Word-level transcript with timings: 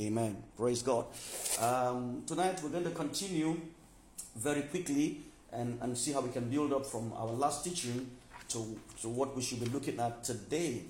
Amen. 0.00 0.36
Praise 0.56 0.82
God. 0.82 1.06
Um, 1.60 2.22
tonight 2.24 2.62
we're 2.62 2.68
going 2.68 2.84
to 2.84 2.90
continue 2.90 3.60
very 4.36 4.62
quickly 4.62 5.22
and, 5.52 5.76
and 5.82 5.98
see 5.98 6.12
how 6.12 6.20
we 6.20 6.30
can 6.30 6.48
build 6.48 6.72
up 6.72 6.86
from 6.86 7.12
our 7.14 7.32
last 7.32 7.64
teaching 7.64 8.08
to, 8.50 8.78
to 9.00 9.08
what 9.08 9.34
we 9.34 9.42
should 9.42 9.58
be 9.58 9.66
looking 9.66 9.98
at 9.98 10.22
today. 10.22 10.82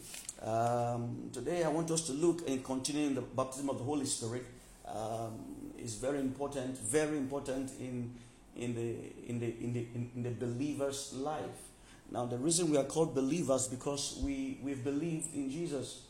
Um, 0.43 1.31
today 1.33 1.65
I 1.65 1.69
want 1.69 1.91
us 1.91 2.03
to 2.09 2.13
look 2.13 2.47
and 2.47 2.63
continue 2.63 3.07
in 3.07 3.15
the 3.15 3.23
baptism 3.23 3.71
of 3.71 3.79
the 3.79 3.85
Holy 3.85 4.05
Spirit. 4.05 4.45
Um, 4.87 5.41
is 5.79 5.95
very 5.95 6.19
important, 6.19 6.77
very 6.77 7.17
important 7.17 7.71
in 7.81 8.15
in 8.57 8.75
the 8.75 8.95
in 9.27 9.39
the 9.39 9.47
in 9.47 9.73
the 9.73 9.87
in, 9.95 10.11
in 10.17 10.23
the 10.23 10.31
believer's 10.31 11.15
life. 11.15 11.71
Now 12.11 12.27
the 12.27 12.37
reason 12.37 12.71
we 12.71 12.77
are 12.77 12.85
called 12.85 13.15
believers 13.15 13.69
because 13.69 14.21
we 14.23 14.59
we've 14.63 14.85
believed 14.85 15.35
in 15.35 15.51
Jesus. 15.51 16.08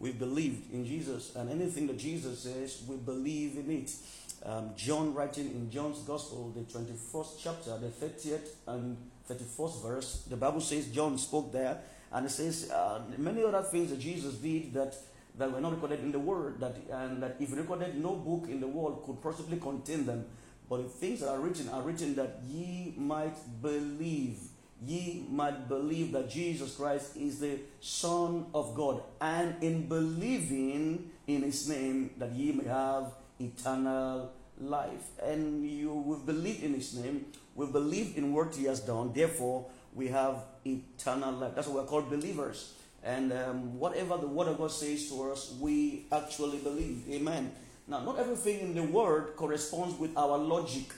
We've 0.00 0.18
believed 0.18 0.72
in 0.72 0.86
Jesus, 0.86 1.36
and 1.36 1.50
anything 1.50 1.86
that 1.88 1.98
Jesus 1.98 2.40
says, 2.40 2.82
we 2.88 2.96
believe 2.96 3.56
in 3.58 3.70
it. 3.70 3.92
Um, 4.42 4.70
John 4.74 5.12
writing 5.12 5.50
in 5.50 5.70
John's 5.70 5.98
Gospel, 5.98 6.54
the 6.56 6.62
21st 6.62 7.28
chapter, 7.38 7.76
the 7.76 7.88
30th 7.88 8.48
and 8.66 8.96
31st 9.28 9.82
verse, 9.82 10.24
the 10.30 10.36
Bible 10.36 10.62
says 10.62 10.86
John 10.86 11.18
spoke 11.18 11.52
there, 11.52 11.78
and 12.12 12.24
it 12.24 12.30
says 12.30 12.70
uh, 12.70 13.02
many 13.18 13.44
other 13.44 13.62
things 13.62 13.90
that 13.90 14.00
Jesus 14.00 14.34
did 14.36 14.72
that 14.72 14.96
that 15.36 15.52
were 15.52 15.60
not 15.60 15.72
recorded 15.72 16.00
in 16.00 16.12
the 16.12 16.18
Word, 16.18 16.58
that 16.60 16.76
and 16.90 17.22
that 17.22 17.36
if 17.38 17.54
recorded, 17.54 18.02
no 18.02 18.14
book 18.14 18.48
in 18.48 18.58
the 18.60 18.66
world 18.66 19.02
could 19.04 19.22
possibly 19.22 19.58
contain 19.58 20.06
them. 20.06 20.24
But 20.68 20.84
the 20.84 20.88
things 20.88 21.20
that 21.20 21.28
are 21.28 21.40
written 21.40 21.68
are 21.68 21.82
written 21.82 22.14
that 22.14 22.40
ye 22.48 22.94
might 22.96 23.36
believe 23.60 24.38
ye 24.86 25.26
might 25.30 25.68
believe 25.68 26.12
that 26.12 26.30
Jesus 26.30 26.76
Christ 26.76 27.16
is 27.16 27.40
the 27.40 27.58
Son 27.80 28.46
of 28.54 28.74
God, 28.74 29.02
and 29.20 29.62
in 29.62 29.88
believing 29.88 31.10
in 31.26 31.42
his 31.42 31.68
name 31.68 32.10
that 32.18 32.32
ye 32.32 32.52
may 32.52 32.64
have 32.64 33.12
eternal 33.38 34.32
life. 34.58 35.08
And 35.22 35.68
you 35.68 35.92
will 35.92 36.18
believe 36.18 36.62
in 36.62 36.74
his 36.74 36.94
name, 36.94 37.26
we 37.54 37.66
believe 37.66 38.16
in 38.16 38.32
what 38.32 38.54
he 38.54 38.64
has 38.64 38.80
done, 38.80 39.12
therefore 39.12 39.66
we 39.94 40.08
have 40.08 40.44
eternal 40.64 41.32
life. 41.32 41.52
That's 41.54 41.68
why 41.68 41.82
we're 41.82 41.86
called 41.86 42.10
believers. 42.10 42.74
And 43.02 43.32
um, 43.32 43.78
whatever 43.78 44.18
the 44.18 44.26
word 44.26 44.48
of 44.48 44.58
God 44.58 44.70
says 44.70 45.08
to 45.08 45.32
us, 45.32 45.54
we 45.58 46.06
actually 46.12 46.58
believe. 46.58 47.04
Amen. 47.10 47.52
Now, 47.88 48.00
not 48.00 48.18
everything 48.18 48.60
in 48.60 48.74
the 48.74 48.84
word 48.84 49.34
corresponds 49.36 49.98
with 49.98 50.16
our 50.16 50.38
logic 50.38 50.92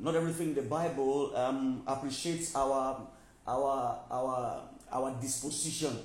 not 0.00 0.14
everything 0.14 0.50
in 0.50 0.54
the 0.54 0.62
Bible 0.62 1.36
um, 1.36 1.82
appreciates 1.86 2.56
our 2.56 3.06
our 3.46 3.98
our 4.10 4.62
our 4.90 5.10
disposition. 5.20 5.96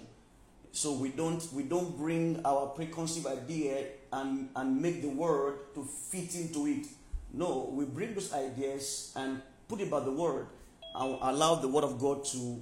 So 0.71 0.93
we 0.93 1.09
don't 1.09 1.41
we 1.53 1.63
don't 1.63 1.97
bring 1.97 2.41
our 2.43 2.67
preconceived 2.67 3.25
idea 3.27 3.85
and 4.11 4.49
and 4.55 4.81
make 4.81 5.01
the 5.01 5.09
word 5.09 5.73
to 5.75 5.83
fit 5.83 6.35
into 6.35 6.67
it. 6.67 6.87
No, 7.33 7.69
we 7.71 7.85
bring 7.85 8.13
those 8.13 8.33
ideas 8.33 9.13
and 9.15 9.41
put 9.67 9.79
it 9.79 9.89
by 9.89 10.01
the 10.01 10.11
word 10.11 10.47
and 10.93 11.17
allow 11.21 11.55
the 11.55 11.67
word 11.67 11.85
of 11.85 11.99
God 11.99 12.25
to 12.25 12.61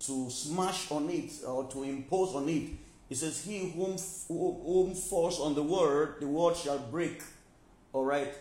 to 0.00 0.28
smash 0.28 0.90
on 0.90 1.08
it 1.08 1.32
or 1.46 1.64
to 1.64 1.82
impose 1.84 2.34
on 2.34 2.48
it. 2.50 2.70
It 3.08 3.16
says, 3.16 3.42
"He 3.44 3.70
whom 3.70 3.96
whom 4.28 4.94
falls 4.94 5.40
on 5.40 5.54
the 5.54 5.62
word, 5.62 6.16
the 6.20 6.28
word 6.28 6.56
shall 6.56 6.78
break." 6.78 7.22
All 7.94 8.04
right. 8.04 8.34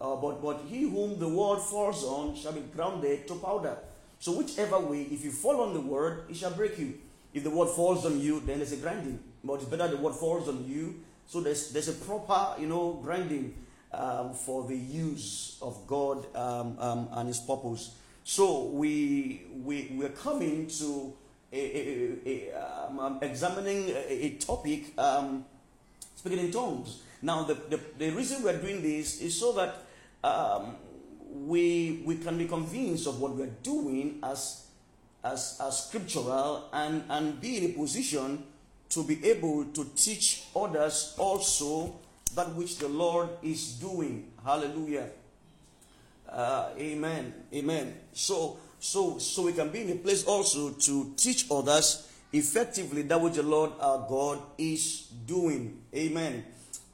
Uh, 0.00 0.14
but, 0.16 0.42
but 0.42 0.60
he 0.68 0.82
whom 0.82 1.18
the 1.18 1.28
word 1.28 1.58
falls 1.60 2.04
on 2.04 2.36
shall 2.36 2.52
be 2.52 2.60
grounded 2.60 3.26
to 3.26 3.34
powder. 3.36 3.78
So, 4.18 4.32
whichever 4.32 4.78
way, 4.78 5.02
if 5.02 5.24
you 5.24 5.30
fall 5.30 5.60
on 5.62 5.74
the 5.74 5.80
word, 5.80 6.24
it 6.28 6.36
shall 6.36 6.50
break 6.50 6.78
you. 6.78 6.94
If 7.32 7.44
the 7.44 7.50
word 7.50 7.68
falls 7.68 8.06
on 8.06 8.20
you, 8.20 8.40
then 8.40 8.58
there's 8.58 8.72
a 8.72 8.76
grinding. 8.76 9.20
But 9.44 9.54
it's 9.54 9.64
better 9.64 9.88
the 9.88 9.96
word 9.96 10.14
falls 10.14 10.48
on 10.48 10.64
you. 10.66 11.00
So, 11.26 11.40
there's, 11.40 11.70
there's 11.70 11.88
a 11.88 11.92
proper, 11.92 12.60
you 12.60 12.66
know, 12.66 13.00
grinding 13.02 13.54
um, 13.92 14.34
for 14.34 14.66
the 14.66 14.76
use 14.76 15.58
of 15.62 15.86
God 15.86 16.26
um, 16.34 16.76
um, 16.78 17.08
and 17.12 17.28
His 17.28 17.40
purpose. 17.40 17.94
So, 18.24 18.64
we, 18.64 19.44
we, 19.62 19.92
we're 19.94 20.08
coming 20.10 20.66
to 20.66 21.14
a, 21.52 21.78
a, 21.78 22.18
a, 22.26 22.86
um, 22.86 22.98
um, 22.98 23.18
examining 23.22 23.90
a, 23.90 24.36
topic, 24.40 24.98
um, 24.98 25.44
speaking 26.16 26.40
in 26.40 26.50
tongues. 26.50 27.02
Now, 27.22 27.44
the, 27.44 27.54
the, 27.54 27.80
the 27.98 28.10
reason 28.10 28.42
we're 28.42 28.60
doing 28.60 28.82
this 28.82 29.20
is 29.20 29.38
so 29.38 29.52
that 29.52 29.85
um, 30.26 30.76
we, 31.30 32.02
we 32.04 32.16
can 32.16 32.36
be 32.38 32.46
convinced 32.46 33.06
of 33.06 33.20
what 33.20 33.36
we're 33.36 33.54
doing 33.62 34.18
as, 34.22 34.66
as, 35.22 35.60
as 35.62 35.86
scriptural 35.86 36.68
and, 36.72 37.04
and 37.08 37.40
be 37.40 37.58
in 37.58 37.70
a 37.70 37.74
position 37.74 38.42
to 38.88 39.04
be 39.04 39.24
able 39.24 39.64
to 39.66 39.84
teach 39.94 40.44
others 40.54 41.14
also 41.18 41.94
that 42.34 42.52
which 42.54 42.78
the 42.78 42.88
Lord 42.88 43.28
is 43.42 43.74
doing. 43.74 44.32
Hallelujah. 44.44 45.08
Uh, 46.28 46.70
amen. 46.76 47.32
Amen. 47.54 47.94
So, 48.12 48.58
so, 48.80 49.18
so 49.18 49.42
we 49.42 49.52
can 49.52 49.70
be 49.70 49.82
in 49.82 49.90
a 49.90 49.96
place 49.96 50.24
also 50.24 50.70
to 50.70 51.14
teach 51.16 51.46
others 51.50 52.08
effectively 52.32 53.02
that 53.02 53.20
which 53.20 53.34
the 53.34 53.42
Lord 53.42 53.72
our 53.80 54.06
God 54.08 54.40
is 54.58 55.06
doing. 55.26 55.82
Amen. 55.94 56.44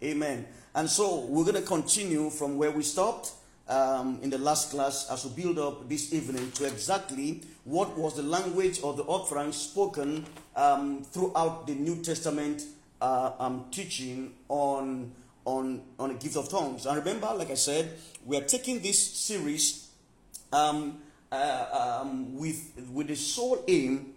Amen. 0.02 0.46
And 0.74 0.88
so 0.88 1.26
we're 1.26 1.44
going 1.44 1.56
to 1.56 1.62
continue 1.62 2.30
from 2.30 2.56
where 2.56 2.70
we 2.70 2.82
stopped 2.82 3.32
um, 3.68 4.18
in 4.22 4.30
the 4.30 4.38
last 4.38 4.70
class 4.70 5.10
as 5.10 5.24
we 5.24 5.42
build 5.42 5.58
up 5.58 5.88
this 5.88 6.12
evening 6.14 6.50
to 6.52 6.66
exactly 6.66 7.42
what 7.64 7.96
was 7.96 8.16
the 8.16 8.22
language 8.22 8.80
of 8.82 8.96
the 8.96 9.04
utterance 9.04 9.56
spoken 9.56 10.24
um, 10.56 11.04
throughout 11.04 11.66
the 11.66 11.74
New 11.74 12.02
Testament 12.02 12.62
uh, 13.02 13.32
um, 13.38 13.66
teaching 13.70 14.32
on, 14.48 15.12
on, 15.44 15.82
on 15.98 16.08
the 16.08 16.14
gift 16.14 16.36
of 16.36 16.48
tongues. 16.48 16.86
And 16.86 16.96
remember, 16.96 17.32
like 17.34 17.50
I 17.50 17.54
said, 17.54 17.98
we 18.24 18.38
are 18.38 18.44
taking 18.44 18.80
this 18.80 18.98
series 18.98 19.88
um, 20.52 21.00
uh, 21.30 22.00
um, 22.02 22.38
with, 22.38 22.72
with 22.92 23.08
the 23.08 23.16
sole 23.16 23.62
aim 23.68 24.14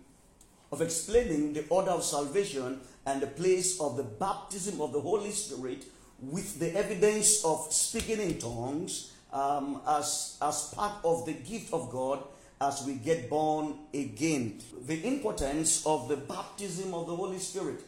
of 0.71 0.81
explaining 0.81 1.53
the 1.53 1.65
order 1.69 1.91
of 1.91 2.03
salvation 2.03 2.79
and 3.05 3.21
the 3.21 3.27
place 3.27 3.79
of 3.79 3.97
the 3.97 4.03
baptism 4.03 4.81
of 4.81 4.93
the 4.93 4.99
Holy 4.99 5.31
Spirit 5.31 5.85
with 6.31 6.59
the 6.59 6.75
evidence 6.75 7.43
of 7.43 7.71
speaking 7.71 8.19
in 8.19 8.37
tongues 8.39 9.11
um, 9.31 9.81
as, 9.87 10.37
as 10.41 10.73
part 10.73 10.93
of 11.03 11.25
the 11.25 11.33
gift 11.33 11.73
of 11.73 11.91
God 11.91 12.23
as 12.61 12.83
we 12.85 12.95
get 12.95 13.29
born 13.29 13.75
again. 13.93 14.61
The 14.87 15.05
importance 15.05 15.85
of 15.85 16.07
the 16.07 16.17
baptism 16.17 16.93
of 16.93 17.07
the 17.07 17.15
Holy 17.15 17.39
Spirit. 17.39 17.81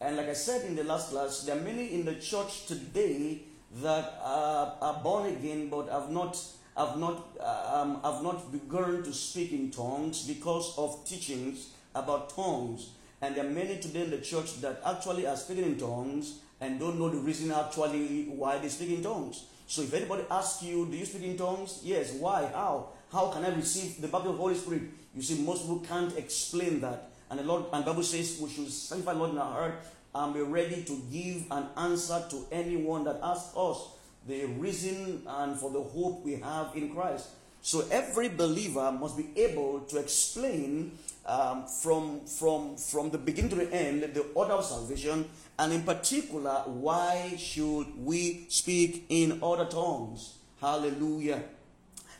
And 0.00 0.16
like 0.16 0.28
I 0.28 0.34
said 0.34 0.64
in 0.66 0.76
the 0.76 0.84
last 0.84 1.10
class, 1.10 1.42
there 1.42 1.56
are 1.56 1.60
many 1.60 1.94
in 1.94 2.04
the 2.04 2.14
church 2.14 2.66
today 2.66 3.40
that 3.82 4.18
are, 4.22 4.76
are 4.80 5.02
born 5.02 5.26
again 5.34 5.68
but 5.68 5.88
have 5.88 6.10
not 6.10 6.40
have 6.76 6.98
not 6.98 7.28
um, 7.40 8.00
have 8.02 8.22
not 8.22 8.52
begun 8.52 9.02
to 9.02 9.12
speak 9.12 9.52
in 9.52 9.70
tongues 9.70 10.26
because 10.26 10.76
of 10.76 11.04
teachings 11.06 11.70
about 11.94 12.34
tongues. 12.34 12.90
And 13.22 13.34
there 13.34 13.46
are 13.46 13.50
many 13.50 13.78
today 13.78 14.02
in 14.02 14.10
the 14.10 14.18
church 14.18 14.60
that 14.60 14.80
actually 14.84 15.26
are 15.26 15.36
speaking 15.36 15.64
in 15.64 15.78
tongues 15.78 16.40
and 16.64 16.80
don't 16.80 16.98
know 16.98 17.08
the 17.08 17.18
reason 17.18 17.52
actually 17.52 18.24
why 18.24 18.58
they 18.58 18.68
speak 18.68 18.90
in 18.90 19.02
tongues. 19.02 19.44
So 19.66 19.82
if 19.82 19.92
anybody 19.92 20.24
asks 20.30 20.62
you, 20.62 20.86
do 20.86 20.96
you 20.96 21.04
speak 21.04 21.22
in 21.22 21.36
tongues? 21.36 21.80
Yes. 21.82 22.12
Why? 22.12 22.50
How? 22.52 22.88
How 23.12 23.28
can 23.28 23.44
I 23.44 23.54
receive 23.54 24.00
the 24.00 24.08
baptism 24.08 24.32
of 24.32 24.36
the 24.36 24.42
Holy 24.42 24.54
Spirit? 24.54 24.82
You 25.14 25.22
see, 25.22 25.42
most 25.42 25.62
people 25.62 25.80
can't 25.80 26.16
explain 26.16 26.80
that. 26.80 27.10
And 27.30 27.40
the 27.40 27.44
Lord 27.44 27.64
and 27.72 27.84
Bible 27.84 28.02
says 28.02 28.38
we 28.40 28.50
should 28.50 28.70
sanctify 28.70 29.12
the 29.12 29.18
Lord 29.18 29.30
in 29.32 29.38
our 29.38 29.52
heart 29.52 29.74
and 30.14 30.34
be 30.34 30.40
ready 30.40 30.84
to 30.84 31.02
give 31.12 31.44
an 31.50 31.66
answer 31.76 32.24
to 32.30 32.46
anyone 32.52 33.04
that 33.04 33.18
asks 33.22 33.56
us 33.56 33.88
the 34.26 34.46
reason 34.46 35.22
and 35.26 35.58
for 35.58 35.70
the 35.70 35.82
hope 35.82 36.24
we 36.24 36.36
have 36.36 36.74
in 36.74 36.94
Christ. 36.94 37.28
So 37.62 37.84
every 37.90 38.28
believer 38.28 38.92
must 38.92 39.16
be 39.16 39.28
able 39.36 39.80
to 39.80 39.98
explain 39.98 40.92
um, 41.26 41.66
from, 41.66 42.20
from, 42.26 42.76
from 42.76 43.10
the 43.10 43.18
beginning 43.18 43.50
to 43.50 43.56
the 43.56 43.72
end 43.72 44.02
the 44.02 44.22
order 44.34 44.52
of 44.52 44.64
salvation 44.64 45.24
and 45.58 45.72
in 45.72 45.82
particular, 45.82 46.62
why 46.66 47.34
should 47.38 47.86
we 48.04 48.46
speak 48.48 49.06
in 49.08 49.40
other 49.42 49.66
tongues? 49.66 50.38
Hallelujah. 50.60 51.42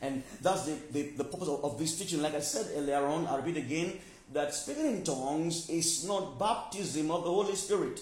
And 0.01 0.23
that's 0.41 0.67
the, 0.67 0.77
the, 0.93 1.03
the 1.17 1.25
purpose 1.25 1.49
of, 1.49 1.65
of, 1.65 1.79
this 1.79 1.99
teaching. 1.99 2.23
Like 2.23 2.35
I 2.35 2.41
said 2.41 2.67
earlier 2.77 3.05
on, 3.07 3.27
I'll 3.27 3.39
repeat 3.39 3.57
again 3.57 3.95
that 4.33 4.55
speaking 4.55 4.87
in 4.87 5.05
tongues 5.05 5.69
is 5.69 6.07
not 6.07 6.39
baptism 6.39 7.11
of 7.11 7.25
the 7.25 7.31
Holy 7.31 7.57
Spirit. 7.57 8.01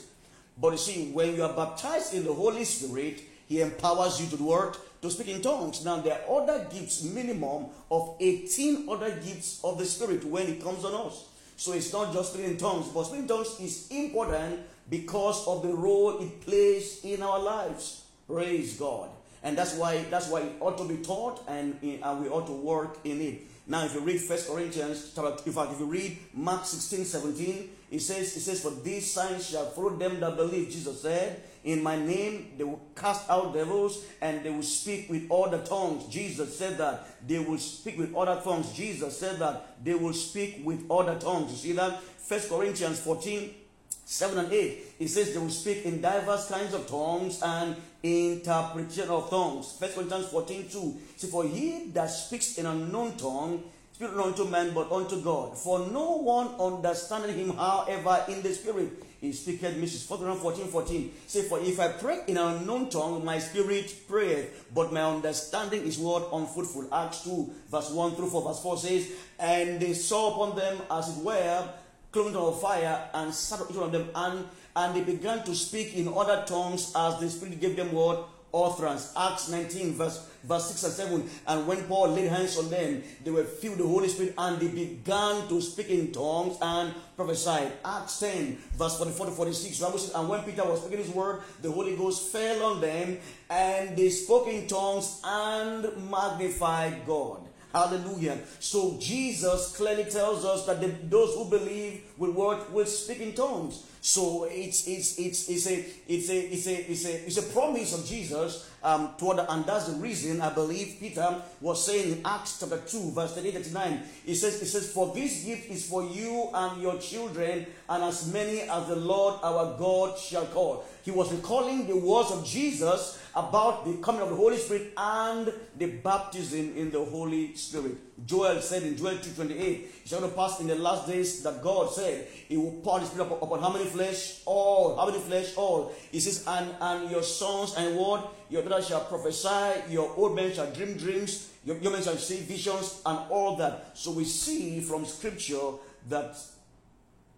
But 0.61 0.73
you 0.73 0.79
see, 0.79 1.11
when 1.12 1.35
you 1.35 1.44
are 1.44 1.52
baptized 1.55 2.12
in 2.14 2.25
the 2.25 2.35
Holy 2.35 2.64
Spirit, 2.64 3.23
He 3.49 3.61
empowers 3.61 4.20
you 4.20 4.28
to 4.31 4.37
do 4.37 4.44
what? 4.44 4.78
To 5.00 5.11
speak 5.11 5.28
in 5.28 5.40
tongues. 5.40 5.85
Now, 5.85 6.00
there 6.00 6.20
are 6.28 6.43
other 6.43 6.67
gifts, 6.70 7.02
minimum 7.05 7.67
of 7.90 8.17
18 8.20 8.88
other 8.88 9.11
gifts 9.11 9.61
of 9.64 9.78
the 9.78 9.87
Spirit 9.87 10.25
when 10.25 10.46
it 10.46 10.62
comes 10.62 10.85
on 10.85 11.06
us. 11.06 11.26
So 11.56 11.73
it's 11.73 11.93
not 11.93 12.12
just 12.12 12.32
speaking 12.32 12.50
in 12.52 12.56
tongues, 12.56 12.88
but 12.88 13.05
speaking 13.05 13.23
in 13.23 13.28
tongues 13.28 13.61
is 13.61 13.88
important 13.90 14.61
because 14.93 15.49
of 15.49 15.62
the 15.62 15.75
role 15.75 16.19
it 16.21 16.43
plays 16.43 17.00
in 17.03 17.23
our 17.23 17.41
lives. 17.41 18.05
Praise 18.29 18.77
God. 18.77 19.09
And 19.43 19.56
that's 19.56 19.75
why 19.75 20.05
that's 20.11 20.29
why 20.29 20.43
it 20.43 20.53
ought 20.61 20.77
to 20.77 20.85
be 20.85 20.99
taught 20.99 21.43
and, 21.49 21.79
and 21.83 22.23
we 22.23 22.29
ought 22.29 22.47
to 22.47 22.53
work 22.53 22.99
in 23.05 23.21
it. 23.23 23.41
Now, 23.67 23.85
if 23.85 23.94
you 23.94 24.00
read 24.00 24.21
First 24.21 24.49
Corinthians, 24.50 25.17
in 25.17 25.53
fact, 25.53 25.73
if 25.73 25.81
you 25.81 25.87
read 25.87 26.19
Mark 26.35 26.67
16, 26.67 27.05
17, 27.06 27.71
It 27.93 28.00
says, 28.00 28.37
it 28.37 28.41
says, 28.41 28.62
For 28.62 28.71
these 28.71 29.11
signs 29.11 29.50
shall 29.50 29.67
follow 29.67 29.91
them 29.91 30.19
that 30.21 30.37
believe. 30.37 30.71
Jesus 30.71 31.03
said, 31.03 31.43
In 31.62 31.83
my 31.83 31.97
name 31.97 32.53
they 32.56 32.65
will 32.65 32.81
cast 32.97 33.29
out 33.29 33.53
devils 33.53 34.05
and 34.21 34.43
they 34.43 34.50
will 34.50 34.62
speak 34.62 35.11
with 35.11 35.31
other 35.31 35.59
tongues. 35.59 36.06
Jesus 36.09 36.59
said 36.59 36.79
that. 36.79 37.06
They 37.27 37.38
will 37.38 37.59
speak 37.59 37.99
with 37.99 38.15
other 38.15 38.41
tongues. 38.43 38.73
Jesus 38.73 39.19
said 39.19 39.38
that. 39.41 39.85
They 39.85 39.95
will 39.95 40.15
speak 40.15 40.62
with 40.65 40.91
other 40.91 41.19
tongues. 41.19 41.50
You 41.53 41.56
see 41.59 41.73
that? 41.73 42.03
First 42.03 42.49
Corinthians 42.49 42.99
14 43.00 43.55
7 44.04 44.38
and 44.38 44.52
8, 44.52 44.78
it 44.99 45.08
says 45.08 45.32
they 45.32 45.38
will 45.38 45.50
speak 45.50 45.84
in 45.84 46.00
diverse 46.00 46.49
kinds 46.49 46.75
of 46.75 46.87
tongues 46.87 47.40
and 47.43 47.76
interpretation 48.02 49.08
of 49.08 49.31
tongues. 49.31 49.76
First 49.78 49.94
Corinthians 49.94 50.28
14 50.28 50.69
2. 50.69 51.00
See, 51.16 51.26
for 51.28 51.44
he 51.44 51.87
that 51.93 52.06
speaks 52.06 52.58
in 52.58 52.66
unknown 52.66 53.16
tongue, 53.16 53.62
speak 53.93 54.14
not 54.14 54.26
unto 54.26 54.44
man 54.44 54.75
but 54.75 54.90
unto 54.90 55.22
God. 55.22 55.56
For 55.56 55.78
no 55.90 56.19
one 56.19 56.49
understanding 56.58 57.37
him, 57.37 57.56
however, 57.56 58.25
in 58.28 58.43
the 58.43 58.52
spirit. 58.52 58.90
He 59.20 59.32
speaketh 59.32 59.76
mysteries. 59.76 60.02
14 60.04 60.66
14. 60.66 61.12
Say, 61.28 61.43
for 61.43 61.60
if 61.60 61.78
I 61.78 61.88
pray 61.93 62.22
in 62.26 62.37
an 62.37 62.56
unknown 62.56 62.90
tongue, 62.90 63.25
my 63.25 63.38
spirit 63.38 63.94
prayeth, 64.08 64.66
but 64.75 64.93
my 64.93 65.02
understanding 65.02 65.82
is 65.84 65.96
what 65.96 66.28
unfruitful. 66.32 66.93
Acts 66.93 67.22
2, 67.22 67.54
verse 67.70 67.90
1 67.90 68.16
through 68.16 68.31
4, 68.31 68.43
verse 68.43 68.62
4 68.62 68.78
says, 68.78 69.12
And 69.38 69.78
they 69.78 69.94
saw 69.94 70.32
upon 70.32 70.58
them 70.58 70.78
as 70.90 71.16
it 71.16 71.22
were 71.22 71.69
cloven 72.12 72.37
of 72.37 72.61
fire 72.61 73.09
and 73.14 73.35
sat 73.35 73.61
on 73.61 73.67
each 73.70 73.76
one 73.76 73.87
of 73.87 73.93
them, 73.93 74.09
and, 74.14 74.47
and 74.76 74.94
they 74.94 75.03
began 75.03 75.43
to 75.44 75.55
speak 75.55 75.94
in 75.94 76.09
other 76.09 76.44
tongues 76.47 76.93
as 76.94 77.19
the 77.19 77.29
Spirit 77.29 77.61
gave 77.61 77.76
them 77.76 77.93
what? 77.93 78.29
Utterance. 78.55 79.14
Acts 79.17 79.49
19, 79.49 79.94
verse, 79.94 80.29
verse 80.44 80.67
6 80.67 80.85
and 80.85 80.93
7. 80.93 81.31
And 81.47 81.67
when 81.67 81.85
Paul 81.85 82.09
laid 82.09 82.29
hands 82.29 82.59
on 82.59 82.69
them, 82.69 83.03
they 83.25 83.31
were 83.31 83.44
filled 83.44 83.79
with 83.79 83.87
the 83.87 83.91
Holy 83.91 84.09
Spirit 84.09 84.35
and 84.37 84.61
they 84.61 84.69
began 84.69 85.49
to 85.49 85.62
speak 85.62 85.88
in 85.88 86.12
tongues 86.12 86.59
and 86.61 86.94
prophesied. 87.17 87.73
Acts 87.82 88.20
10, 88.20 88.59
verse 88.76 88.99
44 88.99 89.26
to 89.26 89.32
46. 89.32 89.81
Bible 89.81 89.99
says, 89.99 90.14
and 90.14 90.29
when 90.29 90.43
Peter 90.43 90.64
was 90.64 90.81
speaking 90.82 90.99
his 90.99 91.09
word, 91.09 91.41
the 91.62 91.70
Holy 91.70 91.97
Ghost 91.97 92.31
fell 92.31 92.75
on 92.75 92.82
them 92.82 93.17
and 93.49 93.97
they 93.97 94.11
spoke 94.11 94.47
in 94.49 94.67
tongues 94.67 95.19
and 95.25 96.11
magnified 96.11 97.06
God. 97.06 97.49
Hallelujah. 97.73 98.39
So 98.61 98.99
Jesus 99.01 99.75
clearly 99.77 100.05
tells 100.05 100.45
us 100.45 100.67
that 100.67 100.81
the, 100.81 100.89
those 101.09 101.35
who 101.35 101.49
believe 101.49 102.03
will 102.19 102.33
work 102.33 102.73
will 102.73 102.87
speak 102.87 103.21
in 103.21 103.33
tongues. 103.33 103.87
So 104.03 104.45
it's 104.45 104.87
it's 104.87 105.19
it's 105.19 105.49
it's 105.49 105.67
a 105.67 105.85
it's 106.09 106.29
a 106.29 106.39
it's 106.53 106.67
a 106.67 106.91
it's 106.91 107.05
a 107.07 107.27
it's 107.27 107.37
a 107.39 107.53
promise 107.53 107.99
of 107.99 108.05
Jesus 108.05 108.69
um 108.84 109.14
toward 109.19 109.38
and 109.49 109.64
that's 109.64 109.87
the 109.87 109.96
reason 109.96 110.40
I 110.40 110.50
believe 110.50 110.96
Peter 111.00 111.43
was 111.61 111.84
saying 111.84 112.12
in 112.12 112.20
Acts 112.25 112.58
chapter 112.61 112.79
2, 112.79 113.12
verse 113.12 113.34
38 113.34 113.52
39. 113.55 114.02
He 114.25 114.34
says, 114.34 114.61
it 114.61 114.67
says, 114.67 114.90
For 114.90 115.12
this 115.14 115.44
gift 115.44 115.70
is 115.70 115.88
for 115.88 116.05
you 116.05 116.50
and 116.52 116.82
your 116.82 116.99
children, 116.99 117.67
and 117.88 118.02
as 118.05 118.32
many 118.32 118.62
as 118.62 118.88
the 118.88 118.96
Lord 118.96 119.40
our 119.43 119.76
God 119.79 120.19
shall 120.19 120.46
call. 120.46 120.84
He 121.05 121.11
was 121.11 121.32
recalling 121.32 121.87
the 121.87 121.96
words 121.96 122.31
of 122.31 122.44
Jesus 122.44 123.19
about 123.34 123.84
the 123.84 123.94
coming 123.96 124.20
of 124.20 124.29
the 124.29 124.37
Holy 124.37 124.56
Spirit 124.56 124.93
and 124.96 125.52
the 125.76 125.87
baptism 125.87 126.76
in 126.76 126.90
the 126.90 127.05
Holy 127.05 127.55
Spirit. 127.55 127.96
Joel 128.26 128.61
said 128.61 128.85
in 128.85 128.96
Joel 128.96 129.17
2.28, 129.17 129.50
it 129.58 129.90
shall 130.05 130.28
pass 130.31 130.61
in 130.61 130.69
the 130.69 130.76
last 130.76 131.08
days 131.08 131.43
that 131.43 131.62
God 131.62 131.90
said, 131.90 132.28
He 132.49 132.56
will 132.56 132.81
pour 132.85 133.00
His 133.00 133.08
Spirit 133.08 133.32
upon 133.32 133.61
how 133.61 133.73
many 133.73 133.87
flesh? 133.87 134.43
All. 134.44 134.96
How 134.96 135.06
many 135.06 135.19
flesh? 135.19 135.56
All. 135.56 135.93
He 136.11 136.20
says, 136.20 136.44
and, 136.46 136.70
and 136.81 137.11
your 137.11 137.23
sons 137.23 137.75
and 137.76 137.96
what? 137.96 138.32
Your 138.52 138.62
daughters 138.62 138.88
shall 138.88 139.00
prophesy, 139.06 139.90
your 139.90 140.12
old 140.14 140.37
men 140.37 140.52
shall 140.52 140.70
dream 140.70 140.99
dreams, 140.99 141.49
your 141.64 141.78
young 141.78 141.94
men 141.94 142.02
shall 142.02 142.19
see 142.19 142.37
visions, 142.40 143.00
and 143.06 143.19
all 143.31 143.56
that. 143.56 143.96
So 143.96 144.10
we 144.10 144.26
see 144.26 144.82
from 144.82 145.06
Scripture 145.06 145.78
that 146.10 146.37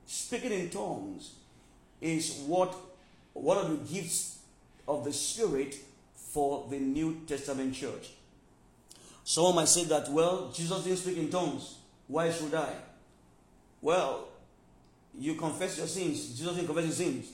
speaking 0.07 0.51
in 0.51 0.71
tongues 0.71 1.35
is 2.01 2.43
what 2.49 2.75
one 3.33 3.59
of 3.59 3.71
the 3.71 3.95
gifts 3.95 4.39
of 4.89 5.05
the 5.05 5.13
Spirit 5.13 5.77
for 6.17 6.67
the 6.69 6.81
New 6.81 7.21
Testament 7.29 7.77
church. 7.77 8.11
Someone 9.23 9.55
might 9.55 9.69
say 9.69 9.85
that, 9.85 10.11
well, 10.11 10.51
Jesus 10.53 10.83
didn't 10.83 10.99
speak 10.99 11.19
in 11.19 11.31
tongues. 11.31 11.77
Why 12.09 12.33
should 12.33 12.55
I? 12.55 12.73
Well, 13.81 14.27
you 15.17 15.37
confess 15.37 15.79
your 15.79 15.87
sins. 15.87 16.37
Jesus 16.37 16.57
didn't 16.57 16.67
confess 16.67 16.87
his 16.87 16.97
sins 16.97 17.31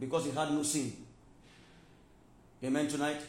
because 0.00 0.24
he 0.24 0.30
had 0.30 0.50
no 0.52 0.62
sin. 0.62 1.03
Amen 2.64 2.88
tonight? 2.88 3.20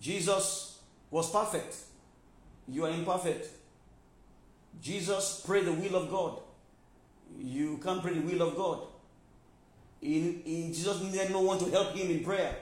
Jesus 0.00 0.80
was 1.08 1.30
perfect. 1.30 1.76
You 2.66 2.84
are 2.84 2.90
imperfect. 2.90 3.46
Jesus 4.80 5.40
prayed 5.46 5.66
the 5.66 5.72
will 5.72 5.94
of 5.94 6.10
God. 6.10 6.40
You 7.38 7.78
can't 7.78 8.02
pray 8.02 8.14
the 8.14 8.20
will 8.20 8.42
of 8.48 8.56
God. 8.56 8.80
In, 10.00 10.42
in 10.44 10.74
Jesus 10.74 11.00
needed 11.00 11.30
no 11.30 11.42
one 11.42 11.58
to 11.60 11.70
help 11.70 11.94
him 11.94 12.10
in 12.10 12.24
prayer. 12.24 12.56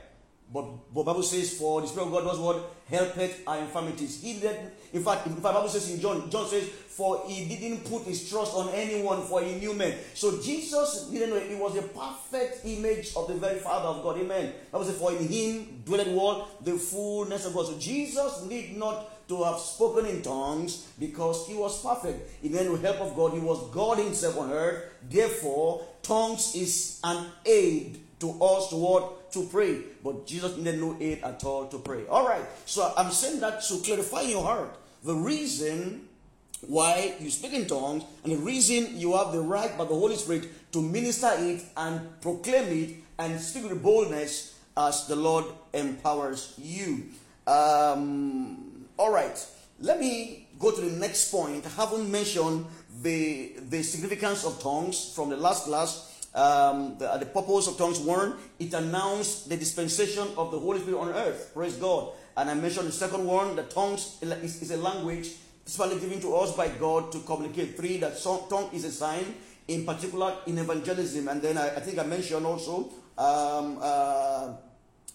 But, 0.53 0.93
but 0.93 1.05
Bible 1.05 1.23
says, 1.23 1.57
for 1.57 1.81
the 1.81 1.87
Spirit 1.87 2.07
of 2.07 2.13
God 2.13 2.25
does 2.25 2.39
what? 2.39 2.75
Helpeth 2.91 3.43
our 3.47 3.59
infirmities. 3.59 4.21
He 4.21 4.41
did, 4.41 4.57
in 4.93 5.05
fact, 5.05 5.27
in 5.27 5.35
fact, 5.35 5.55
Bible 5.55 5.69
says 5.69 5.89
in 5.91 6.01
John, 6.01 6.29
John 6.29 6.49
says, 6.49 6.69
for 6.69 7.23
he 7.27 7.57
didn't 7.57 7.85
put 7.89 8.03
his 8.03 8.29
trust 8.29 8.55
on 8.55 8.69
anyone, 8.71 9.23
for 9.23 9.41
he 9.41 9.55
knew 9.55 9.75
men. 9.75 9.97
So 10.13 10.43
Jesus 10.43 11.09
didn't 11.11 11.31
know 11.31 11.37
it 11.37 11.57
was 11.57 11.77
a 11.77 11.83
perfect 11.83 12.65
image 12.67 13.15
of 13.15 13.29
the 13.29 13.35
very 13.35 13.61
Father 13.61 13.89
of 13.89 14.03
God. 14.03 14.19
Amen. 14.19 14.53
Bible 14.73 14.85
says, 14.85 14.99
for 14.99 15.13
in 15.13 15.29
him 15.29 15.83
dwelleth 15.87 16.09
what? 16.09 16.65
The 16.65 16.73
fullness 16.73 17.47
of 17.47 17.55
God. 17.55 17.67
So 17.67 17.79
Jesus 17.79 18.45
need 18.45 18.77
not 18.77 19.29
to 19.29 19.45
have 19.45 19.61
spoken 19.61 20.07
in 20.07 20.21
tongues 20.21 20.89
because 20.99 21.47
he 21.47 21.55
was 21.55 21.81
perfect. 21.83 22.45
In 22.45 22.53
the 22.53 22.77
help 22.79 23.01
of 23.01 23.15
God, 23.15 23.33
he 23.33 23.39
was 23.39 23.71
God 23.71 23.99
himself 23.99 24.37
on 24.37 24.51
earth. 24.51 24.83
Therefore, 25.09 25.87
tongues 26.03 26.57
is 26.57 27.01
an 27.05 27.27
aid 27.47 28.01
to 28.19 28.43
us 28.43 28.69
to 28.71 28.77
what? 28.77 29.20
To 29.33 29.47
pray. 29.47 29.83
But 30.03 30.27
Jesus 30.27 30.57
needed 30.57 30.81
no 30.81 30.97
aid 31.01 31.23
at 31.23 31.45
all 31.45 31.67
to 31.69 31.79
pray. 31.79 32.07
All 32.09 32.27
right. 32.27 32.45
So 32.67 32.93
I'm 32.97 33.11
saying 33.11 33.41
that 33.41 33.63
to 33.63 33.77
clarify 33.79 34.23
in 34.23 34.31
your 34.31 34.43
heart 34.43 34.77
the 35.05 35.15
reason 35.15 36.09
why 36.67 37.15
you 37.21 37.31
speak 37.31 37.55
in 37.55 37.67
tongues 37.67 38.05
and 38.25 38.33
the 38.33 38.37
reason 38.39 38.99
you 38.99 39.17
have 39.17 39.33
the 39.33 39.41
right 39.41 39.77
by 39.79 39.85
the 39.85 39.95
Holy 39.95 40.17
Spirit 40.17 40.49
to 40.73 40.83
minister 40.83 41.31
it 41.39 41.65
and 41.77 42.21
proclaim 42.21 42.69
it 42.69 42.97
and 43.19 43.41
speak 43.41 43.69
with 43.69 43.83
boldness 43.83 44.59
as 44.77 45.07
the 45.07 45.17
Lord 45.17 45.47
empowers 45.73 46.55
you. 46.59 47.05
Um, 47.47 48.87
all 48.97 49.13
right. 49.13 49.47
Let 49.81 49.99
me 49.99 50.49
go 50.59 50.71
to 50.71 50.81
the 50.81 50.97
next 50.99 51.31
point. 51.31 51.65
I 51.65 51.71
haven't 51.71 52.11
mentioned 52.11 52.67
the, 53.03 53.53
the 53.69 53.83
significance 53.83 54.45
of 54.45 54.61
tongues 54.61 55.13
from 55.15 55.31
the 55.31 55.37
last 55.37 55.65
class 55.65 56.10
um, 56.35 56.97
the, 56.99 57.17
the, 57.19 57.27
purpose 57.27 57.67
of 57.67 57.77
tongues 57.77 57.99
one, 57.99 58.35
it 58.59 58.73
announced 58.73 59.49
the 59.49 59.57
dispensation 59.57 60.29
of 60.37 60.53
the 60.53 60.59
Holy 60.59 60.79
Spirit 60.79 60.99
on 60.99 61.09
earth. 61.09 61.51
Praise 61.55 61.77
God. 61.77 62.13
And 62.37 62.49
I 62.49 62.55
mentioned 62.55 62.87
the 62.87 62.93
second 62.93 63.25
one, 63.25 63.57
the 63.57 63.65
tongues 63.65 64.17
is, 64.23 64.63
is 64.63 64.71
a 64.71 64.77
language 64.77 65.31
specially 65.65 66.01
given 66.01 66.21
to 66.21 66.35
us 66.37 66.55
by 66.55 66.69
God 66.69 67.11
to 67.13 67.21
communicate. 67.21 67.77
Three, 67.77 67.97
that 67.99 68.23
tongue 68.23 68.71
is 68.73 68.85
a 68.85 68.93
sign, 68.93 69.35
in 69.67 69.85
particular 69.85 70.37
in 70.47 70.59
evangelism. 70.59 71.29
And 71.29 71.43
then 71.43 71.59
I, 71.59 71.69
I 71.77 71.81
think 71.81 71.99
I 71.99 72.05
mentioned 72.05 72.47
also, 72.47 72.91
um, 73.19 73.79
uh, 73.81 74.53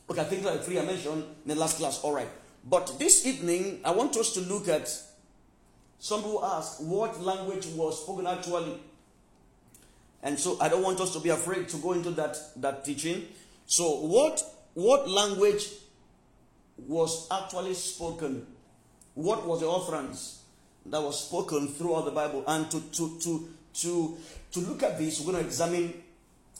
okay, 0.09 0.21
I 0.21 0.25
think 0.25 0.43
like 0.43 0.63
three 0.63 0.79
I 0.79 0.85
mentioned 0.85 1.23
in 1.43 1.49
the 1.49 1.55
last 1.55 1.77
class. 1.77 2.01
All 2.03 2.13
right. 2.13 2.29
But 2.63 2.99
this 2.99 3.25
evening, 3.25 3.79
I 3.85 3.91
want 3.91 4.17
us 4.17 4.33
to 4.33 4.41
look 4.41 4.67
at 4.67 4.89
some 5.99 6.21
who 6.21 6.43
ask 6.43 6.79
what 6.81 7.21
language 7.21 7.67
was 7.67 8.01
spoken 8.03 8.27
actually 8.27 8.79
and 10.25 10.39
so 10.39 10.57
I 10.59 10.69
don't 10.69 10.81
want 10.81 10.99
us 10.99 11.13
to 11.13 11.19
be 11.19 11.29
afraid 11.29 11.69
to 11.69 11.77
go 11.77 11.93
into 11.93 12.09
that, 12.11 12.35
that 12.57 12.83
teaching. 12.83 13.27
So 13.67 13.99
what, 14.01 14.43
what 14.73 15.07
language 15.07 15.69
was 16.77 17.27
actually 17.31 17.75
spoken? 17.75 18.47
What 19.13 19.45
was 19.45 19.61
the 19.61 19.69
utterance 19.69 20.41
that 20.87 20.99
was 20.99 21.27
spoken 21.27 21.67
throughout 21.67 22.05
the 22.05 22.11
Bible? 22.11 22.43
And 22.47 22.69
to, 22.71 22.81
to, 22.81 23.19
to, 23.19 23.49
to, 23.75 24.17
to 24.51 24.59
look 24.61 24.81
at 24.81 24.97
this, 24.97 25.19
we're 25.19 25.33
going 25.33 25.43
to 25.43 25.47
examine 25.47 25.93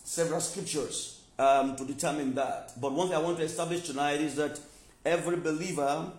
several 0.04 0.42
scriptures 0.42 1.24
um, 1.40 1.76
to 1.76 1.86
determine 1.86 2.36
that. 2.36 2.80
But 2.80 2.94
one 2.94 3.08
thing 3.08 3.18
I 3.18 3.20
want 3.20 3.40
to 3.40 3.44
establish 3.44 3.82
tonight 3.82 4.22
is 4.22 4.36
that 4.36 4.60
every 5.04 5.38
believer, 5.38 6.12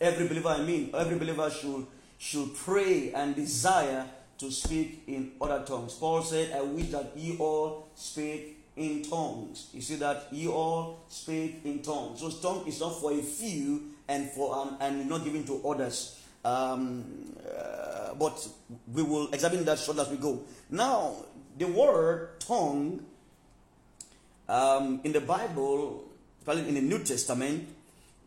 every 0.00 0.26
believer 0.26 0.48
I 0.48 0.62
mean, 0.62 0.92
every 0.94 1.18
believer 1.18 1.50
should, 1.50 1.86
should 2.16 2.54
pray 2.56 3.12
and 3.12 3.36
desire 3.36 4.06
to 4.40 4.50
speak 4.50 5.02
in 5.06 5.32
other 5.40 5.62
tongues. 5.64 5.94
Paul 5.94 6.22
said, 6.22 6.52
I 6.56 6.62
wish 6.62 6.88
that 6.90 7.12
ye 7.14 7.36
all 7.38 7.88
speak 7.94 8.58
in 8.76 9.02
tongues. 9.02 9.68
You 9.74 9.82
see 9.82 9.96
that 9.96 10.28
ye 10.32 10.48
all 10.48 11.04
speak 11.08 11.60
in 11.64 11.82
tongues. 11.82 12.20
So 12.20 12.30
tongue 12.30 12.66
is 12.66 12.80
not 12.80 12.98
for 13.00 13.12
a 13.12 13.22
few 13.22 13.90
and 14.08 14.30
for 14.30 14.56
um, 14.56 14.76
and 14.80 15.08
not 15.08 15.24
given 15.24 15.44
to 15.44 15.60
others. 15.68 16.18
Um, 16.42 17.36
uh, 17.46 18.14
but 18.14 18.48
we 18.92 19.02
will 19.02 19.28
examine 19.30 19.64
that 19.66 19.78
short 19.78 19.98
as 19.98 20.08
we 20.08 20.16
go. 20.16 20.40
Now, 20.70 21.16
the 21.58 21.66
word 21.66 22.40
tongue 22.40 23.04
um, 24.48 25.00
in 25.04 25.12
the 25.12 25.20
Bible, 25.20 26.08
probably 26.46 26.66
in 26.66 26.74
the 26.74 26.80
New 26.80 27.00
Testament, 27.04 27.68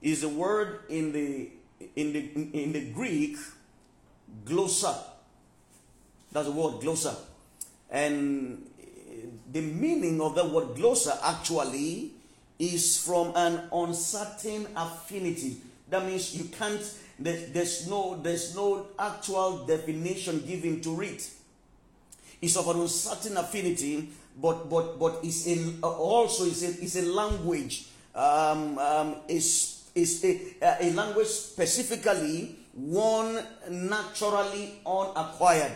is 0.02 0.22
a 0.22 0.30
word 0.30 0.82
in 0.90 1.12
the 1.12 1.50
in 1.96 2.14
the 2.14 2.20
in 2.54 2.72
the 2.72 2.92
Greek 2.92 3.38
glossa 4.46 5.13
that's 6.34 6.48
the 6.48 6.52
word 6.52 6.82
glossa. 6.82 7.16
And 7.90 8.66
the 9.52 9.62
meaning 9.62 10.20
of 10.20 10.36
the 10.36 10.46
word 10.46 10.76
glossa 10.76 11.18
actually 11.24 12.12
is 12.58 12.98
from 13.04 13.34
an 13.36 13.70
uncertain 13.72 14.68
affinity. 14.76 15.58
That 15.90 16.06
means 16.06 16.36
you 16.36 16.46
can't, 16.46 16.82
there's, 17.20 17.88
no, 17.88 18.20
there's 18.22 18.56
no 18.56 18.88
actual 18.98 19.66
definition 19.66 20.44
given 20.46 20.82
to 20.82 21.02
it. 21.02 21.30
It's 22.42 22.58
of 22.58 22.68
an 22.68 22.82
uncertain 22.82 23.38
affinity, 23.38 24.10
but, 24.42 24.70
but, 24.70 25.00
but 25.00 25.20
it's 25.24 25.46
in, 25.46 25.80
also 25.84 26.46
it's 26.46 26.64
a, 26.64 26.70
it's 26.84 26.96
a 26.96 27.04
language. 27.04 27.88
Um, 28.16 28.78
um, 28.80 29.16
it's, 29.28 29.90
it's 29.94 30.24
a, 30.24 30.40
a 30.82 30.92
language 30.94 31.28
specifically 31.28 32.56
one 32.74 33.40
naturally 33.70 34.80
unacquired. 34.86 35.74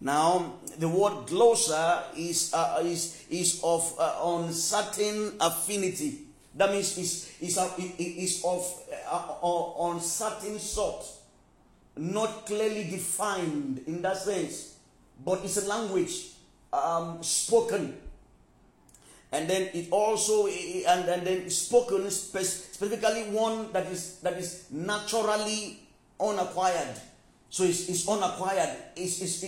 Now, 0.00 0.54
the 0.78 0.88
word 0.88 1.26
glossa 1.26 2.04
is, 2.16 2.54
uh, 2.54 2.80
is, 2.84 3.24
is 3.30 3.60
of 3.64 3.94
uh, 3.98 4.14
uncertain 4.24 5.32
affinity. 5.40 6.26
That 6.54 6.70
means 6.70 6.96
it's, 6.98 7.32
it's, 7.40 7.58
uh, 7.58 7.70
it's 7.76 8.44
of 8.44 8.62
uh, 9.12 9.90
uncertain 9.90 10.58
sort, 10.58 11.04
not 11.96 12.46
clearly 12.46 12.84
defined 12.84 13.82
in 13.86 14.02
that 14.02 14.18
sense, 14.18 14.76
but 15.24 15.40
it's 15.44 15.56
a 15.56 15.68
language 15.68 16.30
um, 16.72 17.22
spoken. 17.22 17.96
And 19.30 19.48
then 19.48 19.68
it 19.74 19.88
also 19.90 20.46
and, 20.46 21.08
and 21.08 21.26
then 21.26 21.50
spoken 21.50 22.10
specifically 22.10 23.24
one 23.24 23.70
that 23.72 23.86
is 23.86 24.20
that 24.20 24.38
is 24.38 24.66
naturally 24.70 25.80
unacquired. 26.18 26.96
So 27.50 27.64
it's, 27.64 27.88
it's 27.88 28.08
unacquired. 28.08 28.76
It's, 28.96 29.20
it's, 29.20 29.44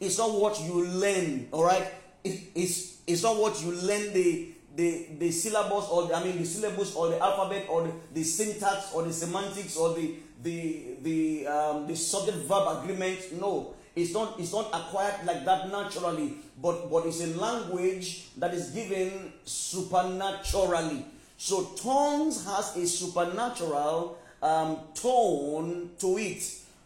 it's 0.00 0.18
not 0.18 0.32
what 0.40 0.60
you 0.60 0.84
learn, 0.86 1.48
all 1.52 1.64
right? 1.64 1.86
It, 2.22 2.40
it's, 2.54 2.98
it's 3.06 3.22
not 3.22 3.36
what 3.36 3.62
you 3.62 3.72
learn 3.72 4.12
the, 4.12 4.48
the, 4.76 5.06
the 5.18 5.30
syllabus 5.30 5.88
or 5.88 6.08
the, 6.08 6.14
I 6.14 6.24
mean 6.24 6.38
the 6.38 6.44
syllabus 6.44 6.94
or 6.94 7.08
the 7.08 7.18
alphabet 7.20 7.66
or 7.68 7.82
the, 7.82 7.92
the 8.12 8.24
syntax 8.24 8.92
or 8.92 9.04
the 9.04 9.12
semantics 9.12 9.76
or 9.76 9.94
the 9.94 10.14
the 10.42 10.96
the 11.02 11.46
um, 11.46 11.86
the 11.86 11.96
subject 11.96 12.38
verb 12.38 12.78
agreement. 12.78 13.18
No, 13.40 13.74
it's 13.96 14.12
not 14.12 14.38
it's 14.38 14.52
not 14.52 14.68
acquired 14.72 15.24
like 15.24 15.44
that 15.44 15.70
naturally, 15.70 16.36
but 16.60 16.90
but 16.90 17.06
it's 17.06 17.22
a 17.22 17.28
language 17.38 18.28
that 18.36 18.54
is 18.54 18.70
given 18.70 19.32
supernaturally. 19.44 21.06
So 21.36 21.64
tongues 21.82 22.44
has 22.46 22.76
a 22.76 22.86
supernatural 22.86 24.18
um, 24.42 24.78
tone 24.94 25.90
to 25.98 26.18
it. 26.18 26.42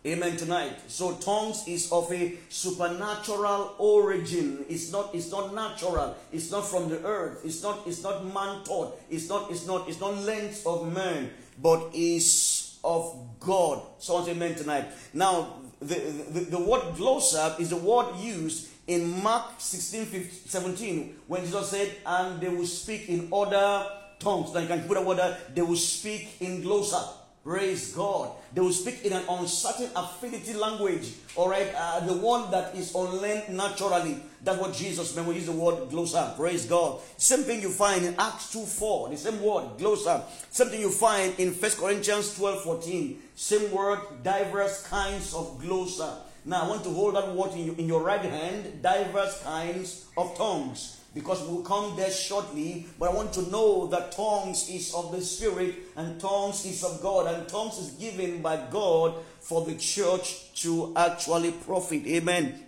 Amen 0.08 0.38
tonight. 0.38 0.72
So 0.86 1.16
tongues 1.16 1.68
is 1.68 1.92
of 1.92 2.10
a 2.10 2.32
supernatural 2.48 3.74
origin. 3.76 4.64
It's 4.66 4.90
not 4.90 5.14
it's 5.14 5.30
not 5.30 5.54
natural. 5.54 6.16
It's 6.32 6.50
not 6.50 6.66
from 6.66 6.88
the 6.88 7.04
earth. 7.04 7.42
It's 7.44 7.62
not 7.62 7.86
it's 7.86 8.02
not 8.02 8.24
man 8.24 8.64
taught. 8.64 8.98
It's 9.10 9.28
not 9.28 9.50
it's 9.50 9.66
not 9.66 9.86
it's 9.86 10.00
not 10.00 10.16
length 10.24 10.66
of 10.66 10.90
man, 10.90 11.30
but 11.60 11.90
is 11.92 12.78
of 12.82 13.20
God. 13.38 13.82
Say 13.98 14.30
amen 14.30 14.54
tonight. 14.54 14.86
Now 15.12 15.56
the, 15.78 15.96
the, 16.32 16.40
the 16.56 16.58
word 16.58 16.94
glossa 16.96 17.60
is 17.60 17.68
the 17.68 17.76
word 17.76 18.16
used 18.16 18.70
in 18.86 19.22
Mark 19.22 19.56
16, 19.58 20.06
15, 20.06 20.30
17 20.48 21.16
when 21.26 21.42
Jesus 21.44 21.68
said, 21.68 21.94
and 22.06 22.40
they 22.40 22.48
will 22.48 22.64
speak 22.64 23.10
in 23.10 23.28
other 23.30 23.86
tongues. 24.18 24.54
Now 24.54 24.60
you 24.60 24.68
can 24.68 24.84
put 24.84 24.96
a 24.96 25.02
word 25.02 25.36
they 25.54 25.60
will 25.60 25.76
speak 25.76 26.40
in 26.40 26.62
glossa. 26.62 27.06
Praise 27.48 27.94
God. 27.94 28.32
They 28.52 28.60
will 28.60 28.74
speak 28.74 29.06
in 29.06 29.14
an 29.14 29.22
uncertain 29.26 29.88
affinity 29.96 30.52
language, 30.52 31.14
all 31.34 31.48
right? 31.48 31.72
Uh, 31.74 32.00
the 32.00 32.12
one 32.12 32.50
that 32.50 32.74
is 32.74 32.94
unlearned 32.94 33.56
naturally. 33.56 34.20
That's 34.44 34.60
what 34.60 34.74
Jesus 34.74 35.16
meant 35.16 35.26
when 35.26 35.34
he 35.34 35.40
used 35.40 35.50
the 35.50 35.58
word 35.58 35.88
glossa. 35.88 36.36
Praise 36.36 36.66
God. 36.66 37.00
Same 37.16 37.44
thing 37.44 37.62
you 37.62 37.70
find 37.70 38.04
in 38.04 38.14
Acts 38.18 38.52
2 38.52 38.66
4, 38.66 39.08
the 39.08 39.16
same 39.16 39.40
word, 39.40 39.78
glossa. 39.78 40.24
Something 40.50 40.78
you 40.78 40.90
find 40.90 41.40
in 41.40 41.54
First 41.54 41.78
Corinthians 41.78 42.36
12 42.36 42.64
14. 42.64 43.18
Same 43.34 43.72
word, 43.72 44.00
diverse 44.22 44.86
kinds 44.86 45.32
of 45.32 45.58
glossa. 45.58 46.18
Now 46.44 46.64
I 46.64 46.68
want 46.68 46.84
to 46.84 46.90
hold 46.90 47.16
that 47.16 47.34
word 47.34 47.52
in 47.52 47.64
your, 47.64 47.74
in 47.76 47.88
your 47.88 48.02
right 48.02 48.20
hand, 48.20 48.82
diverse 48.82 49.42
kinds 49.42 50.04
of 50.18 50.36
tongues 50.36 50.97
because 51.14 51.42
we'll 51.48 51.62
come 51.62 51.96
there 51.96 52.10
shortly. 52.10 52.86
But 52.98 53.10
I 53.10 53.14
want 53.14 53.32
to 53.34 53.50
know 53.50 53.86
that 53.88 54.12
tongues 54.12 54.68
is 54.68 54.94
of 54.94 55.12
the 55.12 55.20
Spirit 55.20 55.74
and 55.96 56.20
tongues 56.20 56.64
is 56.64 56.84
of 56.84 57.00
God, 57.00 57.32
and 57.32 57.48
tongues 57.48 57.78
is 57.78 57.90
given 57.92 58.42
by 58.42 58.56
God 58.70 59.14
for 59.40 59.64
the 59.64 59.74
church 59.76 60.52
to 60.62 60.92
actually 60.96 61.52
profit. 61.52 62.06
Amen. 62.06 62.64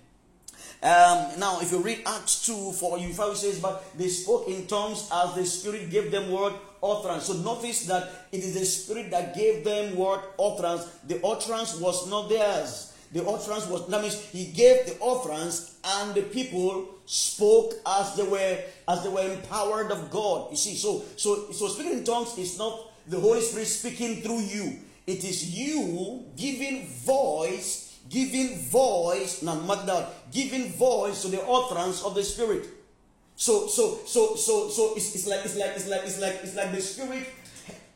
Um, 0.82 1.38
now, 1.38 1.60
if 1.60 1.72
you 1.72 1.78
read 1.78 2.02
Acts 2.06 2.46
2, 2.46 2.72
for 2.72 2.98
you, 2.98 3.12
five 3.12 3.36
says, 3.36 3.60
But 3.60 3.84
they 3.98 4.08
spoke 4.08 4.48
in 4.48 4.66
tongues 4.66 5.10
as 5.12 5.34
the 5.34 5.44
Spirit 5.44 5.90
gave 5.90 6.10
them 6.10 6.30
word 6.30 6.54
utterance. 6.82 7.24
So 7.24 7.34
notice 7.34 7.84
that 7.86 8.08
it 8.32 8.38
is 8.38 8.54
the 8.54 8.64
Spirit 8.64 9.10
that 9.10 9.34
gave 9.34 9.62
them 9.62 9.94
word 9.94 10.20
utterance. 10.38 10.86
The 11.06 11.24
utterance 11.24 11.78
was 11.78 12.08
not 12.08 12.30
theirs. 12.30 12.94
The 13.12 13.26
utterance 13.26 13.66
was, 13.66 13.88
that 13.88 14.00
means 14.00 14.20
he 14.30 14.46
gave 14.46 14.86
the 14.86 14.96
utterance 15.04 15.76
and 15.84 16.14
the 16.14 16.22
people 16.22 16.88
spoke 17.10 17.74
as 17.84 18.14
they 18.14 18.22
were 18.22 18.58
as 18.86 19.02
they 19.02 19.08
were 19.08 19.32
empowered 19.32 19.90
of 19.90 20.12
God. 20.12 20.52
You 20.52 20.56
see, 20.56 20.76
so 20.76 21.02
so 21.16 21.50
so 21.50 21.66
speaking 21.66 21.98
in 21.98 22.04
tongues 22.04 22.38
is 22.38 22.56
not 22.56 22.78
the 23.08 23.18
Holy 23.18 23.40
Spirit 23.40 23.66
speaking 23.66 24.22
through 24.22 24.38
you. 24.38 24.78
It 25.08 25.24
is 25.24 25.50
you 25.50 26.24
giving 26.36 26.86
voice, 26.86 27.98
giving 28.08 28.56
voice, 28.58 29.42
not 29.42 29.64
mark 29.64 29.90
giving 30.30 30.70
voice 30.70 31.22
to 31.22 31.28
the 31.28 31.42
utterance 31.42 32.04
of 32.04 32.14
the 32.14 32.22
Spirit. 32.22 32.68
So 33.34 33.66
so 33.66 33.98
so 34.06 34.36
so 34.36 34.68
so 34.68 34.94
it's, 34.94 35.12
it's 35.16 35.26
like 35.26 35.44
it's 35.44 35.56
like 35.56 35.72
it's 35.74 35.88
like 35.88 36.02
it's 36.04 36.20
like 36.20 36.38
it's 36.44 36.54
like 36.54 36.70
the 36.70 36.80
Spirit 36.80 37.26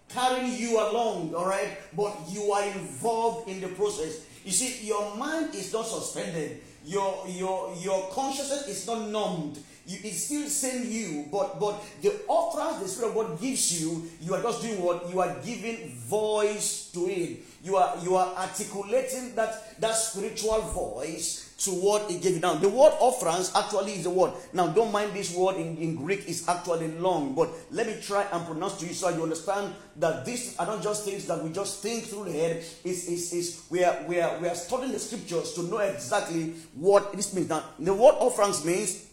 carrying 0.08 0.58
you 0.58 0.80
along, 0.80 1.34
all 1.36 1.46
right, 1.46 1.78
but 1.94 2.18
you 2.30 2.50
are 2.50 2.64
involved 2.64 3.48
in 3.48 3.60
the 3.60 3.68
process. 3.68 4.26
You 4.44 4.50
see, 4.50 4.86
your 4.86 5.14
mind 5.14 5.54
is 5.54 5.72
not 5.72 5.86
suspended. 5.86 6.62
Your 6.84 7.24
your 7.26 7.74
your 7.80 8.08
consciousness 8.10 8.68
is 8.68 8.86
not 8.86 9.08
numbed. 9.08 9.58
You, 9.86 9.98
it's 10.02 10.24
still 10.24 10.48
same 10.48 10.90
you, 10.90 11.26
but 11.30 11.58
but 11.60 11.82
the 12.02 12.12
utterance 12.28 12.82
the 12.82 12.88
Spirit 12.88 13.08
of 13.08 13.14
God 13.14 13.40
gives 13.40 13.80
you, 13.80 14.08
you 14.20 14.34
are 14.34 14.42
just 14.42 14.62
doing 14.62 14.82
what 14.82 15.08
you 15.10 15.20
are 15.20 15.34
giving 15.44 15.90
voice 15.90 16.90
to 16.92 17.06
it. 17.06 17.40
You 17.62 17.76
are 17.76 17.96
you 18.02 18.16
are 18.16 18.34
articulating 18.36 19.34
that 19.34 19.80
that 19.80 19.94
spiritual 19.94 20.60
voice 20.60 21.43
to 21.56 21.70
what 21.70 22.10
he 22.10 22.18
gave 22.18 22.34
you. 22.34 22.40
Now, 22.40 22.54
the 22.54 22.68
word 22.68 22.92
utterance 23.00 23.54
actually 23.54 23.92
is 23.92 24.04
the 24.04 24.10
word. 24.10 24.32
Now, 24.52 24.66
don't 24.68 24.90
mind 24.90 25.12
this 25.12 25.34
word 25.34 25.56
in, 25.56 25.76
in 25.76 25.94
Greek 25.94 26.28
is 26.28 26.48
actually 26.48 26.88
long, 26.98 27.34
but 27.34 27.48
let 27.70 27.86
me 27.86 27.96
try 28.02 28.26
and 28.32 28.44
pronounce 28.44 28.78
to 28.78 28.86
you 28.86 28.92
so 28.92 29.08
you 29.10 29.22
understand 29.22 29.72
that 29.96 30.24
this 30.24 30.58
are 30.58 30.66
not 30.66 30.82
just 30.82 31.04
things 31.04 31.26
that 31.26 31.42
we 31.42 31.50
just 31.50 31.80
think 31.82 32.04
through 32.04 32.24
the 32.24 32.32
head. 32.32 32.56
Is 32.84 33.08
is 33.08 33.32
is 33.32 33.62
we 33.70 33.84
are 33.84 34.04
we 34.08 34.20
are 34.20 34.38
we 34.40 34.48
are 34.48 34.54
studying 34.54 34.92
the 34.92 34.98
scriptures 34.98 35.52
to 35.54 35.62
know 35.62 35.78
exactly 35.78 36.54
what 36.74 37.12
this 37.12 37.32
means. 37.32 37.48
Now, 37.48 37.64
the 37.78 37.94
word 37.94 38.16
utterance 38.20 38.64
means 38.64 39.06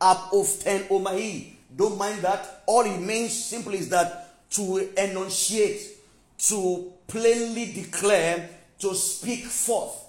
apophthengomai. 0.00 1.52
Don't 1.74 1.96
mind 1.96 2.20
that. 2.22 2.62
All 2.66 2.82
it 2.82 2.98
means 3.00 3.32
simply 3.32 3.78
is 3.78 3.88
that 3.90 4.50
to 4.50 4.90
enunciate, 4.96 5.80
to 6.38 6.92
plainly 7.06 7.72
declare, 7.72 8.50
to 8.80 8.94
speak 8.94 9.44
forth. 9.44 10.01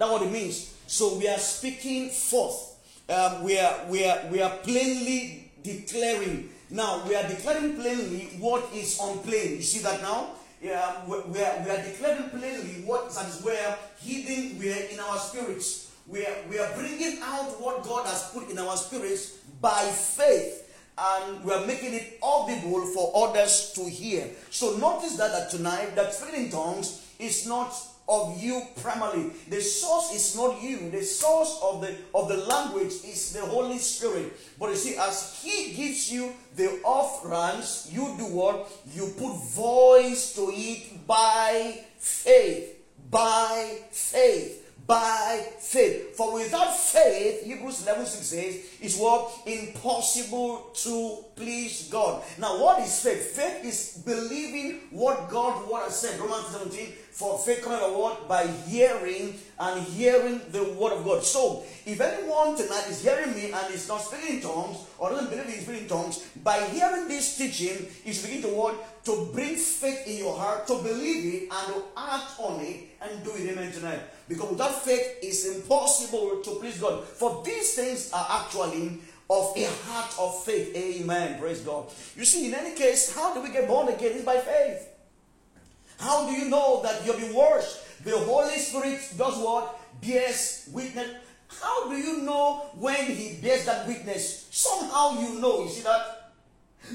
That's 0.00 0.12
what 0.12 0.22
it 0.22 0.32
means. 0.32 0.74
So 0.86 1.18
we 1.18 1.28
are 1.28 1.36
speaking 1.36 2.08
forth. 2.08 2.72
Um, 3.10 3.44
we, 3.44 3.58
are, 3.58 3.84
we, 3.90 4.06
are, 4.08 4.18
we 4.32 4.40
are 4.40 4.56
plainly 4.64 5.52
declaring. 5.62 6.48
Now, 6.70 7.04
we 7.06 7.14
are 7.14 7.28
declaring 7.28 7.76
plainly 7.76 8.30
what 8.38 8.72
is 8.72 8.98
unplain. 8.98 9.56
You 9.56 9.62
see 9.62 9.80
that 9.80 10.00
now? 10.00 10.30
Yeah, 10.62 11.04
we, 11.06 11.16
are, 11.18 11.62
we 11.62 11.70
are 11.70 11.84
declaring 11.84 12.30
plainly 12.30 12.80
what 12.86 13.14
that 13.14 13.28
is 13.28 13.42
where 13.42 13.76
hidden 14.00 14.58
we 14.58 14.72
are 14.72 14.84
in 14.90 14.98
our 15.00 15.18
spirits. 15.18 15.92
We 16.08 16.24
are, 16.24 16.36
we 16.48 16.58
are 16.58 16.72
bringing 16.76 17.18
out 17.22 17.60
what 17.60 17.82
God 17.82 18.06
has 18.06 18.30
put 18.30 18.48
in 18.48 18.58
our 18.58 18.78
spirits 18.78 19.36
by 19.60 19.82
faith 19.82 20.66
and 20.96 21.44
we 21.44 21.52
are 21.52 21.66
making 21.66 21.92
it 21.92 22.18
audible 22.22 22.86
for 22.86 23.12
others 23.28 23.72
to 23.74 23.84
hear. 23.84 24.28
So 24.50 24.78
notice 24.78 25.18
that, 25.18 25.30
that 25.32 25.50
tonight 25.50 25.94
that 25.94 26.14
speaking 26.14 26.46
in 26.46 26.50
tongues 26.50 27.06
is 27.18 27.46
not 27.46 27.74
of 28.10 28.42
you 28.42 28.62
primarily. 28.82 29.30
The 29.48 29.60
source 29.60 30.12
is 30.12 30.36
not 30.36 30.60
you. 30.60 30.90
The 30.90 31.02
source 31.02 31.60
of 31.62 31.80
the 31.80 31.94
of 32.12 32.28
the 32.28 32.38
language 32.38 32.92
is 33.06 33.32
the 33.32 33.46
Holy 33.46 33.78
Spirit. 33.78 34.32
But 34.58 34.70
you 34.70 34.76
see, 34.76 34.96
as 34.96 35.40
He 35.40 35.72
gives 35.72 36.12
you 36.12 36.32
the 36.56 36.80
offerings, 36.84 37.88
you 37.90 38.14
do 38.18 38.26
what? 38.26 38.68
You 38.92 39.14
put 39.16 39.34
voice 39.54 40.34
to 40.34 40.50
it 40.52 41.06
by 41.06 41.84
faith. 41.98 42.76
By 43.10 43.78
faith 43.90 44.59
by 44.90 45.46
faith. 45.60 46.16
For 46.16 46.34
without 46.34 46.76
faith, 46.76 47.44
Hebrews 47.44 47.86
11 47.86 48.06
6 48.06 48.26
says, 48.26 48.54
is 48.80 48.98
what? 48.98 49.30
Impossible 49.46 50.72
to 50.82 51.24
please 51.36 51.88
God. 51.92 52.24
Now, 52.38 52.60
what 52.60 52.80
is 52.80 52.98
faith? 52.98 53.36
Faith 53.36 53.64
is 53.64 54.02
believing 54.04 54.80
what 54.90 55.30
God 55.30 55.70
what 55.70 55.84
has 55.84 56.00
said. 56.00 56.18
Romans 56.18 56.48
17, 56.48 56.88
for 57.12 57.38
faith 57.38 57.62
coming 57.62 57.78
by 57.78 57.86
what? 57.86 58.26
By 58.26 58.48
hearing, 58.66 59.38
and 59.60 59.80
hearing 59.84 60.40
the 60.50 60.64
word 60.74 60.94
of 60.94 61.04
God. 61.04 61.22
So, 61.22 61.62
if 61.86 62.00
anyone 62.00 62.56
tonight 62.56 62.86
is 62.88 63.00
hearing 63.00 63.32
me 63.32 63.52
and 63.52 63.72
is 63.72 63.86
not 63.86 63.98
speaking 63.98 64.38
in 64.38 64.42
tongues 64.42 64.78
or 64.98 65.10
doesn't 65.10 65.30
believe 65.30 65.46
in 65.46 65.60
speaking 65.60 65.82
in 65.82 65.88
tongues, 65.88 66.26
by 66.42 66.58
hearing 66.66 67.06
this 67.06 67.38
teaching, 67.38 67.86
you 68.04 68.12
should 68.12 68.42
to 68.42 68.48
what? 68.48 69.04
To 69.04 69.30
bring 69.32 69.54
faith 69.54 70.08
in 70.08 70.18
your 70.18 70.36
heart, 70.36 70.66
to 70.66 70.82
believe 70.82 71.32
it, 71.34 71.42
and 71.42 71.74
to 71.74 71.82
act 71.96 72.40
on 72.40 72.58
it 72.60 72.88
and 73.02 73.22
do 73.22 73.30
it. 73.36 73.50
Amen 73.50 73.70
tonight. 73.70 74.00
Because 74.30 74.50
without 74.50 74.84
faith, 74.84 75.18
it's 75.22 75.44
impossible 75.44 76.40
to 76.44 76.50
please 76.62 76.78
God. 76.78 77.02
For 77.02 77.42
these 77.44 77.74
things 77.74 78.12
are 78.12 78.26
actually 78.30 79.00
of 79.28 79.52
a 79.56 79.66
heart 79.90 80.14
of 80.20 80.44
faith. 80.44 80.70
Amen. 80.76 81.40
Praise 81.40 81.62
God. 81.62 81.90
You 82.14 82.24
see, 82.24 82.46
in 82.46 82.54
any 82.54 82.76
case, 82.76 83.12
how 83.12 83.34
do 83.34 83.42
we 83.42 83.50
get 83.50 83.66
born 83.66 83.88
again? 83.88 84.12
It's 84.14 84.24
by 84.24 84.38
faith. 84.38 84.86
How 85.98 86.30
do 86.30 86.32
you 86.32 86.48
know 86.48 86.80
that 86.84 87.04
you've 87.04 87.18
been 87.18 87.34
washed? 87.34 88.04
The 88.04 88.16
Holy 88.18 88.56
Spirit 88.56 89.00
does 89.18 89.36
what? 89.36 89.76
Bears 90.00 90.68
witness. 90.72 91.10
How 91.60 91.90
do 91.90 91.96
you 91.96 92.22
know 92.22 92.70
when 92.78 93.06
He 93.06 93.36
bears 93.42 93.64
that 93.66 93.88
witness? 93.88 94.46
Somehow 94.52 95.18
you 95.18 95.40
know. 95.40 95.64
You 95.64 95.70
see 95.70 95.82
that? 95.82 96.30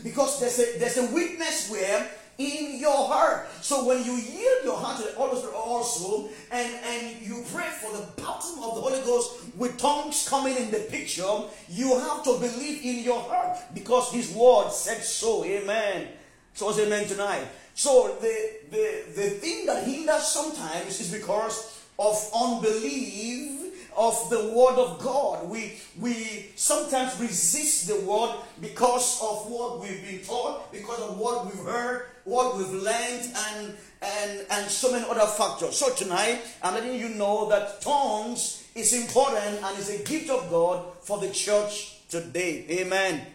Because 0.01 0.39
there's 0.39 0.57
a 0.57 0.79
there's 0.79 0.97
a 0.97 1.13
witness 1.13 1.69
where 1.69 2.09
in 2.37 2.79
your 2.79 3.07
heart. 3.07 3.47
So 3.61 3.85
when 3.85 4.03
you 4.03 4.13
yield 4.13 4.63
your 4.63 4.77
heart 4.77 4.97
to 5.01 5.07
the 5.07 5.15
Holy 5.17 5.37
Spirit 5.37 5.55
also, 5.55 6.29
and, 6.51 6.73
and 6.85 7.21
you 7.21 7.43
pray 7.53 7.69
for 7.81 7.95
the 7.95 8.05
baptism 8.21 8.63
of 8.63 8.75
the 8.75 8.81
Holy 8.81 9.01
Ghost 9.01 9.55
with 9.55 9.77
tongues 9.77 10.27
coming 10.27 10.55
in 10.55 10.71
the 10.71 10.79
picture, 10.79 11.23
you 11.69 11.97
have 11.99 12.23
to 12.23 12.37
believe 12.39 12.83
in 12.83 13.03
your 13.03 13.21
heart 13.21 13.57
because 13.73 14.11
His 14.11 14.33
word 14.33 14.71
said 14.71 15.01
so. 15.01 15.45
Amen. 15.45 16.07
So 16.53 16.69
it's 16.69 16.79
amen 16.79 17.07
tonight. 17.07 17.45
So 17.73 18.17
the, 18.21 18.51
the, 18.71 19.03
the 19.13 19.29
thing 19.29 19.65
that 19.65 19.83
hinders 19.83 20.23
sometimes 20.23 21.01
is 21.01 21.11
because 21.11 21.83
of 21.99 22.15
unbelief 22.33 23.64
of 23.97 24.29
the 24.29 24.53
word 24.55 24.75
of 24.75 24.99
God. 24.99 25.49
We 25.49 25.79
we 25.99 26.51
sometimes 26.55 27.19
resist 27.19 27.87
the 27.87 27.99
word 28.01 28.35
because 28.61 29.21
of 29.21 29.49
what 29.49 29.79
we've 29.79 30.03
been 30.05 30.19
taught, 30.19 30.71
because 30.71 30.99
of 30.99 31.17
what 31.17 31.45
we've 31.45 31.65
heard, 31.65 32.07
what 32.23 32.57
we've 32.57 32.71
learned, 32.71 33.31
and 33.49 33.75
and 34.01 34.45
and 34.49 34.69
so 34.69 34.91
many 34.91 35.05
other 35.09 35.27
factors. 35.27 35.77
So 35.77 35.93
tonight, 35.93 36.41
I'm 36.61 36.73
letting 36.73 36.99
you 36.99 37.09
know 37.09 37.49
that 37.49 37.81
tongues 37.81 38.67
is 38.75 38.93
important 38.93 39.63
and 39.63 39.79
is 39.79 39.89
a 39.89 40.03
gift 40.03 40.29
of 40.29 40.49
God 40.49 40.85
for 41.01 41.19
the 41.19 41.29
church 41.29 42.07
today. 42.09 42.65
Amen. 42.69 43.25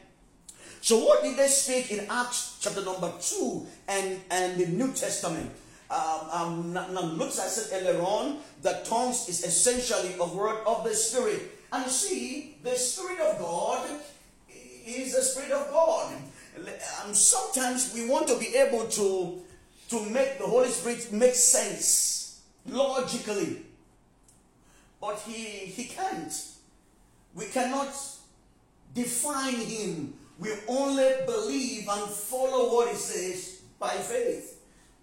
So 0.83 0.99
what 0.99 1.23
did 1.23 1.37
they 1.37 1.49
speak 1.49 1.91
in 1.91 2.07
Acts 2.09 2.59
chapter 2.61 2.83
number 2.83 3.13
2 3.21 3.67
and, 3.89 4.21
and 4.31 4.59
the 4.59 4.67
New 4.67 4.93
Testament? 4.93 5.51
Um, 5.91 6.77
um, 6.77 7.19
looks 7.19 7.41
I 7.41 7.47
said 7.47 7.83
earlier 7.83 8.01
on 8.01 8.39
that 8.63 8.85
tongues 8.85 9.29
is 9.29 9.45
essentially 9.45 10.15
a 10.21 10.27
word 10.27 10.59
of 10.67 10.85
the 10.85 10.95
Spirit. 10.95 11.43
And 11.73 11.85
you 11.85 11.91
see, 11.91 12.57
the 12.63 12.77
Spirit 12.77 13.21
of 13.21 13.39
God 13.39 13.89
is 14.87 15.15
the 15.15 15.23
Spirit 15.23 15.51
of 15.51 15.71
God. 15.71 16.15
Sometimes 17.13 17.93
we 17.95 18.09
want 18.09 18.29
to 18.29 18.39
be 18.39 18.55
able 18.57 18.87
to, 18.87 19.43
to 19.89 20.11
make 20.11 20.39
the 20.39 20.45
Holy 20.45 20.69
Spirit 20.69 21.13
make 21.13 21.35
sense 21.35 22.41
logically. 22.67 23.63
But 25.01 25.19
he, 25.21 25.43
he 25.67 25.85
can't. 25.85 26.33
We 27.35 27.47
cannot 27.47 27.93
define 28.95 29.55
him 29.55 30.15
we 30.41 30.53
only 30.69 31.11
believe 31.27 31.87
and 31.87 32.11
follow 32.11 32.75
what 32.75 32.89
he 32.89 32.95
says 32.95 33.61
by 33.79 33.91
faith. 33.91 34.59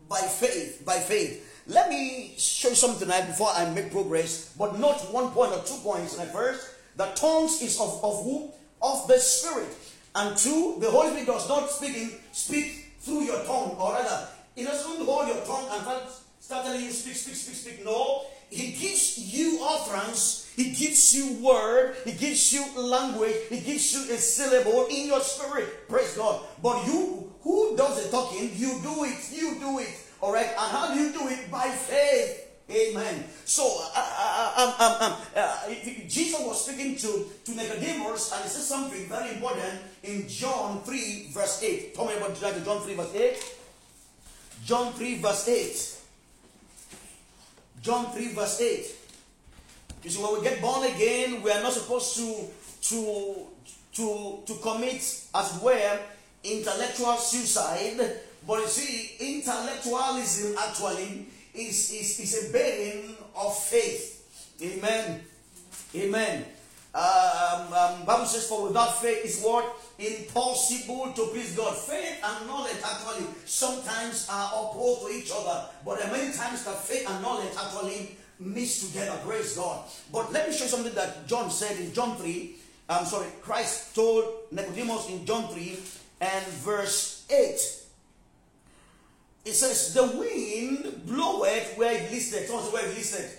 By 0.10 0.22
faith. 0.22 0.84
By 0.86 1.00
faith. 1.00 1.44
Let 1.68 1.90
me 1.90 2.34
show 2.38 2.70
you 2.70 2.76
something 2.76 3.00
tonight 3.00 3.28
before 3.28 3.50
I 3.54 3.70
make 3.70 3.92
progress. 3.92 4.54
But 4.58 4.80
not 4.80 5.12
one 5.14 5.32
point 5.32 5.52
or 5.52 5.64
two 5.64 5.78
points 5.84 6.20
at 6.20 6.32
first. 6.32 6.76
The 6.96 7.06
tongues 7.16 7.62
is 7.62 7.80
of, 7.80 8.04
of 8.04 8.24
who? 8.24 8.52
Of 8.82 9.08
the 9.08 9.20
Spirit. 9.20 9.76
And 10.16 10.36
two, 10.38 10.78
the 10.80 10.90
Holy 10.90 11.10
Spirit 11.10 11.28
does 11.28 11.48
not 11.50 11.70
speak, 11.70 11.96
in, 11.96 12.12
speak 12.32 12.94
through 13.02 13.22
your 13.24 13.44
tongue, 13.46 13.76
or 13.80 13.94
rather, 13.94 14.28
it 14.56 14.64
doesn't 14.64 15.06
hold 15.06 15.28
your 15.28 15.46
tongue 15.46 15.68
and 15.72 15.82
start, 15.84 16.04
start 16.40 16.66
telling 16.66 16.82
you 16.82 16.92
speak, 16.92 17.16
speak, 17.16 17.36
speak, 17.36 17.56
speak. 17.56 17.86
No, 17.86 18.26
he 18.50 18.72
gives 18.72 19.18
you 19.34 19.60
utterance, 19.62 20.52
He 20.56 20.72
gives 20.72 21.14
you 21.14 21.44
word, 21.44 21.96
He 22.06 22.14
gives 22.14 22.54
you 22.54 22.66
language, 22.80 23.36
He 23.50 23.60
gives 23.60 23.94
you 23.94 24.14
a 24.14 24.18
syllable 24.18 24.88
in 24.88 25.08
your 25.08 25.22
spirit. 25.22 25.88
Praise 25.90 26.16
God. 26.16 26.42
But 26.64 26.86
you, 26.88 27.32
who 27.42 27.76
does 27.76 28.04
the 28.04 28.10
talking? 28.10 28.52
You 28.56 28.80
do 28.82 29.04
it. 29.04 29.20
You 29.34 29.60
do 29.60 29.80
it. 29.80 30.07
All 30.22 30.34
right. 30.34 30.48
And 30.48 30.72
how 30.72 30.94
do 30.94 31.00
you 31.00 31.12
do 31.12 31.28
it? 31.28 31.50
By 31.52 31.70
faith. 31.70 32.48
Amen. 32.70 33.24
So, 33.46 33.64
uh, 33.64 33.92
uh, 33.96 34.54
uh, 34.58 34.64
um, 34.64 34.74
um, 34.80 35.12
um, 35.14 35.18
uh, 35.36 35.70
Jesus 36.08 36.40
was 36.42 36.66
speaking 36.66 36.98
to, 36.98 37.26
to 37.46 37.52
Nicodemus, 37.56 38.34
and 38.34 38.44
he 38.44 38.50
said 38.50 38.64
something 38.64 39.06
very 39.08 39.36
important 39.36 39.80
in 40.04 40.28
John 40.28 40.82
3, 40.82 41.28
verse 41.32 41.64
8. 41.64 41.96
Tell 41.96 42.06
me 42.06 42.16
about 42.18 42.36
John 42.36 42.82
3, 42.82 42.94
verse 42.96 43.16
8. 43.16 43.56
John 44.66 44.92
3, 44.94 45.18
verse 45.20 45.48
8. 45.48 45.98
John 47.82 48.12
3, 48.12 48.34
verse 48.34 48.60
8. 48.60 48.96
You 50.04 50.10
see, 50.10 50.22
when 50.22 50.34
we 50.36 50.42
get 50.44 50.62
born 50.62 50.92
again, 50.92 51.42
we 51.42 51.52
are 51.52 51.62
not 51.62 51.72
supposed 51.72 52.18
to, 52.18 52.48
to, 52.90 53.48
to, 53.94 54.40
to 54.46 54.54
commit 54.62 54.98
as 55.34 55.60
well 55.64 56.00
intellectual 56.44 57.16
suicide. 57.16 58.20
But 58.48 58.62
you 58.62 58.68
see, 58.68 59.40
intellectualism 59.40 60.56
actually 60.58 61.28
is, 61.54 61.92
is, 61.92 62.20
is 62.22 62.50
a 62.50 62.54
bearing 62.54 63.16
of 63.36 63.58
faith. 63.58 64.56
Amen. 64.64 65.22
Amen. 65.94 66.46
Um, 66.96 67.74
um, 67.74 68.06
Bible 68.06 68.26
says, 68.26 68.48
for 68.48 68.68
without 68.68 69.02
faith 69.02 69.26
is 69.26 69.44
what? 69.44 69.66
Impossible 70.00 71.12
to 71.14 71.28
please 71.28 71.56
God. 71.56 71.76
Faith 71.76 72.24
and 72.24 72.48
knowledge 72.48 72.78
actually 72.84 73.28
sometimes 73.46 74.28
are 74.32 74.50
opposed 74.56 75.02
to 75.02 75.08
each 75.10 75.32
other. 75.36 75.66
But 75.86 76.00
there 76.00 76.08
are 76.08 76.12
many 76.12 76.34
times 76.34 76.64
that 76.64 76.80
faith 76.80 77.08
and 77.10 77.22
knowledge 77.22 77.52
actually 77.60 78.16
mix 78.40 78.88
together. 78.88 79.20
Praise 79.26 79.58
God. 79.58 79.86
But 80.12 80.32
let 80.32 80.48
me 80.48 80.56
show 80.56 80.64
you 80.64 80.70
something 80.70 80.94
that 80.96 81.28
John 81.28 81.52
said 81.52 81.78
in 81.80 81.94
John 81.94 82.16
3. 82.16 82.56
I'm 82.90 83.06
sorry, 83.06 83.28
Christ 83.42 83.94
told 83.94 84.24
Nicodemus 84.52 85.10
in 85.10 85.26
John 85.26 85.50
3 85.50 85.78
and 86.22 86.46
verse 86.48 87.26
8. 87.30 87.77
It 89.48 89.54
says, 89.54 89.94
The 89.94 90.04
wind 90.04 91.06
bloweth 91.06 91.78
where 91.78 91.94
it 91.94 92.12
listed. 92.12 92.48
Someone 92.48 92.66
where 92.66 92.86
it 92.86 92.96
listed. 92.96 93.32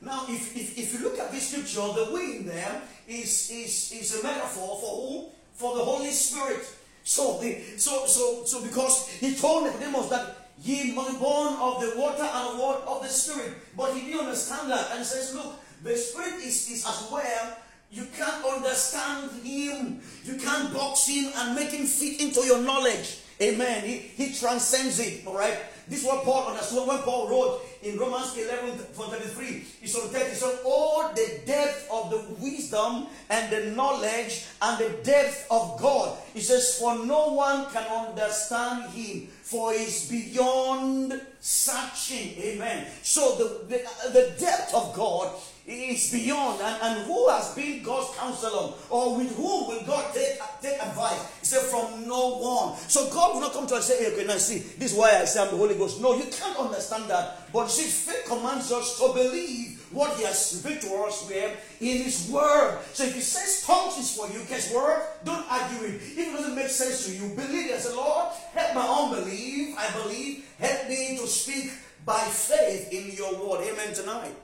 Now, 0.00 0.24
if, 0.28 0.56
if, 0.56 0.78
if 0.78 0.92
you 0.94 1.00
look 1.00 1.18
at 1.18 1.32
this 1.32 1.48
scripture, 1.50 1.92
the 1.92 2.12
wind 2.12 2.48
there 2.48 2.82
is, 3.08 3.50
is, 3.50 3.92
is 3.92 4.20
a 4.20 4.22
metaphor 4.22 4.78
for 4.80 5.08
who? 5.08 5.24
For 5.54 5.76
the 5.76 5.82
Holy 5.82 6.10
Spirit. 6.10 6.64
So, 7.02 7.40
the, 7.40 7.60
so, 7.78 8.06
so, 8.06 8.44
so 8.44 8.62
because 8.62 9.08
he 9.08 9.34
told 9.34 9.64
Nicodemus 9.64 10.08
that 10.10 10.50
ye 10.62 10.94
must 10.94 11.12
be 11.12 11.18
born 11.18 11.54
of 11.54 11.80
the 11.80 11.94
water 11.96 12.22
and 12.22 12.58
word 12.60 12.82
of 12.86 13.02
the 13.02 13.08
Spirit. 13.08 13.54
But 13.76 13.94
he 13.94 14.06
didn't 14.06 14.20
understand 14.20 14.70
that 14.70 14.92
and 14.94 15.04
says, 15.04 15.34
look, 15.34 15.54
the 15.82 15.96
Spirit 15.96 16.44
is, 16.44 16.70
is 16.70 16.86
as 16.86 17.08
well. 17.10 17.56
You 17.90 18.06
can't 18.16 18.44
understand 18.44 19.30
him. 19.42 20.00
You 20.22 20.36
can't 20.36 20.72
box 20.72 21.08
him 21.08 21.32
and 21.34 21.56
make 21.56 21.70
him 21.70 21.86
fit 21.86 22.20
into 22.20 22.46
your 22.46 22.62
knowledge. 22.62 23.18
Amen. 23.40 23.84
He, 23.84 23.96
he 23.96 24.32
transcends 24.34 24.98
it. 24.98 25.26
All 25.26 25.36
right. 25.36 25.58
This 25.88 26.00
is 26.00 26.06
what 26.06 26.24
Paul 26.24 26.48
understood 26.48 26.88
when 26.88 26.98
Paul 26.98 27.28
wrote 27.28 27.60
in 27.82 27.96
Romans 27.98 28.36
11 28.36 28.76
33. 28.76 29.46
He 29.80 29.86
said, 29.86 30.28
he 30.28 30.34
said, 30.34 30.58
all 30.64 31.12
the 31.14 31.40
depth 31.46 31.88
of 31.92 32.10
the 32.10 32.34
wisdom 32.40 33.06
and 33.30 33.52
the 33.52 33.70
knowledge 33.70 34.46
and 34.62 34.78
the 34.78 34.90
depth 35.04 35.46
of 35.48 35.78
God. 35.80 36.18
He 36.34 36.40
says, 36.40 36.76
for 36.78 36.98
no 37.06 37.34
one 37.34 37.70
can 37.70 37.84
understand 37.86 38.90
him, 38.90 39.28
for 39.42 39.72
he's 39.72 40.08
beyond 40.08 41.20
searching. 41.40 42.36
Amen. 42.38 42.86
So 43.02 43.36
the, 43.36 43.76
the, 43.76 44.10
the 44.10 44.34
depth 44.40 44.74
of 44.74 44.92
God 44.92 45.32
is 45.66 46.12
beyond. 46.12 46.60
And, 46.60 46.82
and 46.82 47.06
who 47.06 47.28
has 47.28 47.54
been 47.54 47.82
God's 47.82 48.16
counselor? 48.16 48.74
Or 48.90 49.16
with 49.16 49.34
whom 49.36 49.68
will 49.68 49.82
God 49.84 50.14
take, 50.14 50.38
take 50.62 50.82
advice? 50.82 51.38
He 51.40 51.46
said, 51.46 51.62
from 51.62 52.06
no 52.06 52.38
one. 52.38 52.78
So 52.88 53.10
God 53.10 53.34
will 53.34 53.40
not 53.40 53.52
come 53.52 53.66
to 53.66 53.74
us 53.76 53.90
and 53.90 53.98
say, 53.98 54.04
hey, 54.04 54.14
okay, 54.14 54.26
now 54.26 54.36
see, 54.36 54.58
this 54.78 54.92
is 54.92 54.98
why 54.98 55.20
I 55.20 55.24
say 55.24 55.42
I'm 55.42 55.50
the 55.50 55.56
Holy 55.56 55.74
Ghost. 55.74 56.00
No, 56.00 56.14
you 56.14 56.24
can't 56.24 56.58
understand 56.58 57.10
that. 57.10 57.52
But 57.52 57.68
see, 57.68 57.84
faith 57.84 58.24
commands 58.26 58.70
us 58.70 58.98
to 58.98 59.12
believe 59.12 59.84
what 59.92 60.16
He 60.16 60.24
has 60.24 60.50
spoken 60.50 60.78
to 60.80 60.94
us 61.04 61.28
with 61.28 61.80
in 61.80 62.02
His 62.02 62.28
Word. 62.30 62.78
So 62.92 63.04
if 63.04 63.14
He 63.14 63.20
says 63.20 63.64
tongues 63.66 63.98
is 63.98 64.16
for 64.16 64.26
you, 64.28 64.44
guess 64.48 64.72
what? 64.72 65.24
Don't 65.24 65.44
argue 65.50 65.88
it. 65.88 65.94
If 65.94 66.18
it 66.18 66.32
doesn't 66.32 66.54
make 66.54 66.68
sense 66.68 67.06
to 67.06 67.12
you, 67.12 67.34
believe 67.34 67.70
it. 67.70 67.74
I 67.74 67.78
say, 67.78 67.94
Lord, 67.94 68.32
help 68.52 68.74
my 68.74 68.86
unbelief. 68.86 69.74
I 69.78 69.90
believe. 70.02 70.44
Help 70.58 70.88
me 70.88 71.18
to 71.18 71.26
speak 71.26 71.70
by 72.04 72.20
faith 72.20 72.92
in 72.92 73.16
your 73.16 73.34
word. 73.34 73.66
Amen 73.66 73.94
tonight. 73.94 74.34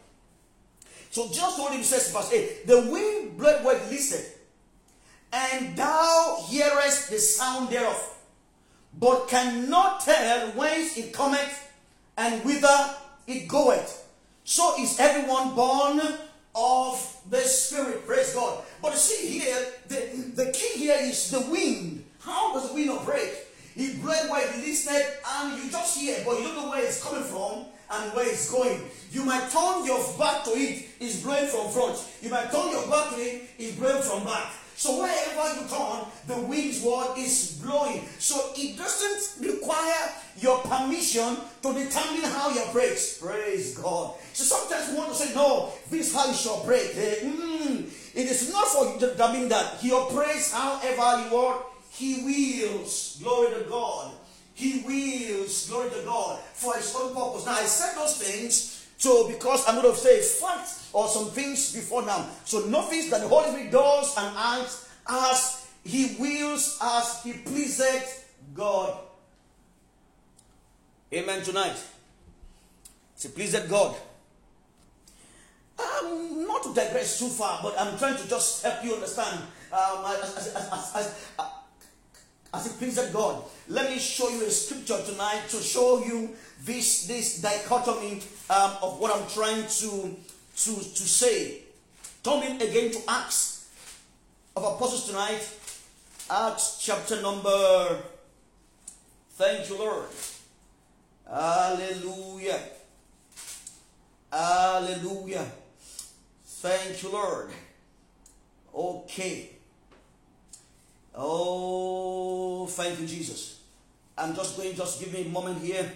So 1.12 1.28
just 1.28 1.58
told 1.58 1.72
him, 1.72 1.82
says 1.82 2.10
verse 2.10 2.32
8, 2.32 2.66
the 2.66 2.88
wind 2.90 3.36
bloweth 3.36 3.62
where 3.62 3.76
it 3.76 3.90
listed, 3.90 4.24
and 5.30 5.76
thou 5.76 6.42
hearest 6.48 7.10
the 7.10 7.18
sound 7.18 7.68
thereof, 7.68 8.02
but 8.98 9.28
cannot 9.28 10.00
tell 10.00 10.48
whence 10.52 10.96
it 10.96 11.12
cometh 11.12 11.70
and 12.16 12.42
whither 12.46 12.96
it 13.26 13.46
goeth. 13.46 14.08
so 14.44 14.74
is 14.80 14.98
everyone 14.98 15.54
born 15.54 16.00
of 16.54 17.16
the 17.28 17.40
Spirit. 17.40 18.06
Praise 18.06 18.34
God. 18.34 18.64
But 18.80 18.94
see 18.94 19.38
here, 19.38 19.66
the, 19.88 20.32
the 20.34 20.50
key 20.52 20.78
here 20.78 20.96
is 20.98 21.30
the 21.30 21.40
wind. 21.40 22.06
How 22.20 22.54
does 22.54 22.68
the 22.68 22.74
wind 22.74 22.88
operate? 22.88 23.34
He 23.74 23.96
blowed 23.96 24.30
where 24.30 24.48
it 24.48 24.56
listed, 24.64 25.02
and 25.28 25.62
you 25.62 25.70
just 25.70 25.98
hear, 25.98 26.22
but 26.24 26.38
you 26.38 26.44
don't 26.44 26.56
know 26.56 26.70
where 26.70 26.82
it's 26.82 27.04
coming 27.04 27.24
from 27.24 27.66
and 27.92 28.12
where 28.14 28.28
it's 28.28 28.50
going. 28.50 28.80
You 29.10 29.24
might 29.24 29.50
turn 29.50 29.84
your 29.84 30.02
back 30.18 30.44
to 30.44 30.50
it, 30.50 30.86
it's 31.00 31.22
blowing 31.22 31.46
from 31.46 31.68
front. 31.70 32.02
You 32.22 32.30
might 32.30 32.50
turn 32.50 32.70
your 32.70 32.86
back 32.88 33.10
to 33.10 33.16
it, 33.20 33.50
it's 33.58 33.76
blowing 33.76 34.02
from 34.02 34.24
back. 34.24 34.52
So 34.74 35.00
wherever 35.00 35.60
you 35.60 35.68
turn, 35.68 36.06
the 36.26 36.46
wind's 36.46 36.82
word 36.82 37.14
is 37.18 37.60
blowing. 37.62 38.04
So 38.18 38.52
it 38.56 38.76
doesn't 38.76 39.46
require 39.46 40.10
your 40.38 40.58
permission 40.60 41.36
to 41.62 41.72
determine 41.72 42.24
how 42.24 42.50
you 42.50 42.62
praise. 42.72 43.18
Praise 43.22 43.78
God. 43.78 44.14
So 44.32 44.44
sometimes 44.44 44.90
we 44.90 44.96
want 44.96 45.10
to 45.10 45.14
say, 45.14 45.34
no, 45.34 45.70
this 45.90 46.08
is 46.08 46.14
how 46.14 46.26
you 46.26 46.34
should 46.34 46.64
pray. 46.64 46.88
Mm, 47.22 47.84
it 48.14 48.26
is 48.26 48.50
not 48.50 48.66
for 48.66 48.98
determining 48.98 49.50
that 49.50 49.78
he 49.80 49.92
operates 49.92 50.52
however 50.52 51.22
you 51.22 51.36
want. 51.36 51.62
He 51.90 52.24
wills. 52.24 53.20
Glory 53.22 53.54
to 53.54 53.68
God. 53.68 54.12
He 54.54 54.82
wills. 54.86 55.68
Glory 55.68 55.90
to 55.90 56.02
God. 56.04 56.40
For 56.54 56.74
his 56.76 56.94
own 56.94 57.14
purpose. 57.14 57.46
Now 57.46 57.52
I 57.52 57.64
said 57.64 57.96
those 57.96 58.16
things 58.16 58.82
so, 59.02 59.26
because 59.26 59.66
I'm 59.66 59.82
going 59.82 59.92
to 59.92 59.98
say 59.98 60.20
facts 60.20 60.88
or 60.92 61.08
some 61.08 61.26
things 61.30 61.74
before 61.74 62.06
now. 62.06 62.24
So, 62.44 62.60
notice 62.66 63.10
that 63.10 63.20
the 63.20 63.26
Holy 63.26 63.48
Spirit 63.48 63.72
does 63.72 64.16
and 64.16 64.32
acts 64.38 64.88
as 65.08 65.66
He 65.82 66.14
wills, 66.20 66.78
as 66.80 67.20
He 67.24 67.32
pleases 67.32 68.24
God. 68.54 68.96
Amen 71.12 71.42
tonight. 71.42 71.82
He 73.20 73.26
pleased 73.26 73.68
God. 73.68 73.96
Um, 75.80 76.46
not 76.46 76.62
to 76.62 76.72
digress 76.72 77.18
too 77.18 77.26
far, 77.26 77.58
but 77.60 77.74
I'm 77.80 77.98
trying 77.98 78.16
to 78.22 78.28
just 78.28 78.62
help 78.62 78.84
you 78.84 78.94
understand 78.94 79.42
um, 79.72 80.04
as, 80.06 80.54
as, 80.54 80.92
as, 80.94 81.36
as, 82.52 82.66
as 82.66 82.72
it 82.72 82.78
pleased 82.78 83.12
God. 83.12 83.42
Let 83.68 83.90
me 83.90 83.98
show 83.98 84.28
you 84.28 84.44
a 84.44 84.50
scripture 84.50 85.00
tonight 85.04 85.42
to 85.48 85.56
show 85.56 86.04
you 86.04 86.30
this 86.64 87.06
this 87.06 87.40
dichotomy 87.40 88.22
um, 88.50 88.72
of 88.82 89.00
what 89.00 89.14
I'm 89.14 89.28
trying 89.28 89.62
to 89.62 90.16
to 90.56 90.74
to 90.74 91.02
say. 91.02 91.62
Coming 92.24 92.62
again 92.62 92.92
to 92.92 93.00
Acts 93.08 93.68
of 94.56 94.62
Apostles 94.64 95.06
tonight, 95.06 95.48
Acts 96.30 96.78
chapter 96.80 97.20
number. 97.20 97.98
Thank 99.34 99.68
you, 99.68 99.78
Lord. 99.78 100.06
Hallelujah. 101.28 102.60
Hallelujah. 104.32 105.46
Thank 106.44 107.02
you, 107.02 107.10
Lord. 107.10 107.50
Okay. 108.74 109.51
Oh, 111.14 112.66
thank 112.66 113.00
you, 113.00 113.06
Jesus. 113.06 113.60
I'm 114.16 114.34
just 114.34 114.56
going, 114.56 114.74
just 114.74 115.00
give 115.00 115.12
me 115.12 115.26
a 115.26 115.28
moment 115.28 115.62
here. 115.62 115.90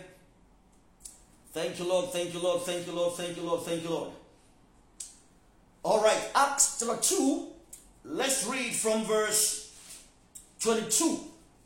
Thank 1.53 1.79
you, 1.79 1.89
Lord. 1.89 2.11
Thank 2.11 2.35
you, 2.35 2.41
Lord. 2.41 2.63
Thank 2.63 2.87
you, 2.87 2.93
Lord. 2.93 3.15
Thank 3.15 3.37
you, 3.37 3.43
Lord. 3.43 3.63
Thank 3.63 3.83
you, 3.83 3.91
Lord. 3.91 4.11
All 5.83 6.03
right, 6.03 6.21
Acts 6.35 6.81
chapter 6.81 7.01
2. 7.01 7.47
Let's 8.05 8.47
read 8.47 8.75
from 8.75 9.05
verse 9.05 9.73
22. 10.61 11.21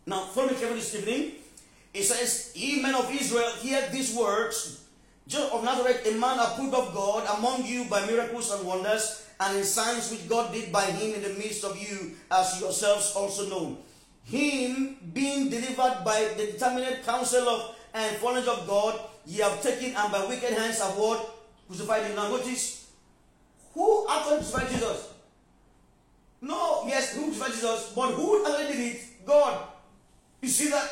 Now, 0.06 0.20
follow 0.26 0.48
me 0.48 0.54
carefully 0.54 0.80
this 0.80 0.94
evening. 0.94 1.32
It 1.92 2.04
says, 2.04 2.52
Ye 2.54 2.82
men 2.82 2.94
of 2.94 3.10
Israel, 3.12 3.50
hear 3.58 3.82
these 3.90 4.14
words. 4.14 4.84
John 5.26 5.50
of 5.52 5.64
Nazareth, 5.64 6.06
a 6.06 6.18
man 6.18 6.38
approved 6.38 6.74
of 6.74 6.94
God 6.94 7.38
among 7.38 7.64
you 7.64 7.84
by 7.84 8.04
miracles 8.06 8.52
and 8.52 8.66
wonders 8.66 9.29
and 9.40 9.56
in 9.56 9.64
signs 9.64 10.10
which 10.10 10.28
God 10.28 10.52
did 10.52 10.70
by 10.70 10.84
him 10.84 11.14
in 11.14 11.22
the 11.22 11.38
midst 11.40 11.64
of 11.64 11.76
you, 11.80 12.12
as 12.30 12.60
yourselves 12.60 13.14
also 13.16 13.48
know. 13.48 13.78
Him 14.24 14.96
being 15.12 15.48
delivered 15.48 16.04
by 16.04 16.34
the 16.36 16.52
determinate 16.52 17.04
counsel 17.04 17.48
of 17.48 17.74
and 17.94 18.16
foreknowledge 18.18 18.48
of 18.48 18.68
God, 18.68 19.00
ye 19.26 19.40
have 19.40 19.62
taken 19.62 19.96
and 19.96 20.12
by 20.12 20.24
wicked 20.26 20.52
hands 20.52 20.80
have 20.80 20.96
what? 20.96 21.36
Crucified 21.66 22.04
him. 22.04 22.16
Now 22.16 22.28
notice, 22.28 22.90
who 23.74 24.06
actually 24.08 24.36
crucified 24.36 24.68
Jesus? 24.70 25.08
No, 26.42 26.84
yes, 26.86 27.14
who 27.14 27.24
crucified 27.24 27.52
Jesus, 27.52 27.92
but 27.96 28.12
who 28.12 28.46
actually 28.46 28.72
did 28.72 28.94
it? 28.94 29.26
God. 29.26 29.64
You 30.40 30.48
see 30.48 30.70
that? 30.70 30.88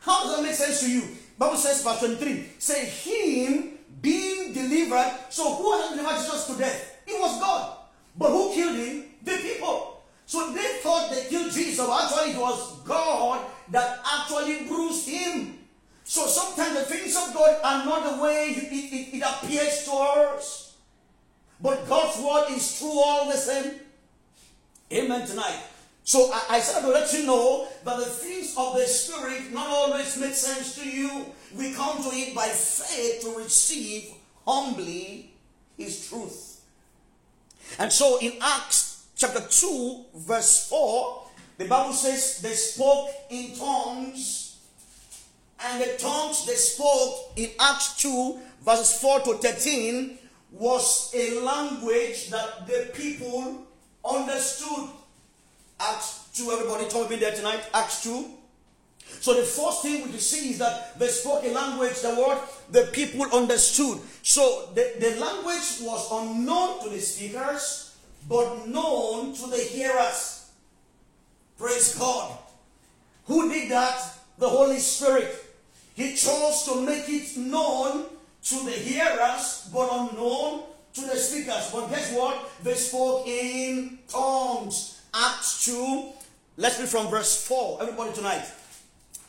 How 0.00 0.24
does 0.24 0.36
that 0.36 0.42
make 0.42 0.54
sense 0.54 0.80
to 0.80 0.90
you? 0.90 1.02
Bible 1.38 1.56
says, 1.56 1.82
verse 1.82 2.00
23, 2.00 2.50
say, 2.58 2.84
Him 2.86 3.78
being 4.00 4.52
delivered. 4.52 5.12
So 5.30 5.54
who 5.54 5.72
has 5.72 5.90
delivered 5.90 6.16
Jesus 6.16 6.46
to 6.48 6.58
death? 6.58 7.02
It 7.06 7.18
was 7.18 7.40
God. 7.40 7.78
But 8.16 8.30
who 8.30 8.52
killed 8.52 8.76
him? 8.76 9.04
The 9.22 9.32
people. 9.38 10.02
So 10.26 10.52
they 10.52 10.78
thought 10.82 11.10
they 11.10 11.24
killed 11.24 11.52
Jesus. 11.52 11.88
Actually, 11.88 12.32
it 12.32 12.38
was 12.40 12.80
God 12.80 13.44
that 13.70 14.00
actually 14.04 14.66
bruised 14.66 15.08
him. 15.08 15.58
So 16.04 16.26
sometimes 16.26 16.78
the 16.78 16.84
things 16.84 17.16
of 17.16 17.32
God 17.34 17.60
are 17.62 17.84
not 17.84 18.16
the 18.16 18.22
way 18.22 18.48
it, 18.50 18.72
it, 18.72 19.16
it 19.16 19.22
appears 19.22 19.84
to 19.84 19.92
us. 19.92 20.76
But 21.60 21.88
God's 21.88 22.20
word 22.20 22.56
is 22.56 22.78
true 22.78 22.98
all 22.98 23.30
the 23.30 23.36
same. 23.36 23.74
Amen 24.92 25.26
tonight. 25.26 25.60
So 26.04 26.30
I, 26.32 26.56
I 26.56 26.60
said 26.60 26.82
to 26.82 26.88
let 26.88 27.12
you 27.12 27.24
know 27.24 27.68
that 27.84 27.98
the 27.98 28.04
things 28.04 28.54
of 28.58 28.74
the 28.74 28.86
Spirit 28.86 29.52
not 29.52 29.68
always 29.68 30.16
make 30.18 30.34
sense 30.34 30.74
to 30.74 30.88
you. 30.88 31.26
We 31.56 31.72
come 31.72 32.02
to 32.02 32.08
it 32.10 32.34
by 32.34 32.48
faith 32.48 33.22
to 33.22 33.38
receive 33.38 34.10
humbly 34.46 35.30
His 35.76 36.08
truth. 36.08 36.51
And 37.78 37.92
so 37.92 38.18
in 38.20 38.32
Acts 38.40 39.06
chapter 39.16 39.40
2, 39.40 40.04
verse 40.16 40.68
4, 40.68 41.26
the 41.58 41.64
Bible 41.66 41.92
says 41.92 42.40
they 42.42 42.54
spoke 42.54 43.10
in 43.30 43.56
tongues. 43.56 44.58
And 45.64 45.80
the 45.80 45.96
tongues 45.98 46.44
they 46.44 46.54
spoke 46.54 47.32
in 47.36 47.50
Acts 47.60 47.96
2, 48.02 48.38
verses 48.64 49.00
4 49.00 49.20
to 49.20 49.34
13, 49.34 50.18
was 50.50 51.12
a 51.14 51.40
language 51.40 52.30
that 52.30 52.66
the 52.66 52.90
people 52.94 53.66
understood. 54.04 54.90
Acts 55.80 56.28
2, 56.34 56.50
everybody 56.50 56.88
told 56.88 57.10
me 57.10 57.16
there 57.16 57.34
tonight. 57.34 57.60
Acts 57.72 58.02
2. 58.02 58.28
So 59.22 59.34
the 59.34 59.44
first 59.44 59.82
thing 59.82 60.10
we 60.10 60.18
see 60.18 60.50
is 60.50 60.58
that 60.58 60.98
they 60.98 61.06
spoke 61.06 61.44
a 61.44 61.52
language 61.54 62.02
that 62.02 62.18
what 62.18 62.42
the 62.72 62.90
people 62.92 63.24
understood. 63.32 64.00
So 64.20 64.68
the, 64.74 64.94
the 64.98 65.10
language 65.20 65.78
was 65.80 66.10
unknown 66.10 66.82
to 66.82 66.88
the 66.90 66.98
speakers, 66.98 67.94
but 68.28 68.66
known 68.66 69.32
to 69.36 69.46
the 69.46 69.58
hearers. 69.58 70.50
Praise 71.56 71.94
God. 71.96 72.36
Who 73.26 73.48
did 73.48 73.70
that? 73.70 74.02
The 74.38 74.48
Holy 74.48 74.80
Spirit. 74.80 75.32
He 75.94 76.16
chose 76.16 76.64
to 76.64 76.82
make 76.84 77.08
it 77.08 77.36
known 77.36 78.06
to 78.46 78.54
the 78.64 78.72
hearers, 78.72 79.70
but 79.72 79.88
unknown 79.88 80.64
to 80.94 81.00
the 81.00 81.14
speakers. 81.16 81.70
But 81.72 81.90
guess 81.90 82.12
what? 82.12 82.50
They 82.64 82.74
spoke 82.74 83.28
in 83.28 84.00
tongues. 84.08 85.00
Acts 85.14 85.64
2. 85.66 86.08
Let's 86.56 86.80
read 86.80 86.88
from 86.88 87.06
verse 87.06 87.46
4. 87.46 87.82
Everybody 87.82 88.14
tonight. 88.14 88.46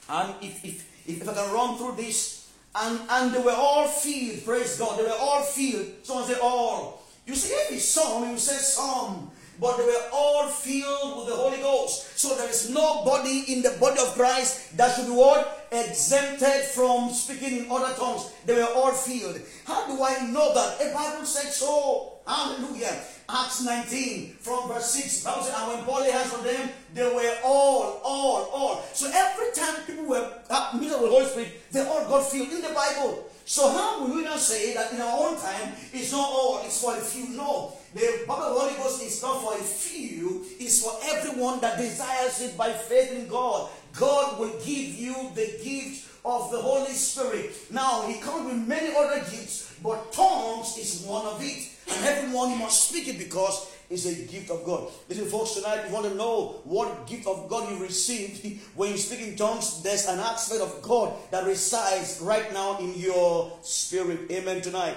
And 0.10 0.36
if, 0.42 0.64
if, 0.66 1.08
if 1.08 1.28
I 1.28 1.34
can 1.34 1.54
run 1.54 1.78
through 1.78 1.96
this, 1.96 2.52
and, 2.76 3.00
and 3.10 3.34
they 3.34 3.42
were 3.42 3.52
all 3.52 3.88
filled, 3.88 4.46
praise 4.46 4.78
God, 4.78 5.00
they 5.00 5.04
were 5.04 5.18
all 5.20 5.44
filled. 5.44 5.88
Someone 6.04 6.28
say 6.28 6.40
all. 6.42 7.00
Oh, 7.00 7.00
you 7.26 7.36
see, 7.36 7.56
every 7.66 7.78
some, 7.78 8.30
you 8.30 8.38
say 8.38 8.58
some, 8.58 9.32
but 9.60 9.78
they 9.78 9.84
were 9.84 10.10
all 10.12 10.48
filled 10.48 11.18
with 11.18 11.28
the 11.28 11.36
Holy 11.36 11.58
Ghost. 11.58 12.18
So 12.18 12.36
there 12.36 12.50
is 12.50 12.70
nobody 12.70 13.54
in 13.54 13.62
the 13.62 13.76
body 13.80 14.00
of 14.00 14.14
Christ 14.14 14.76
that 14.78 14.96
should 14.96 15.08
be 15.08 15.12
what? 15.12 15.68
Exempted 15.72 16.64
from 16.74 17.12
speaking 17.12 17.66
in 17.66 17.72
other 17.72 17.94
tongues. 17.96 18.32
They 18.46 18.56
were 18.56 18.74
all 18.76 18.92
filled. 18.92 19.40
How 19.66 19.88
do 19.88 20.04
I 20.04 20.28
know 20.28 20.54
that? 20.54 20.80
The 20.80 20.94
Bible 20.94 21.26
said 21.26 21.52
so. 21.52 22.14
Hallelujah. 22.26 23.02
Acts 23.30 23.64
19 23.66 24.36
from 24.40 24.68
verse 24.70 24.92
6. 24.92 25.24
Bible 25.24 25.48
and 25.48 25.68
when 25.68 25.86
Paul 25.86 26.04
hands 26.04 26.34
on 26.34 26.44
them, 26.44 26.70
they 26.94 27.04
were 27.04 27.36
all, 27.44 28.02
all, 28.04 28.50
all. 28.54 28.84
So 28.94 29.10
every 29.14 29.52
time 29.54 29.84
people 29.86 30.06
were 30.06 30.32
uh, 30.50 30.72
meeting 30.74 31.02
with 31.02 31.10
the 31.12 31.18
Holy 31.18 31.26
Spirit, 31.26 31.72
they 31.72 31.82
all 31.82 32.06
got 32.08 32.30
filled 32.30 32.52
in 32.52 32.62
the 32.62 32.70
Bible. 32.70 33.26
So 33.46 33.70
how 33.72 34.02
will 34.02 34.16
we 34.16 34.24
not 34.24 34.40
say 34.40 34.74
that 34.74 34.94
in 34.94 35.02
our 35.02 35.28
own 35.28 35.38
time 35.38 35.74
it's 35.92 36.12
not 36.12 36.30
all, 36.30 36.62
it's 36.64 36.82
for 36.82 36.96
a 36.96 37.02
few? 37.02 37.36
No. 37.36 37.74
The 37.94 38.24
Bible 38.28 38.44
of 38.44 38.58
Holy 38.60 38.76
Ghost 38.76 39.04
is 39.04 39.22
not 39.22 39.44
for 39.44 39.54
a 39.54 39.64
few, 39.64 40.44
it's 40.60 40.82
for 40.82 40.98
everyone 41.06 41.62
that 41.62 41.78
desires 41.78 42.42
it 42.42 42.58
by 42.58 42.74
faith 42.74 43.12
in 43.12 43.28
God. 43.28 43.70
God 43.94 44.40
will 44.40 44.54
give 44.66 44.96
you 44.96 45.14
the 45.36 45.60
gift 45.64 46.10
of 46.26 46.50
the 46.50 46.60
Holy 46.60 46.94
Spirit. 46.94 47.52
Now, 47.70 48.08
He 48.08 48.20
comes 48.20 48.48
with 48.48 48.68
many 48.68 48.96
other 48.96 49.20
gifts, 49.20 49.76
but 49.84 50.12
tongues 50.12 50.76
is 50.80 51.06
one 51.06 51.26
of 51.28 51.38
it. 51.44 51.70
And 51.92 52.06
everyone 52.06 52.58
must 52.58 52.90
speak 52.90 53.10
it 53.10 53.20
because 53.20 53.70
it's 53.92 54.08
a 54.08 54.16
gift 54.26 54.50
of 54.50 54.66
God. 54.66 54.90
Listen, 55.08 55.26
folks, 55.26 55.54
tonight 55.54 55.82
if 55.82 55.90
you 55.90 55.94
want 55.94 56.08
to 56.08 56.16
know 56.16 56.62
what 56.64 57.06
gift 57.06 57.28
of 57.28 57.48
God 57.48 57.70
you 57.70 57.78
received. 57.78 58.60
When 58.76 58.90
you 58.90 58.98
speak 58.98 59.22
in 59.22 59.36
tongues, 59.36 59.84
there's 59.84 60.08
an 60.08 60.20
aspect 60.20 60.62
of 60.62 60.82
God 60.82 61.14
that 61.30 61.46
resides 61.46 62.20
right 62.22 62.52
now 62.54 62.80
in 62.80 62.96
your 62.96 63.56
spirit. 63.62 64.32
Amen 64.32 64.62
tonight. 64.62 64.96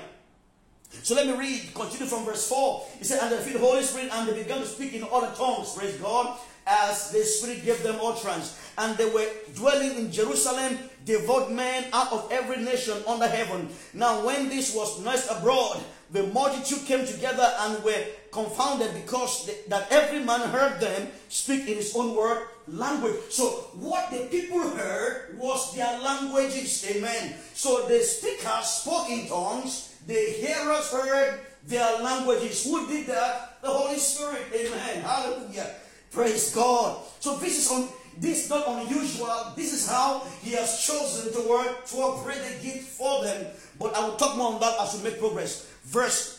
So 1.03 1.15
let 1.15 1.27
me 1.27 1.35
read, 1.35 1.75
continue 1.75 2.07
from 2.07 2.25
verse 2.25 2.49
4. 2.49 2.87
He 2.99 3.05
said, 3.05 3.21
And 3.23 3.33
they 3.33 3.39
filled 3.39 3.63
the 3.63 3.67
Holy 3.67 3.83
Spirit, 3.83 4.11
and 4.13 4.29
they 4.29 4.43
began 4.43 4.59
to 4.59 4.67
speak 4.67 4.95
in 4.95 5.05
other 5.05 5.33
tongues, 5.37 5.75
praise 5.75 5.97
God, 5.97 6.39
as 6.67 7.11
the 7.11 7.23
Spirit 7.23 7.65
gave 7.65 7.83
them 7.83 7.99
utterance. 8.03 8.59
And 8.79 8.97
they 8.97 9.09
were 9.09 9.29
dwelling 9.55 9.97
in 9.97 10.13
Jerusalem, 10.13 10.79
devout 11.05 11.53
men 11.53 11.87
out 11.93 12.13
of 12.13 12.29
every 12.31 12.63
nation 12.63 12.99
under 13.07 13.29
heaven. 13.29 13.69
Now, 13.95 14.27
when 14.27 14.49
this 14.49 14.75
was 14.75 15.03
noised 15.05 15.31
abroad, 15.31 15.83
the 16.11 16.25
multitude 16.29 16.87
came 16.87 17.05
together 17.07 17.53
and 17.61 17.83
were 17.83 18.05
confounded 18.31 18.95
because 18.95 19.47
they, 19.47 19.57
that 19.69 19.91
every 19.91 20.21
man 20.25 20.41
heard 20.51 20.79
them 20.81 21.09
speak 21.29 21.63
in 21.63 21.77
his 21.77 21.95
own 21.97 22.15
word 22.15 22.47
language. 22.69 23.17
So 23.31 23.71
what 23.75 24.11
the 24.11 24.29
people 24.31 24.61
heard 24.61 25.39
was 25.39 25.75
their 25.75 25.99
languages. 26.01 26.87
Amen. 26.91 27.35
So 27.55 27.89
the 27.89 28.01
speakers 28.01 28.67
spoke 28.67 29.11
in 29.11 29.27
tongues. 29.29 29.96
The 30.07 30.15
hearers 30.15 30.91
heard 30.91 31.41
their 31.67 32.01
languages. 32.01 32.65
Who 32.65 32.87
did 32.87 33.07
that? 33.09 33.61
The 33.61 33.69
Holy 33.69 33.99
Spirit. 33.99 34.47
Amen. 34.55 35.03
Hallelujah. 35.03 35.75
Praise 36.11 36.55
God. 36.55 37.03
So 37.21 37.37
this 37.37 37.59
is 37.59 37.71
on 37.71 37.89
this 38.19 38.45
is 38.45 38.51
not 38.51 38.65
unusual. 38.67 39.53
This 39.57 39.75
is 39.75 39.89
how 39.89 40.25
He 40.41 40.53
has 40.53 40.81
chosen 40.81 41.33
to 41.35 41.49
work 41.49 41.85
to 41.87 41.97
operate 41.97 42.39
the 42.39 42.65
gift 42.65 42.89
for 42.89 43.25
them. 43.25 43.47
But 43.79 43.95
I 43.95 44.07
will 44.07 44.17
talk 44.17 44.37
more 44.37 44.55
on 44.55 44.61
that 44.61 44.81
as 44.81 44.97
we 44.97 45.11
make 45.11 45.19
progress. 45.19 45.69
Verse 45.85 46.36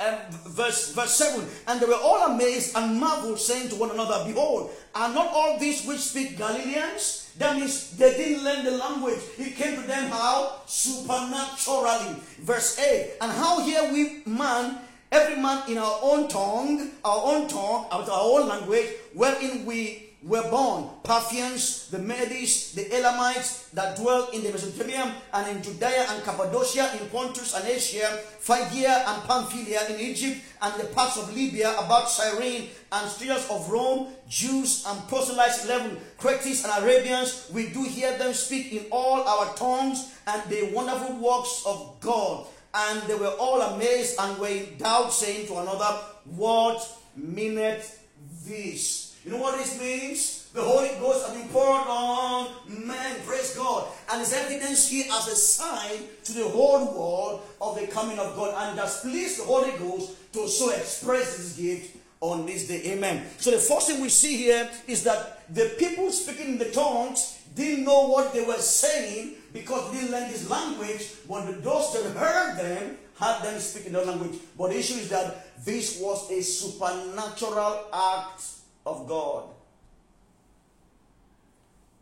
um, 0.00 0.18
verse 0.48 0.92
verse 0.92 1.14
7 1.16 1.46
and 1.68 1.80
they 1.80 1.86
were 1.86 1.94
all 1.94 2.32
amazed 2.32 2.76
and 2.76 2.98
marveled 2.98 3.38
saying 3.38 3.68
to 3.68 3.76
one 3.76 3.90
another 3.90 4.24
behold 4.26 4.70
are 4.94 5.12
not 5.12 5.26
all 5.28 5.58
these 5.58 5.84
which 5.86 5.98
speak 5.98 6.38
galileans? 6.38 7.32
That 7.38 7.56
means 7.56 7.96
they 7.96 8.16
didn't 8.16 8.44
learn 8.44 8.64
the 8.64 8.70
language. 8.72 9.18
It 9.38 9.56
came 9.56 9.74
to 9.80 9.86
them 9.86 10.08
how? 10.08 10.62
Supernaturally. 10.66 12.14
Verse 12.38 12.78
8 12.78 13.18
and 13.20 13.32
how 13.32 13.60
here 13.64 13.92
we 13.92 14.22
man 14.24 14.78
every 15.10 15.40
man 15.40 15.68
in 15.68 15.78
our 15.78 15.98
own 16.02 16.28
tongue 16.28 16.90
our 17.04 17.34
own 17.34 17.48
tongue 17.48 17.86
our 17.90 18.06
own 18.10 18.48
language 18.48 18.86
wherein 19.14 19.64
we 19.64 20.13
were 20.24 20.48
born 20.50 20.88
Parthians, 21.02 21.88
the 21.90 21.98
Medes, 21.98 22.72
the 22.72 22.88
Elamites 22.96 23.68
that 23.74 23.96
dwell 23.96 24.30
in 24.30 24.42
the 24.42 24.50
Mesopotamia 24.50 25.14
and 25.34 25.56
in 25.56 25.62
Judea 25.62 26.06
and 26.08 26.24
Cappadocia, 26.24 26.98
in 26.98 27.08
Pontus 27.10 27.54
and 27.54 27.68
Asia, 27.68 28.08
Phrygia 28.40 29.04
and 29.06 29.22
Pamphylia, 29.24 29.86
in 29.90 30.00
Egypt 30.00 30.40
and 30.62 30.80
the 30.80 30.86
parts 30.86 31.18
of 31.18 31.34
Libya 31.34 31.76
about 31.78 32.08
Cyrene, 32.08 32.68
and 32.90 33.10
strangers 33.10 33.46
of 33.50 33.68
Rome, 33.70 34.08
Jews 34.26 34.84
and 34.88 35.08
proselytes, 35.08 35.66
11, 35.66 35.98
Cretans 36.16 36.64
and 36.64 36.82
Arabians. 36.82 37.50
We 37.52 37.68
do 37.68 37.84
hear 37.84 38.16
them 38.16 38.32
speak 38.32 38.72
in 38.72 38.86
all 38.90 39.22
our 39.22 39.54
tongues 39.54 40.14
and 40.26 40.42
the 40.48 40.70
wonderful 40.72 41.16
works 41.16 41.64
of 41.66 41.96
God. 42.00 42.46
And 42.72 43.02
they 43.02 43.14
were 43.14 43.34
all 43.38 43.60
amazed 43.60 44.18
and 44.18 44.38
were 44.38 44.48
in 44.48 44.78
doubt, 44.78 45.12
saying 45.12 45.46
to 45.48 45.58
another, 45.58 46.00
What 46.24 46.80
meaneth 47.14 48.02
this? 48.46 49.03
You 49.24 49.30
know 49.30 49.38
what 49.38 49.56
this 49.56 49.80
means? 49.80 50.50
The 50.52 50.60
Holy 50.60 50.90
Ghost 51.00 51.26
has 51.26 51.36
been 51.36 51.48
poured 51.48 51.86
on 51.88 52.48
men. 52.68 53.16
Praise 53.24 53.56
God. 53.56 53.88
And 54.12 54.20
it's 54.20 54.34
evidence 54.34 54.88
here 54.88 55.06
as 55.10 55.28
a 55.28 55.34
sign 55.34 56.00
to 56.24 56.32
the 56.32 56.48
whole 56.48 56.84
world 56.92 57.40
of 57.60 57.80
the 57.80 57.86
coming 57.86 58.18
of 58.18 58.36
God. 58.36 58.54
And 58.68 58.78
that's 58.78 59.00
pleased 59.00 59.40
the 59.40 59.44
Holy 59.44 59.72
Ghost 59.78 60.32
to 60.34 60.46
so 60.46 60.70
express 60.70 61.38
his 61.38 61.56
gift 61.56 61.96
on 62.20 62.44
this 62.44 62.68
day. 62.68 62.82
Amen. 62.92 63.24
So 63.38 63.50
the 63.50 63.58
first 63.58 63.88
thing 63.88 64.02
we 64.02 64.10
see 64.10 64.36
here 64.36 64.68
is 64.86 65.04
that 65.04 65.42
the 65.52 65.74
people 65.78 66.10
speaking 66.10 66.52
in 66.52 66.58
the 66.58 66.70
tongues 66.70 67.40
didn't 67.54 67.84
know 67.84 68.08
what 68.08 68.34
they 68.34 68.44
were 68.44 68.58
saying 68.58 69.36
because 69.54 69.90
they 69.90 70.00
didn't 70.00 70.12
learn 70.12 70.30
this 70.30 70.50
language. 70.50 71.08
When 71.26 71.46
the 71.46 71.52
those 71.52 71.94
that 71.94 72.12
heard 72.14 72.58
them 72.58 72.98
had 73.18 73.42
them 73.42 73.58
speak 73.58 73.86
in 73.86 73.94
their 73.94 74.04
language. 74.04 74.38
But 74.58 74.70
the 74.70 74.78
issue 74.78 74.94
is 74.94 75.08
that 75.08 75.64
this 75.64 75.98
was 76.00 76.30
a 76.30 76.42
supernatural 76.42 77.86
act 77.92 78.53
of 78.86 79.06
God. 79.06 79.44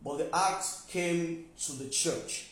But 0.04 0.18
the 0.18 0.36
acts 0.36 0.84
came 0.88 1.46
to 1.64 1.72
the 1.72 1.88
church. 1.88 2.48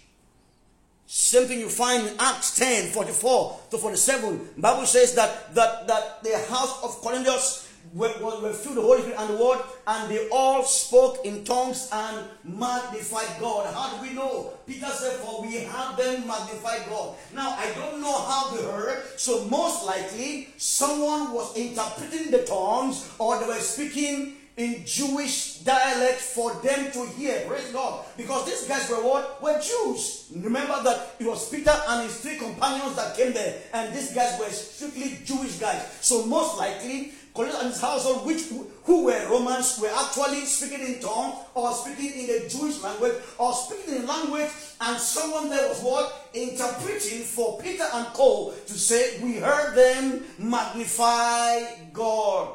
Same 1.06 1.48
thing 1.48 1.58
you 1.58 1.68
find 1.68 2.06
in 2.06 2.14
Acts 2.20 2.56
10, 2.56 2.92
44 2.92 3.60
to 3.72 3.78
47. 3.78 4.50
Bible 4.58 4.86
says 4.86 5.14
that, 5.16 5.52
that, 5.56 5.88
that 5.88 6.22
the 6.22 6.38
house 6.48 6.84
of 6.84 6.90
Cornelius 7.00 7.68
were, 7.92 8.12
were, 8.20 8.52
filled 8.52 8.76
the 8.76 8.82
Holy 8.82 9.00
Spirit 9.00 9.18
and 9.18 9.30
the 9.30 9.44
Word, 9.44 9.58
and 9.86 10.10
they 10.10 10.28
all 10.30 10.62
spoke 10.62 11.24
in 11.24 11.44
tongues 11.44 11.88
and 11.92 12.26
magnified 12.44 13.40
God. 13.40 13.72
How 13.74 13.96
do 13.96 14.02
we 14.02 14.14
know? 14.14 14.52
Peter 14.66 14.86
said, 14.86 15.14
For 15.20 15.42
we 15.42 15.56
have 15.56 15.96
them 15.96 16.26
magnify 16.26 16.88
God. 16.88 17.16
Now, 17.34 17.56
I 17.58 17.72
don't 17.74 18.00
know 18.00 18.16
how 18.16 18.54
they 18.54 18.62
heard, 18.62 19.02
so 19.16 19.44
most 19.46 19.86
likely 19.86 20.48
someone 20.56 21.32
was 21.32 21.56
interpreting 21.56 22.30
the 22.30 22.44
tongues 22.44 23.08
or 23.18 23.40
they 23.40 23.46
were 23.46 23.54
speaking 23.54 24.36
in 24.60 24.84
Jewish 24.84 25.58
dialect 25.60 26.20
for 26.20 26.52
them 26.62 26.92
to 26.92 27.06
hear. 27.16 27.44
Praise 27.46 27.72
God. 27.72 28.04
Because 28.16 28.44
these 28.44 28.68
guys 28.68 28.88
were 28.90 28.96
what? 28.96 29.42
Were 29.42 29.58
Jews. 29.58 30.30
Remember 30.36 30.82
that 30.82 31.16
it 31.18 31.26
was 31.26 31.48
Peter 31.48 31.72
and 31.88 32.06
his 32.06 32.20
three 32.20 32.36
companions 32.36 32.94
that 32.96 33.16
came 33.16 33.32
there. 33.32 33.56
And 33.72 33.94
these 33.94 34.12
guys 34.12 34.38
were 34.38 34.50
strictly 34.50 35.18
Jewish 35.24 35.56
guys. 35.58 35.98
So 36.02 36.26
most 36.26 36.58
likely, 36.58 37.12
Cornelius 37.40 37.62
and 37.62 37.72
his 37.72 37.80
household, 37.80 38.26
which 38.26 38.42
who 38.84 39.04
were 39.04 39.28
Romans, 39.30 39.78
were 39.80 39.88
actually 39.88 40.44
speaking 40.44 40.86
in 40.86 41.00
tongue 41.00 41.38
or 41.54 41.72
speaking 41.72 42.20
in 42.20 42.26
the 42.26 42.48
Jewish 42.48 42.82
language 42.82 43.14
or 43.38 43.54
speaking 43.54 43.96
in 43.96 44.06
language, 44.06 44.50
and 44.80 45.00
someone 45.00 45.48
there 45.48 45.68
was 45.68 45.80
what 45.80 46.28
interpreting 46.34 47.22
for 47.22 47.58
Peter 47.60 47.84
and 47.92 48.06
Co 48.08 48.52
to 48.66 48.78
say, 48.78 49.20
"We 49.20 49.36
heard 49.36 49.74
them 49.74 50.26
magnify 50.38 51.62
God." 51.92 52.48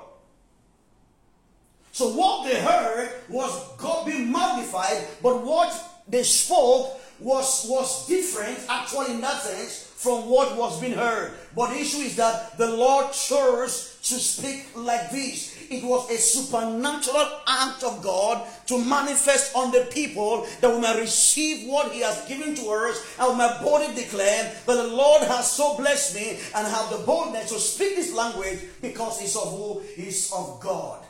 So 1.92 2.10
what 2.10 2.46
they 2.46 2.60
heard 2.60 3.10
was 3.30 3.52
God 3.78 4.06
being 4.06 4.32
magnified, 4.32 5.08
but 5.24 5.42
what 5.42 5.74
they 6.08 6.24
spoke 6.24 7.00
was 7.20 7.66
was 7.66 8.06
different, 8.06 8.60
actually 8.70 9.14
in 9.14 9.22
that 9.22 9.42
sense, 9.42 9.85
from 10.06 10.30
what 10.30 10.56
was 10.56 10.80
being 10.80 10.94
heard. 10.94 11.32
But 11.56 11.72
the 11.72 11.80
issue 11.80 11.98
is 11.98 12.16
that 12.18 12.60
the 12.60 12.70
Lord 12.70 13.12
chose 13.12 13.98
to 14.04 14.14
speak 14.14 14.68
like 14.76 15.10
this. 15.10 15.58
It 15.72 15.84
was 15.84 16.12
a 16.12 16.18
supernatural 16.18 17.28
act 17.48 17.84
of 17.84 18.04
God 18.04 18.46
to 18.68 18.78
manifest 18.86 19.56
on 19.56 19.72
the 19.72 19.90
people 19.92 20.46
that 20.62 20.72
we 20.72 20.80
may 20.80 21.00
receive 21.00 21.68
what 21.68 21.92
He 21.92 22.02
has 22.02 22.24
given 22.28 22.54
to 22.54 22.70
us 22.70 23.18
and 23.20 23.32
we 23.32 23.38
may 23.40 23.58
boldly 23.64 23.96
declare 23.96 24.54
that 24.68 24.76
the 24.76 24.88
Lord 24.90 25.24
has 25.24 25.52
so 25.52 25.76
blessed 25.76 26.14
me 26.14 26.38
and 26.54 26.68
have 26.68 26.92
the 26.92 27.04
boldness 27.04 27.50
to 27.50 27.60
speak 27.60 27.96
this 27.96 28.14
language 28.14 28.60
because 28.84 29.20
it's 29.24 29.36
of 29.36 29.50
who? 29.50 29.82
It's 29.98 30.32
of 30.32 30.60
God. 30.62 31.04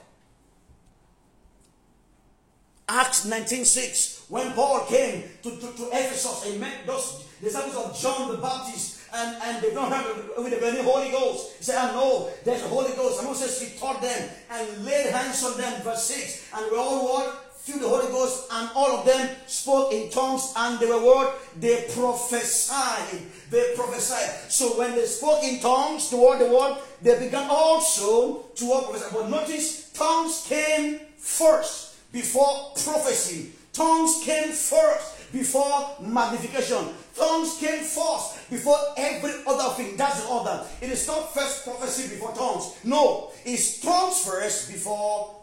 Acts 2.87 3.25
19.6, 3.25 4.29
when 4.29 4.53
Paul 4.53 4.85
came 4.85 5.23
to, 5.43 5.49
to, 5.49 5.67
to 5.73 5.89
Ephesus 5.91 6.57
met 6.59 6.85
those 6.85 7.24
disciples 7.41 7.75
of 7.75 7.97
John 7.97 8.31
the 8.31 8.37
Baptist, 8.37 9.01
and, 9.13 9.37
and 9.43 9.63
they 9.63 9.73
don't 9.73 9.91
have 9.91 10.05
with 10.37 10.63
any 10.63 10.81
Holy 10.81 11.09
Ghost. 11.11 11.55
He 11.57 11.63
said, 11.63 11.75
ah, 11.77 11.91
I 11.91 11.93
know 11.93 12.29
there's 12.43 12.63
a 12.63 12.67
Holy 12.67 12.93
Ghost. 12.95 13.19
And 13.19 13.27
Moses 13.27 13.61
he 13.61 13.79
taught 13.79 14.01
them 14.01 14.29
and 14.51 14.85
laid 14.85 15.07
hands 15.07 15.43
on 15.43 15.57
them, 15.57 15.81
verse 15.83 16.03
6. 16.03 16.49
And 16.55 16.71
we 16.71 16.77
all 16.77 17.05
what? 17.05 17.41
Filled 17.59 17.81
the 17.81 17.89
Holy 17.89 18.11
Ghost, 18.11 18.47
and 18.51 18.69
all 18.75 18.99
of 18.99 19.05
them 19.05 19.27
spoke 19.47 19.91
in 19.91 20.11
tongues, 20.11 20.53
and 20.55 20.79
they 20.79 20.85
were 20.85 21.01
what? 21.01 21.39
They 21.59 21.87
prophesied. 21.95 23.23
They 23.49 23.73
prophesied. 23.75 24.51
So 24.51 24.77
when 24.77 24.91
they 24.91 25.05
spoke 25.05 25.43
in 25.43 25.59
tongues 25.59 26.09
toward 26.09 26.39
the 26.39 26.45
world, 26.45 26.77
they 27.01 27.17
began 27.17 27.47
also 27.49 28.43
to 28.53 28.65
prophesy. 28.65 29.05
But 29.11 29.29
notice, 29.29 29.89
tongues 29.93 30.45
came 30.47 30.99
first 31.17 32.11
before 32.11 32.73
prophecy. 32.75 33.51
Tongues 33.73 34.21
came 34.23 34.51
first 34.51 35.31
before 35.33 35.95
magnification. 36.01 36.85
Tongues 37.15 37.57
came 37.59 37.83
first 37.83 38.49
before 38.49 38.77
every 38.97 39.31
other 39.47 39.73
thing. 39.75 39.95
That's 39.95 40.21
the 40.21 40.27
order. 40.27 40.65
It 40.81 40.89
is 40.89 41.07
not 41.07 41.33
first 41.33 41.63
prophecy 41.63 42.09
before 42.15 42.33
tongues. 42.33 42.75
No, 42.83 43.31
it's 43.45 43.79
tongues 43.79 44.25
first 44.25 44.69
before 44.69 45.35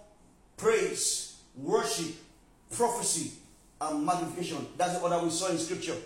praise, 0.56 1.38
worship, 1.56 2.14
prophecy, 2.70 3.32
and 3.80 4.04
magnification. 4.04 4.66
That's 4.76 4.98
the 4.98 5.00
order 5.00 5.18
we 5.24 5.30
saw 5.30 5.48
in 5.48 5.58
scripture. 5.58 5.96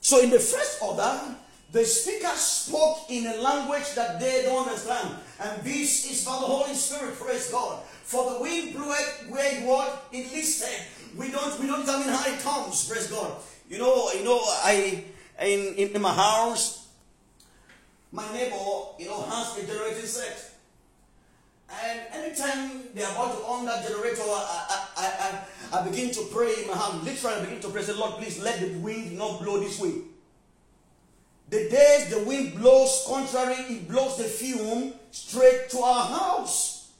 So, 0.00 0.22
in 0.22 0.30
the 0.30 0.38
first 0.38 0.80
order, 0.82 1.36
the 1.72 1.84
speaker 1.84 2.34
spoke 2.34 3.10
in 3.10 3.26
a 3.26 3.36
language 3.36 3.94
that 3.94 4.18
they 4.20 4.42
don't 4.44 4.66
understand. 4.66 5.16
And 5.40 5.62
this 5.62 6.10
is 6.10 6.24
by 6.24 6.32
the 6.32 6.46
Holy 6.46 6.74
Spirit, 6.74 7.18
praise 7.18 7.50
God. 7.50 7.82
For 8.04 8.32
the 8.32 8.40
wind 8.40 8.74
blew 8.74 8.92
it 8.92 9.28
where 9.28 9.60
it 9.60 9.66
was, 9.66 9.98
it 10.12 10.32
listed. 10.32 10.86
We 11.16 11.30
don't 11.30 11.58
we 11.60 11.66
don't 11.66 11.84
determine 11.84 12.08
how 12.08 12.32
it 12.32 12.40
comes, 12.40 12.88
praise 12.88 13.08
God. 13.08 13.36
You 13.68 13.78
know, 13.78 14.10
you 14.12 14.24
know, 14.24 14.40
I 14.42 15.04
in, 15.42 15.74
in, 15.74 16.00
my 16.00 16.12
house, 16.12 16.86
my 18.12 18.30
neighbor, 18.32 18.56
you 18.98 19.06
know, 19.06 19.22
has 19.22 19.58
a 19.58 19.66
generating 19.66 20.06
set. 20.06 20.52
And 21.68 22.00
anytime 22.12 22.82
they're 22.94 23.10
about 23.10 23.36
to 23.36 23.44
on 23.44 23.66
that 23.66 23.86
generator, 23.86 24.22
I, 24.22 24.86
I, 24.96 25.42
I, 25.72 25.80
I, 25.80 25.88
begin 25.88 26.12
to 26.12 26.22
pray 26.32 26.62
in 26.62 26.68
my 26.68 26.76
hand. 26.76 27.02
Literally, 27.02 27.36
I 27.36 27.44
begin 27.44 27.60
to 27.60 27.68
pray, 27.68 27.82
say, 27.82 27.92
Lord, 27.92 28.14
please 28.14 28.40
let 28.40 28.60
the 28.60 28.68
wind 28.78 29.18
not 29.18 29.42
blow 29.42 29.58
this 29.58 29.80
way. 29.80 29.94
the 31.50 31.68
days 31.68 32.08
the 32.10 32.22
wind 32.24 32.54
blows 32.56 33.04
contrary, 33.06 33.56
it 33.68 33.88
blows 33.88 34.16
the 34.16 34.24
fume 34.24 34.94
straight 35.10 35.68
to 35.70 35.78
our 35.78 36.06
house. 36.06 36.92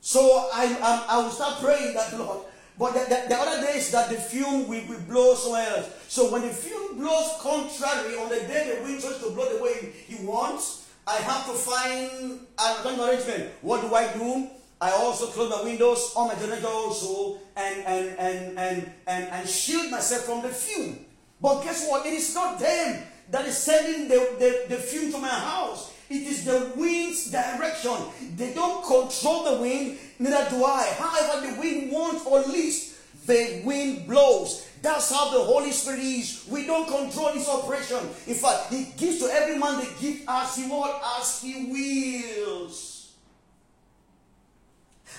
So 0.00 0.20
I, 0.52 0.78
I, 0.80 1.16
I 1.16 1.18
will 1.22 1.30
start 1.30 1.60
praying 1.60 1.94
that, 1.94 2.16
Lord, 2.18 2.46
but 2.78 2.92
the, 2.92 3.00
the, 3.00 3.28
the, 3.28 3.36
other 3.36 3.66
days 3.66 3.90
that 3.92 4.10
the 4.10 4.16
fume 4.16 4.68
will, 4.68 4.86
will 4.86 5.00
blow 5.08 5.34
somewhere 5.34 5.66
else. 5.76 5.88
So 6.08 6.30
when 6.30 6.42
the 6.42 6.52
fume 6.52 6.98
blows 6.98 7.32
contrary 7.40 8.16
on 8.18 8.28
the 8.28 8.40
day 8.40 8.76
the 8.76 8.82
wind 8.82 9.00
starts 9.00 9.22
to 9.24 9.30
blow 9.30 9.56
the 9.56 9.62
way 9.62 9.92
he 10.06 10.24
wants, 10.24 10.88
I 11.06 11.16
have 11.16 11.46
to 11.46 11.52
find 11.52 12.40
an 12.58 13.00
arrangement. 13.00 13.50
What 13.62 13.80
do 13.80 13.94
I 13.94 14.12
do? 14.12 14.48
I 14.80 14.90
also 14.90 15.26
close 15.28 15.50
my 15.50 15.62
windows 15.62 16.12
on 16.16 16.28
my 16.28 16.34
generator 16.34 16.66
also 16.66 17.38
and 17.56 17.82
and 17.86 18.18
and 18.18 18.58
and 18.58 18.92
and, 19.06 19.24
and 19.30 19.48
shield 19.48 19.90
myself 19.90 20.24
from 20.24 20.42
the 20.42 20.48
fume. 20.48 20.98
But 21.40 21.62
guess 21.62 21.88
what? 21.88 22.04
It 22.04 22.12
is 22.12 22.34
not 22.34 22.58
them 22.58 23.02
that 23.30 23.46
is 23.46 23.56
sending 23.56 24.08
the, 24.08 24.36
the, 24.38 24.74
the 24.74 24.76
fume 24.76 25.12
to 25.12 25.18
my 25.18 25.28
house. 25.28 25.92
It 26.08 26.22
is 26.22 26.44
the 26.44 26.72
wind's 26.76 27.30
direction. 27.30 27.96
They 28.36 28.54
don't 28.54 28.84
control 28.84 29.44
the 29.44 29.60
wind, 29.60 29.98
neither 30.18 30.48
do 30.50 30.64
I. 30.64 30.94
However, 30.98 31.46
the 31.46 31.60
wind 31.60 31.90
wants 31.90 32.24
or 32.24 32.40
least, 32.42 32.94
the 33.26 33.62
wind 33.64 34.06
blows. 34.06 34.68
That's 34.82 35.10
how 35.10 35.30
the 35.30 35.42
Holy 35.42 35.72
Spirit 35.72 36.00
is. 36.00 36.46
We 36.48 36.66
don't 36.66 36.86
control 36.86 37.32
His 37.32 37.48
operation. 37.48 37.98
In 38.26 38.34
fact, 38.34 38.72
He 38.72 38.84
gives 38.96 39.18
to 39.18 39.26
every 39.26 39.58
man 39.58 39.80
the 39.80 39.90
gift 40.00 40.24
as 40.28 40.56
He 40.56 40.64
what? 40.68 41.02
As 41.18 41.42
He 41.42 41.66
wills. 41.66 42.96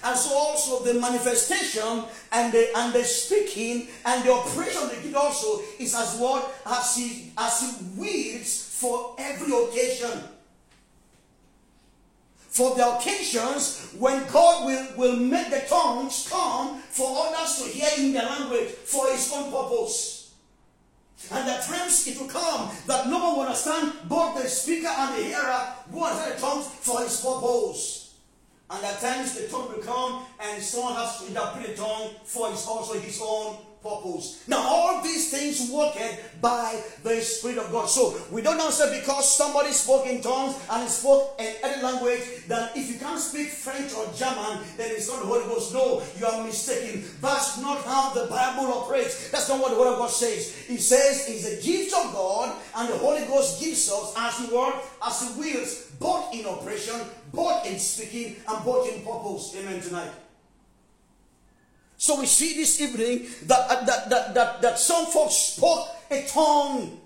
And 0.03 0.17
so 0.17 0.37
also 0.37 0.83
the 0.83 0.99
manifestation 0.99 2.03
and 2.31 2.53
the 2.53 2.69
and 2.77 2.93
the 2.93 3.03
speaking 3.03 3.87
and 4.05 4.23
the 4.23 4.31
operation 4.31 4.87
the 4.89 4.95
gift 5.01 5.15
also 5.15 5.61
is 5.79 5.95
as 5.95 6.19
what 6.19 6.53
as 6.67 6.95
he 6.95 7.31
as 7.37 7.61
he 7.61 7.99
wills 7.99 8.77
for 8.79 9.15
every 9.17 9.51
occasion 9.51 10.21
for 12.57 12.75
the 12.75 12.97
occasions 12.97 13.93
when 13.99 14.25
God 14.31 14.65
will, 14.65 14.87
will 14.97 15.15
make 15.15 15.51
the 15.51 15.61
tongues 15.69 16.27
come 16.27 16.79
for 16.79 17.27
others 17.27 17.61
to 17.61 17.69
hear 17.69 17.89
in 17.99 18.13
their 18.13 18.25
language 18.25 18.69
for 18.69 19.07
his 19.11 19.31
own 19.31 19.51
purpose. 19.51 20.33
And 21.31 21.47
at 21.47 21.63
times 21.63 22.07
it 22.07 22.19
will 22.19 22.27
come 22.27 22.71
that 22.87 23.07
no 23.07 23.19
one 23.19 23.35
will 23.35 23.41
understand 23.43 23.93
both 24.05 24.41
the 24.41 24.49
speaker 24.49 24.87
and 24.87 25.15
the 25.15 25.23
hearer 25.25 25.67
who 25.91 26.03
understand 26.03 26.33
the 26.33 26.41
tongues 26.41 26.65
for 26.65 27.01
his 27.01 27.21
purpose. 27.21 28.15
And 28.71 28.83
at 28.83 29.01
times 29.01 29.35
the 29.35 29.47
tongue 29.47 29.71
will 29.71 29.83
come 29.83 30.25
and 30.39 30.61
someone 30.61 30.95
has 30.95 31.19
to 31.19 31.27
interpret 31.27 31.67
the 31.67 31.75
tongue 31.75 32.09
for 32.23 32.49
his 32.49 32.65
also 32.65 32.99
his 32.99 33.21
own 33.23 33.57
purpose. 33.87 34.43
Now, 34.47 34.59
all 34.59 35.01
these 35.01 35.31
things 35.31 35.71
worked 35.71 35.97
by 36.41 36.81
the 37.03 37.21
Spirit 37.21 37.57
of 37.57 37.71
God. 37.71 37.89
So 37.89 38.17
we 38.31 38.41
don't 38.41 38.59
answer 38.59 38.91
because 38.91 39.35
somebody 39.35 39.71
spoke 39.71 40.05
in 40.05 40.21
tongues 40.21 40.55
and 40.69 40.89
spoke 40.89 41.35
in 41.39 41.53
any 41.63 41.81
language 41.81 42.21
that 42.47 42.75
if 42.75 42.91
you 42.91 42.99
can't 42.99 43.19
speak 43.19 43.49
French 43.49 43.93
or 43.93 44.05
German, 44.15 44.59
then 44.77 44.91
it's 44.91 45.07
not 45.07 45.21
the 45.21 45.27
Holy 45.27 45.45
Ghost. 45.45 45.73
No, 45.73 46.01
you 46.19 46.25
are 46.25 46.43
mistaken. 46.43 47.03
That's 47.21 47.61
not 47.61 47.83
how 47.83 48.13
the 48.13 48.27
Bible 48.27 48.71
operates. 48.73 49.31
That's 49.31 49.49
not 49.49 49.59
what 49.59 49.71
the 49.71 49.79
Word 49.79 49.93
of 49.93 49.99
God 49.99 50.09
says. 50.09 50.55
It 50.69 50.79
says 50.79 51.25
it's 51.27 51.45
a 51.45 51.65
gift 51.65 51.93
of 51.93 52.13
God, 52.13 52.55
and 52.75 52.89
the 52.89 52.97
Holy 52.97 53.25
Ghost 53.25 53.61
gives 53.61 53.89
us 53.91 54.13
as 54.17 54.37
He 54.39 54.53
word, 54.53 54.73
as 55.05 55.21
He 55.21 55.39
wills, 55.39 55.91
both 55.99 56.33
in 56.33 56.45
operation, 56.45 56.99
both 57.33 57.65
in 57.65 57.79
speaking, 57.79 58.35
and 58.47 58.65
both 58.65 58.91
in 58.91 59.01
purpose. 59.01 59.55
Amen. 59.57 59.81
Tonight. 59.81 60.11
So 61.97 62.19
we 62.19 62.27
see 62.27 62.53
this 62.53 62.79
evening 62.79 63.27
that, 63.47 63.59
uh, 63.69 63.83
that, 63.85 64.09
that, 64.09 64.33
that, 64.35 64.61
that 64.61 64.79
some 64.79 65.07
folks 65.07 65.33
spoke 65.33 65.87
a 66.11 66.25
tongue. 66.27 67.01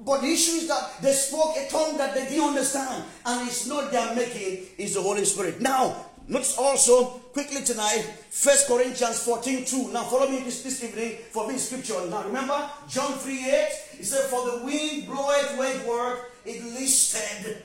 But 0.00 0.22
the 0.22 0.28
issue 0.32 0.52
is 0.52 0.68
that 0.68 1.00
they 1.02 1.12
spoke 1.12 1.54
a 1.56 1.68
tongue 1.68 1.96
that 1.98 2.14
they 2.14 2.24
didn't 2.28 2.48
understand. 2.48 3.04
And 3.26 3.46
it's 3.46 3.66
not 3.66 3.92
their 3.92 4.14
making, 4.14 4.64
it's 4.78 4.94
the 4.94 5.02
Holy 5.02 5.24
Spirit. 5.26 5.60
Now, 5.60 6.06
notice 6.26 6.56
also 6.56 7.20
quickly 7.32 7.62
tonight, 7.62 8.02
First 8.30 8.66
Corinthians 8.66 9.22
14 9.22 9.66
2. 9.66 9.92
Now 9.92 10.04
follow 10.04 10.28
me 10.28 10.38
this, 10.40 10.62
this 10.62 10.82
evening 10.82 11.18
for 11.30 11.46
this 11.46 11.68
scripture. 11.68 12.06
Now 12.08 12.24
remember, 12.24 12.68
John 12.88 13.12
3 13.12 13.50
8, 13.50 13.68
he 13.98 14.02
said, 14.02 14.30
For 14.30 14.50
the 14.50 14.64
wind 14.64 15.06
bloweth 15.06 15.86
work, 15.86 16.32
it 16.46 16.64
listed. 16.64 17.62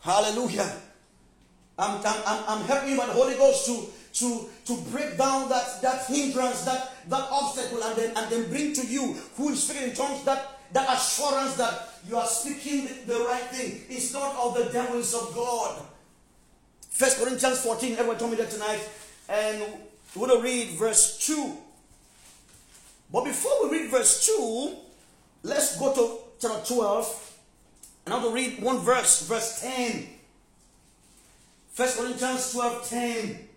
Hallelujah. 0.00 0.72
I'm, 1.82 2.00
I'm, 2.06 2.44
I'm 2.48 2.64
helping 2.64 2.90
you 2.90 2.96
by 2.96 3.06
the 3.06 3.12
Holy 3.12 3.34
Ghost 3.34 3.66
to, 3.66 3.86
to, 4.14 4.48
to 4.66 4.80
break 4.90 5.18
down 5.18 5.48
that, 5.48 5.82
that 5.82 6.06
hindrance, 6.06 6.62
that, 6.62 6.92
that 7.08 7.28
obstacle, 7.30 7.82
and 7.82 7.96
then, 7.96 8.16
and 8.16 8.30
then 8.30 8.48
bring 8.48 8.72
to 8.74 8.86
you 8.86 9.16
who 9.36 9.50
is 9.50 9.64
speaking 9.64 9.90
in 9.90 9.94
tongues 9.94 10.24
that, 10.24 10.60
that 10.72 10.88
assurance 10.96 11.56
that 11.56 11.88
you 12.08 12.16
are 12.16 12.26
speaking 12.26 12.88
the, 13.06 13.18
right 13.18 13.42
thing. 13.50 13.82
It's 13.88 14.12
not 14.12 14.36
of 14.36 14.54
the 14.54 14.72
devils 14.72 15.12
of 15.14 15.34
God. 15.34 15.82
First 16.90 17.18
Corinthians 17.18 17.60
14, 17.62 17.92
everyone 17.94 18.18
told 18.18 18.30
me 18.30 18.36
that 18.36 18.50
tonight. 18.50 18.88
And 19.28 19.62
we're 20.14 20.28
going 20.28 20.40
to 20.40 20.44
read 20.44 20.78
verse 20.78 21.18
2. 21.26 21.56
But 23.12 23.24
before 23.24 23.68
we 23.68 23.78
read 23.78 23.90
verse 23.90 24.26
2, 24.26 24.76
let's 25.42 25.78
go 25.78 25.92
to 25.94 26.18
chapter 26.40 26.74
12. 26.74 27.38
And 28.06 28.14
I'm 28.14 28.22
to 28.22 28.30
read 28.30 28.62
one 28.62 28.78
verse, 28.78 29.26
verse 29.26 29.60
10. 29.60 30.06
First 31.72 31.98
Corinthians 31.98 32.52
12 32.52 32.88
10. 32.88 33.48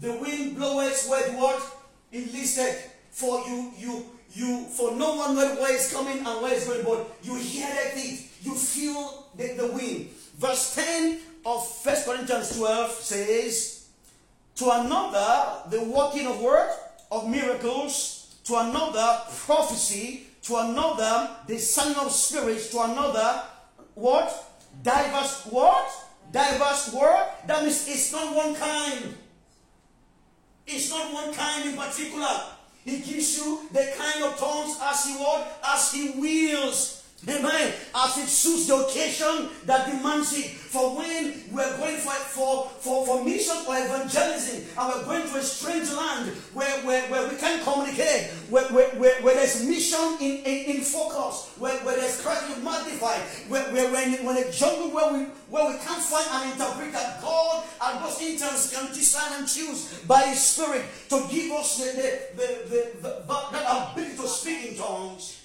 The 0.00 0.12
wind 0.14 0.56
bloweth 0.56 1.08
where 1.08 1.32
what? 1.32 1.62
It 2.10 2.32
listed 2.32 2.74
for 3.10 3.46
you, 3.46 3.72
you, 3.78 4.06
you, 4.32 4.64
for 4.64 4.96
no 4.96 5.14
one 5.14 5.36
knows 5.36 5.58
where 5.58 5.74
it's 5.74 5.92
coming 5.92 6.18
and 6.18 6.42
where 6.42 6.52
it's 6.52 6.66
going, 6.66 6.82
but 6.84 7.06
you 7.22 7.36
hear 7.36 7.68
it, 7.70 8.24
you 8.42 8.54
feel 8.54 9.28
the, 9.36 9.54
the 9.54 9.66
wind. 9.68 10.08
Verse 10.36 10.74
10 10.74 11.18
of 11.46 11.66
First 11.68 12.06
Corinthians 12.06 12.56
12 12.56 12.90
says, 12.90 13.88
To 14.56 14.70
another, 14.70 15.70
the 15.70 15.84
working 15.84 16.26
of 16.26 16.40
word, 16.40 16.74
of 17.12 17.28
miracles, 17.28 18.34
to 18.44 18.56
another, 18.56 19.20
prophecy, 19.46 20.26
to 20.42 20.56
another, 20.56 21.30
the 21.46 21.58
sign 21.58 21.94
of 21.96 22.10
spirits, 22.10 22.70
to 22.70 22.80
another, 22.80 23.42
what? 23.94 24.48
Diverse 24.82 25.46
what? 25.46 26.01
Diverse 26.32 26.92
word, 26.92 27.28
that 27.46 27.62
means 27.62 27.86
it's 27.88 28.12
not 28.12 28.34
one 28.34 28.54
kind. 28.54 29.14
It's 30.66 30.90
not 30.90 31.12
one 31.12 31.32
kind 31.34 31.68
in 31.68 31.76
particular. 31.76 32.40
He 32.84 32.98
gives 32.98 33.38
you 33.38 33.68
the 33.72 33.92
kind 33.96 34.24
of 34.24 34.38
tongues 34.38 34.78
as 34.82 35.04
he 35.06 35.14
wants, 35.16 35.48
as 35.64 35.92
he 35.92 36.10
wills. 36.18 37.01
Amen. 37.28 37.72
As 37.94 38.18
it 38.18 38.26
suits 38.26 38.66
the 38.66 38.74
occasion 38.74 39.48
that 39.66 39.86
demands 39.86 40.36
it. 40.36 40.50
For 40.72 40.96
when 40.96 41.44
we're 41.52 41.76
going 41.76 41.98
for, 41.98 42.10
for, 42.10 42.68
for, 42.80 43.06
for 43.06 43.24
mission 43.24 43.54
or 43.68 43.76
evangelism 43.76 44.64
and 44.76 44.88
we're 44.88 45.04
going 45.04 45.28
to 45.28 45.36
a 45.36 45.42
strange 45.42 45.92
land 45.92 46.30
where, 46.54 46.80
where, 46.80 47.02
where 47.10 47.28
we 47.28 47.36
can't 47.36 47.62
communicate, 47.62 48.30
where, 48.48 48.64
where, 48.72 48.88
where, 48.96 49.22
where 49.22 49.34
there's 49.34 49.62
mission 49.64 50.16
in, 50.18 50.42
in, 50.44 50.76
in 50.76 50.80
focus, 50.80 51.52
where, 51.58 51.78
where 51.84 51.96
there's 51.96 52.20
Christ 52.22 52.48
magnified, 52.64 53.20
where, 53.48 53.70
where 53.72 53.92
we're 53.92 54.02
in, 54.02 54.46
a 54.46 54.50
jungle 54.50 54.90
where 54.90 55.12
we, 55.12 55.24
where 55.50 55.66
we 55.70 55.78
can't 55.78 56.02
find 56.02 56.26
an 56.32 56.52
interpreter, 56.52 57.18
God 57.20 57.64
and 57.84 58.04
those 58.04 58.20
interns 58.20 58.74
can 58.74 58.86
decide 58.92 59.38
and 59.38 59.46
choose 59.46 60.00
by 60.08 60.22
His 60.22 60.40
Spirit 60.40 60.86
to 61.10 61.24
give 61.30 61.52
us 61.52 61.78
the, 61.78 61.92
the, 61.92 62.20
the, 62.34 62.68
the, 62.68 62.92
the, 63.02 63.48
that 63.52 63.92
ability 63.92 64.16
to 64.16 64.26
speak 64.26 64.72
in 64.72 64.76
tongues 64.76 65.41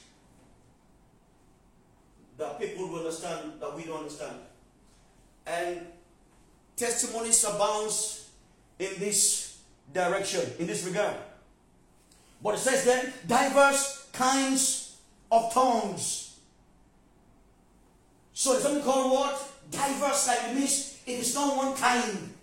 that 2.38 2.60
people 2.60 2.88
will 2.88 3.00
understand 3.00 3.54
that 3.60 3.76
we 3.76 3.84
don't 3.84 4.00
understand. 4.00 4.36
And 5.45 5.82
testimonies 6.76 7.43
abounds 7.43 8.30
in 8.80 9.00
this 9.00 9.58
direction, 9.93 10.41
in 10.60 10.67
this 10.67 10.86
regard. 10.86 11.15
But 12.43 12.56
it 12.56 12.60
says 12.60 12.86
then, 12.86 13.13
diverse 13.26 14.08
kinds 14.13 14.97
of 15.32 15.52
tongues. 15.54 16.38
So 18.33 18.54
it's 18.54 18.63
something 18.63 18.83
called 18.83 19.12
what? 19.12 19.52
Diverse, 19.71 20.27
like 20.27 20.52
it 20.52 20.56
means 20.56 21.00
it 21.06 21.19
is 21.19 21.33
not 21.33 21.58
one 21.58 21.75
kind. 21.75 22.33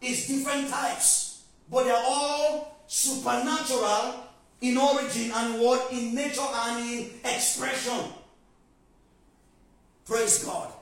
It's 0.00 0.26
different 0.26 0.68
types. 0.70 1.42
But 1.70 1.84
they're 1.84 1.94
all 1.94 2.78
supernatural 2.86 4.14
in 4.60 4.78
origin 4.78 5.30
and 5.34 5.60
what? 5.60 5.92
In 5.92 6.14
nature 6.14 6.40
and 6.40 6.88
in 6.88 7.10
expression. 7.24 8.12
Praise 10.06 10.44
God. 10.44 10.72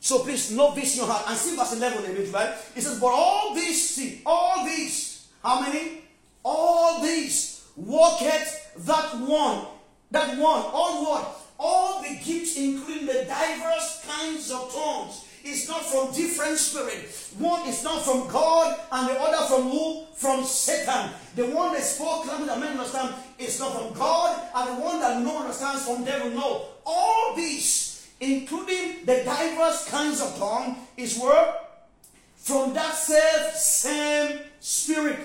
So 0.00 0.20
please 0.20 0.52
note 0.52 0.76
this 0.76 0.94
in 0.94 1.04
your 1.04 1.12
heart 1.12 1.24
and 1.28 1.36
see 1.36 1.56
verse 1.56 1.76
11 1.76 2.04
in 2.04 2.16
it, 2.22 2.32
right? 2.32 2.54
It 2.76 2.82
says, 2.82 3.00
But 3.00 3.08
all 3.08 3.54
these, 3.54 3.90
see, 3.96 4.22
all 4.24 4.64
these, 4.64 5.28
how 5.42 5.60
many? 5.60 6.02
All 6.44 7.02
these 7.02 7.64
worketh 7.76 8.86
that 8.86 9.18
one, 9.20 9.66
that 10.10 10.38
one, 10.38 10.62
all 10.72 11.04
what? 11.04 11.40
All 11.58 12.02
the 12.02 12.16
gifts, 12.24 12.56
including 12.56 13.06
the 13.06 13.24
diverse 13.24 14.04
kinds 14.08 14.50
of 14.52 14.72
tongues, 14.72 15.24
is 15.44 15.68
not 15.68 15.84
from 15.84 16.12
different 16.14 16.58
spirit. 16.58 17.08
One 17.38 17.68
is 17.68 17.82
not 17.82 18.02
from 18.02 18.28
God 18.28 18.78
and 18.92 19.08
the 19.08 19.20
other 19.20 19.46
from 19.46 19.70
who? 19.70 20.04
From 20.14 20.44
Satan. 20.44 21.10
The 21.36 21.46
one 21.46 21.72
that 21.72 21.82
spoke 21.82 22.26
language 22.26 22.48
that 22.48 22.60
men 22.60 22.72
understand 22.72 23.14
is 23.38 23.58
not 23.58 23.72
from 23.72 23.92
God 23.98 24.40
and 24.54 24.76
the 24.76 24.82
one 24.82 25.00
that 25.00 25.20
no 25.22 25.34
one 25.34 25.42
understands 25.42 25.84
from 25.84 26.04
devil. 26.04 26.30
No. 26.30 26.66
All 26.84 27.34
these, 27.36 27.87
including 28.20 29.04
the 29.04 29.22
diverse 29.24 29.88
kinds 29.88 30.20
of 30.20 30.36
tongue, 30.38 30.76
is 30.96 31.18
where? 31.18 31.54
From 32.36 32.74
that 32.74 32.94
self 32.94 33.54
same 33.54 34.40
spirit. 34.60 35.18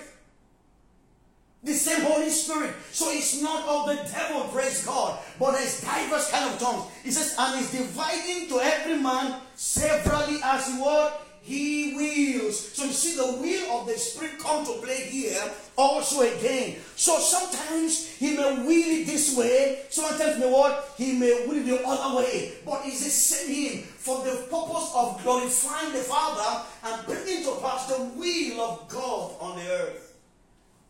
The 1.64 1.74
same 1.74 2.02
Holy 2.02 2.30
Spirit. 2.30 2.74
So 2.92 3.10
it's 3.10 3.42
not 3.42 3.66
of 3.66 3.88
the 3.88 4.12
devil, 4.12 4.44
praise 4.52 4.86
God. 4.86 5.18
But 5.40 5.54
there's 5.54 5.80
diverse 5.80 6.30
kind 6.30 6.54
of 6.54 6.60
tongues. 6.60 6.92
He 7.04 7.12
says, 7.12 7.36
and 7.40 7.62
is 7.62 7.72
dividing 7.72 8.50
to 8.50 8.60
every 8.60 8.98
man 8.98 9.40
severally 9.56 10.40
as 10.44 10.68
he 10.68 10.74
what? 10.74 11.26
He 11.44 11.94
wills. 11.94 12.58
So 12.58 12.86
you 12.86 12.94
see 12.94 13.18
the 13.18 13.38
will 13.42 13.80
of 13.82 13.88
the 13.88 14.00
Spirit 14.00 14.40
come 14.40 14.66
to 14.66 14.74
play 14.82 15.04
here 15.12 15.44
also 15.78 16.22
again. 16.22 16.78
So 16.96 17.20
sometimes 17.20 18.08
he 18.16 18.38
may 18.38 18.64
will 18.64 19.02
it 19.02 19.06
this 19.06 19.36
way, 19.36 19.82
sometimes 19.90 20.40
may 20.40 20.50
what? 20.50 20.94
He 20.98 21.20
may 21.20 21.46
will 21.46 21.58
it 21.58 21.66
the 21.66 21.86
other 21.86 22.18
way. 22.18 22.54
But 22.66 22.84
it's 22.86 23.04
the 23.04 23.10
same 23.10 23.54
him 23.54 23.84
for 23.84 24.24
the 24.24 24.48
purpose 24.50 24.92
of 24.96 25.22
glorifying 25.22 25.92
the 25.92 26.00
Father 26.00 26.66
and 26.86 27.06
bringing 27.06 27.44
to 27.44 27.60
pass 27.62 27.88
the 27.88 28.02
will 28.16 28.62
of 28.62 28.88
God 28.88 29.36
on 29.42 29.60
the 29.60 29.70
earth. 29.70 30.16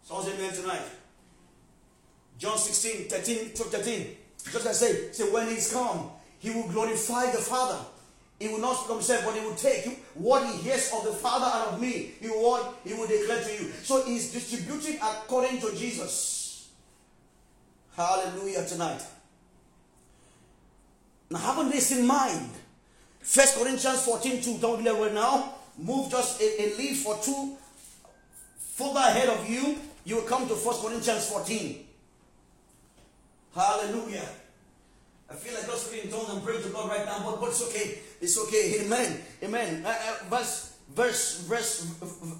Say 0.03 0.33
amen 0.35 0.53
tonight. 0.53 0.85
John 2.37 2.59
16, 2.59 3.07
13, 3.07 3.49
13. 3.49 4.17
Just 4.51 4.67
I 4.67 4.71
say, 4.71 5.11
say 5.11 5.31
when 5.31 5.47
he's 5.47 5.73
come, 5.73 6.11
he 6.37 6.51
will 6.51 6.67
glorify 6.67 7.31
the 7.31 7.39
Father. 7.39 7.79
He 8.43 8.49
will 8.49 8.59
not 8.59 8.83
of 8.83 8.89
himself, 8.89 9.23
but 9.25 9.35
he 9.35 9.41
will 9.45 9.55
take 9.55 10.03
what 10.15 10.45
he 10.45 10.57
hears 10.57 10.91
of 10.93 11.05
the 11.05 11.11
Father 11.13 11.45
and 11.45 11.75
of 11.75 11.81
me. 11.81 12.11
He 12.19 12.27
will 12.27 12.75
he 12.83 12.93
will 12.93 13.07
declare 13.07 13.41
to 13.41 13.51
you. 13.51 13.71
So 13.83 14.03
he's 14.03 14.33
distributing 14.33 14.99
according 15.01 15.61
to 15.61 15.73
Jesus. 15.75 16.69
Hallelujah 17.95 18.65
tonight. 18.65 19.01
Now 21.29 21.39
having 21.39 21.69
this 21.69 21.97
in 21.97 22.05
mind, 22.05 22.49
First 23.21 23.57
Corinthians 23.57 24.03
14, 24.03 24.41
2, 24.41 24.57
don't 24.57 24.83
let 24.83 24.99
right 24.99 25.13
now. 25.13 25.55
Move 25.77 26.11
just 26.11 26.41
a, 26.41 26.63
a 26.63 26.77
leaf 26.77 27.07
or 27.07 27.17
two 27.23 27.57
further 28.57 28.99
ahead 28.99 29.29
of 29.29 29.49
you 29.49 29.77
you 30.05 30.15
will 30.15 30.23
come 30.23 30.47
to 30.47 30.53
1 30.53 30.81
Corinthians 30.81 31.29
14. 31.29 31.85
Hallelujah. 33.55 34.27
I 35.34 35.36
feel 35.36 35.55
like 35.55 35.65
just 35.65 35.88
speaking 35.88 36.11
in 36.11 36.15
tongues 36.15 36.29
and 36.29 36.43
praying 36.43 36.61
to 36.61 36.69
God 36.69 36.89
right 36.89 37.05
now, 37.05 37.23
but, 37.25 37.41
but 37.41 37.49
it's 37.49 37.63
okay. 37.69 37.97
It's 38.21 38.38
okay. 38.38 38.81
Amen. 38.86 39.19
Amen. 39.41 39.84
Uh, 39.84 39.89
uh, 39.89 40.29
verse, 40.29 40.77
verse, 40.93 41.39
verse, 41.41 41.81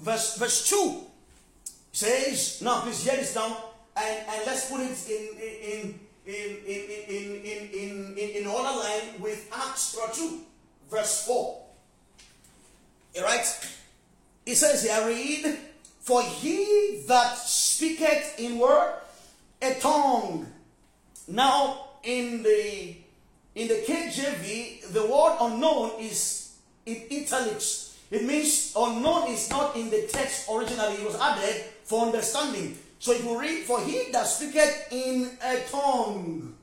verse, 0.04 0.38
verse 0.38 0.68
2 0.70 1.00
says, 1.90 2.62
now 2.62 2.82
please 2.82 3.02
hear 3.02 3.16
this 3.16 3.34
down 3.34 3.56
and, 3.96 4.18
and 4.28 4.42
let's 4.46 4.70
put 4.70 4.80
it 4.80 5.10
in, 5.10 5.28
in, 5.42 6.00
in, 6.24 6.56
in, 6.66 6.84
in, 7.08 7.40
in, 7.42 7.70
in, 7.74 8.14
in, 8.16 8.30
in 8.42 8.46
order 8.46 8.78
line 8.78 9.20
with 9.20 9.50
Acts 9.52 9.98
2, 10.14 10.40
verse 10.88 11.26
4. 11.26 11.34
All 13.16 13.22
right? 13.24 13.74
It 14.46 14.54
says 14.54 14.84
here, 14.84 15.04
read, 15.04 15.58
for 15.98 16.22
he 16.22 17.02
that 17.08 17.38
speaketh 17.38 18.38
in 18.38 18.56
word 18.56 18.94
a 19.60 19.74
tongue. 19.80 20.46
Now 21.26 21.93
in 22.04 22.42
the 22.42 22.96
in 23.54 23.68
the 23.68 23.84
KJV, 23.86 24.92
the 24.92 25.06
word 25.06 25.36
unknown 25.40 25.92
is 26.00 26.56
in 26.86 27.02
italics. 27.10 27.96
It 28.10 28.24
means 28.24 28.72
unknown 28.76 29.30
is 29.30 29.48
not 29.48 29.76
in 29.76 29.90
the 29.90 30.06
text 30.08 30.48
originally, 30.50 30.94
it 30.94 31.04
was 31.04 31.16
added 31.16 31.64
for 31.84 32.06
understanding. 32.06 32.76
So 32.98 33.12
if 33.12 33.24
you 33.24 33.38
read, 33.38 33.64
for 33.64 33.80
he 33.80 34.10
that 34.12 34.26
speaketh 34.26 34.88
in 34.90 35.30
a 35.42 35.60
tongue 35.70 36.54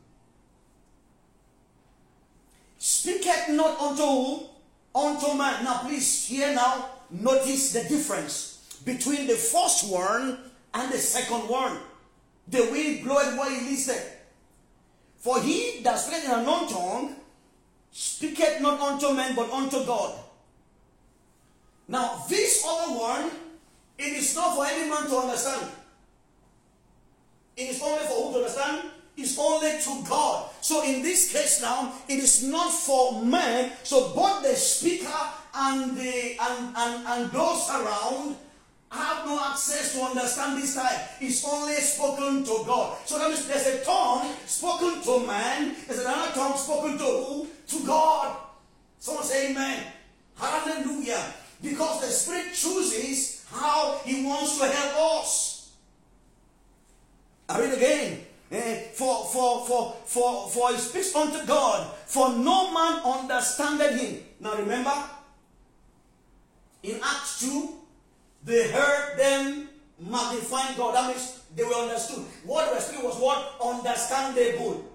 speaketh 2.77 3.49
not 3.49 3.79
unto 3.79 4.03
whom? 4.03 4.43
Unto 4.93 5.37
man. 5.37 5.63
Now 5.63 5.79
please 5.85 6.25
here 6.25 6.53
now 6.53 6.89
notice 7.09 7.73
the 7.73 7.83
difference 7.87 8.81
between 8.83 9.27
the 9.27 9.35
first 9.35 9.89
one 9.89 10.39
and 10.73 10.91
the 10.91 10.97
second 10.97 11.47
one. 11.47 11.77
The 12.47 12.63
wind 12.71 13.03
bloweth 13.03 13.37
where 13.37 13.49
he 13.49 13.69
listed. 13.69 14.01
For 15.21 15.39
he 15.39 15.81
that 15.83 15.97
speaketh 15.99 16.25
in 16.25 16.31
a 16.31 16.43
known 16.43 16.67
tongue 16.67 17.15
speaketh 17.91 18.59
not 18.61 18.79
unto 18.81 19.13
men 19.13 19.35
but 19.35 19.51
unto 19.51 19.85
God. 19.85 20.17
Now, 21.87 22.23
this 22.27 22.65
other 22.67 22.93
one, 22.93 23.29
it 23.97 24.17
is 24.17 24.35
not 24.35 24.55
for 24.55 24.65
any 24.65 24.89
man 24.89 25.07
to 25.07 25.17
understand. 25.17 25.69
It 27.55 27.69
is 27.69 27.81
only 27.83 28.03
for 28.05 28.13
who 28.13 28.31
to 28.31 28.37
understand? 28.39 28.89
It's 29.17 29.37
only 29.37 29.77
to 29.77 30.09
God. 30.09 30.49
So 30.61 30.83
in 30.83 31.03
this 31.03 31.31
case 31.31 31.61
now, 31.61 31.93
it 32.07 32.17
is 32.17 32.43
not 32.43 32.71
for 32.71 33.21
man. 33.23 33.73
So 33.83 34.13
both 34.15 34.41
the 34.41 34.55
speaker 34.55 35.21
and 35.53 35.95
the 35.97 36.37
and, 36.41 36.75
and, 36.75 37.07
and 37.07 37.31
those 37.31 37.69
around 37.69 38.37
have 38.91 39.25
no 39.25 39.39
access 39.39 39.93
to 39.93 40.01
understand 40.01 40.61
this 40.61 40.75
type. 40.75 40.99
It's 41.21 41.45
only 41.45 41.75
spoken 41.75 42.43
to 42.43 42.63
God. 42.65 42.97
So 43.05 43.17
that 43.17 43.29
means 43.29 43.47
there's 43.47 43.67
a 43.67 43.85
tongue 43.85 44.29
spoken 44.45 45.01
to 45.01 45.25
man, 45.25 45.75
there's 45.87 46.01
another 46.01 46.31
tongue 46.33 46.57
spoken 46.57 46.97
to 46.97 47.03
who? 47.03 47.47
To 47.67 47.85
God. 47.85 48.35
Someone 48.99 49.23
say 49.23 49.51
amen. 49.51 49.83
Hallelujah. 50.37 51.23
Because 51.61 52.01
the 52.01 52.07
Spirit 52.07 52.53
chooses 52.53 53.45
how 53.51 54.01
He 54.03 54.25
wants 54.25 54.59
to 54.59 54.65
help 54.65 55.21
us. 55.21 55.71
I 57.47 57.59
read 57.59 57.73
again. 57.73 58.25
Eh, 58.51 58.87
for, 58.93 59.23
for, 59.25 59.65
for, 59.65 59.95
for, 60.03 60.49
for 60.49 60.71
he 60.73 60.77
speaks 60.77 61.15
unto 61.15 61.45
God, 61.45 61.89
for 62.05 62.31
no 62.33 62.73
man 62.73 63.01
understandeth 63.05 63.97
him. 63.97 64.21
Now 64.41 64.57
remember, 64.57 64.91
in 66.83 66.95
Acts 66.95 67.39
2, 67.39 67.80
they 68.43 68.71
heard 68.71 69.17
them 69.17 69.69
magnifying 69.99 70.75
God. 70.77 70.95
That 70.95 71.07
means 71.07 71.41
they 71.55 71.63
were 71.63 71.73
understood. 71.73 72.25
What 72.45 72.69
they 72.69 72.97
were 72.97 73.03
was 73.03 73.17
what? 73.17 73.55
Understandable 73.63 74.85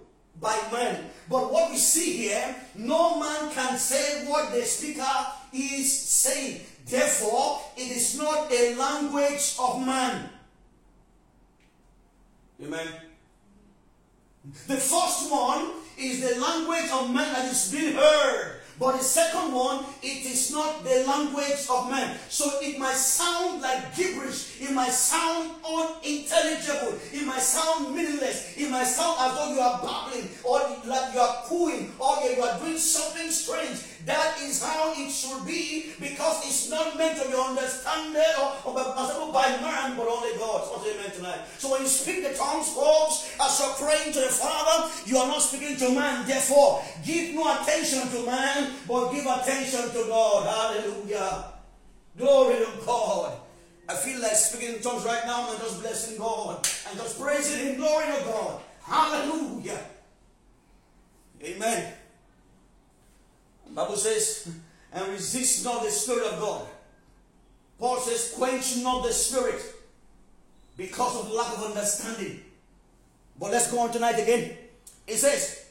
by 0.41 0.59
men. 0.73 1.11
But 1.29 1.53
what 1.53 1.71
we 1.71 1.77
see 1.77 2.17
here, 2.17 2.55
no 2.75 3.19
man 3.19 3.51
can 3.53 3.79
say 3.79 4.27
what 4.27 4.53
the 4.53 4.63
speaker 4.63 5.07
is 5.53 5.93
saying. 5.93 6.61
Therefore, 6.87 7.61
it 7.77 7.97
is 7.97 8.17
not 8.19 8.51
a 8.53 8.75
language 8.77 9.57
of 9.59 9.85
man. 9.85 10.29
Amen. 12.63 12.89
The 14.67 14.77
first 14.77 15.31
one 15.31 15.73
is 15.99 16.21
the 16.21 16.41
language 16.41 16.91
of 16.93 17.13
man 17.13 17.33
that 17.33 17.51
is 17.51 17.73
being 17.73 17.95
heard. 17.95 18.56
But 18.79 18.99
the 18.99 19.05
second 19.05 19.53
one, 19.53 19.85
it 20.03 20.27
is 20.27 20.53
not 20.53 20.85
the 20.85 21.05
language 21.07 21.65
of 21.71 21.91
man. 21.91 22.19
So 22.29 22.61
it 22.61 22.79
might 22.79 22.97
sound 22.97 23.63
like 23.63 23.97
gibberish. 23.97 24.61
It 24.61 24.71
might 24.73 24.93
sound 24.93 25.51
unintelligible. 25.65 26.99
It 27.13 27.27
might 27.27 27.41
sound 27.41 27.97
meaningless. 27.97 28.55
It 28.57 28.71
might 28.71 28.85
sound 28.85 29.17
as 29.19 29.35
though 29.35 29.55
you 29.55 29.61
are 29.61 29.81
babbling 29.81 30.29
or 30.45 30.61
like 30.85 31.15
you 31.15 31.21
are 31.21 31.43
cooing 31.47 31.93
or 31.99 32.17
you 32.29 32.43
are 32.43 32.59
doing 32.59 32.77
something 32.77 33.31
strange. 33.31 33.81
That 34.05 34.39
is 34.41 34.63
how 34.63 34.93
it 34.95 35.11
should 35.11 35.47
be 35.47 35.93
because 35.99 36.47
it's 36.47 36.71
not 36.71 36.97
meant 36.97 37.21
to 37.21 37.29
be 37.29 37.35
understood 37.35 37.87
or, 38.67 38.73
or 38.73 39.33
by 39.33 39.49
man, 39.61 39.97
but 39.97 40.07
only 40.07 40.37
God. 40.39 40.63
What 40.69 40.97
meant 40.97 41.15
tonight. 41.15 41.41
So 41.59 41.73
when 41.73 41.83
you 41.83 41.89
speak 41.89 42.23
the 42.23 42.35
tongues, 42.35 42.73
folks, 42.73 43.35
as 43.41 43.61
you're 43.61 43.89
praying 43.89 44.13
to 44.13 44.21
the 44.21 44.29
Father, 44.29 44.91
you 45.07 45.19
are 45.19 45.27
not 45.27 45.41
speaking 45.41 45.77
to 45.77 45.91
man. 45.95 46.27
Therefore, 46.27 46.83
give 47.05 47.35
no 47.35 47.61
attention 47.61 48.09
to 48.09 48.27
man, 48.27 48.73
but 48.87 49.13
give 49.13 49.27
attention 49.27 49.91
to 49.91 50.05
God. 50.09 50.47
Hallelujah. 50.47 51.45
Glory 52.17 52.57
to 52.57 52.73
God. 52.85 53.39
I 53.89 53.95
feel 53.95 54.21
like 54.21 54.33
speaking 54.33 54.77
in 54.77 54.83
tongues 54.83 55.05
right 55.05 55.25
now 55.27 55.51
and 55.51 55.59
just 55.61 55.81
blessing 55.81 56.19
God 56.19 56.67
and 56.89 56.99
just 56.99 57.21
praising 57.21 57.67
Him. 57.67 57.77
Glory 57.77 58.07
to 58.07 58.25
God. 58.25 58.61
Hallelujah. 58.83 59.81
Amen. 61.43 61.93
Says, 64.07 64.55
and 64.93 65.09
resist 65.09 65.65
not 65.65 65.83
the 65.83 65.91
Spirit 65.91 66.27
of 66.33 66.39
God. 66.39 66.67
Paul 67.77 67.99
says, 67.99 68.35
quench 68.37 68.77
not 68.77 69.03
the 69.03 69.13
Spirit 69.13 69.61
because 70.77 71.17
of 71.19 71.33
lack 71.33 71.59
of 71.59 71.65
understanding. 71.65 72.41
But 73.37 73.51
let's 73.51 73.69
go 73.69 73.81
on 73.81 73.91
tonight 73.91 74.21
again. 74.21 74.57
It 75.09 75.17
says, 75.17 75.67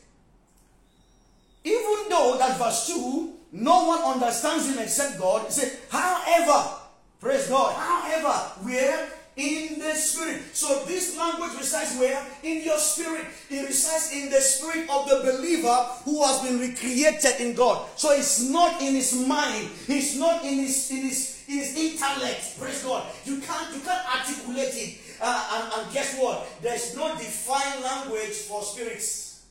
even 1.64 2.10
though 2.10 2.36
that 2.38 2.58
verse 2.58 2.88
2, 2.88 3.34
no 3.54 3.86
one 3.86 4.02
understands 4.02 4.70
him 4.70 4.80
except 4.80 5.18
God, 5.18 5.48
it 5.48 5.54
says, 5.54 5.80
however, 5.90 6.76
praise 7.22 7.48
God, 7.48 7.74
however, 7.74 8.38
where 8.68 9.10
In 9.38 9.80
the 9.80 9.94
spirit. 9.96 10.42
So 10.56 10.86
this 10.86 11.18
language 11.18 11.58
resides 11.58 11.98
where? 12.00 12.26
In 12.44 12.64
your 12.64 12.78
spirit. 12.78 13.26
It 13.50 13.68
resides 13.68 14.12
in 14.14 14.30
the 14.30 14.40
spirit 14.40 14.90
of 14.90 15.10
the 15.10 15.30
believer 15.30 15.76
who 16.06 16.24
has 16.24 16.42
been 16.42 16.58
recreated 16.60 17.42
in 17.42 17.54
God. 17.54 17.86
So 17.98 18.14
it's 18.14 18.42
not 18.50 18.82
in 18.82 18.94
his 18.94 19.14
mind. 19.28 19.70
It's 19.90 20.16
not 20.16 20.46
in 20.46 20.60
his 20.60 20.90
in 20.90 21.02
his 21.10 21.44
in 21.50 21.58
his 21.60 21.76
intellect. 21.76 22.58
Praise 22.58 22.82
God. 22.84 23.06
You 23.26 23.42
can't 23.42 23.76
you 23.76 23.82
can't 23.82 24.08
articulate 24.08 24.74
it. 24.74 25.00
Uh, 25.22 25.70
and, 25.74 25.84
and 25.84 25.94
guess 25.94 26.18
what? 26.18 26.48
There's 26.62 26.96
no 26.96 27.14
defined 27.16 27.84
language 27.84 28.48
for 28.48 28.64
spirits. 28.64 29.44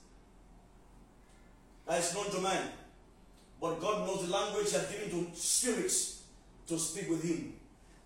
That 1.86 2.00
is 2.00 2.14
known 2.14 2.30
to 2.30 2.40
man. 2.40 2.68
But 3.60 3.80
God 3.80 4.06
knows 4.06 4.26
the 4.26 4.32
language 4.32 4.70
He 4.70 4.76
has 4.76 4.90
given 4.90 5.10
to 5.10 5.36
spirits 5.36 6.22
to 6.68 6.78
speak 6.78 7.10
with 7.10 7.22
Him. 7.22 7.52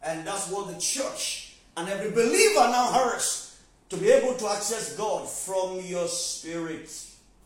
And 0.02 0.26
that's 0.26 0.50
what 0.50 0.68
the 0.72 0.78
church 0.80 1.47
and 1.78 1.88
every 1.88 2.10
believer 2.10 2.68
now 2.68 2.90
has 2.90 3.60
to 3.88 3.96
be 3.96 4.10
able 4.10 4.34
to 4.34 4.48
access 4.48 4.96
God 4.96 5.28
from 5.28 5.80
your 5.80 6.08
spirit. 6.08 6.90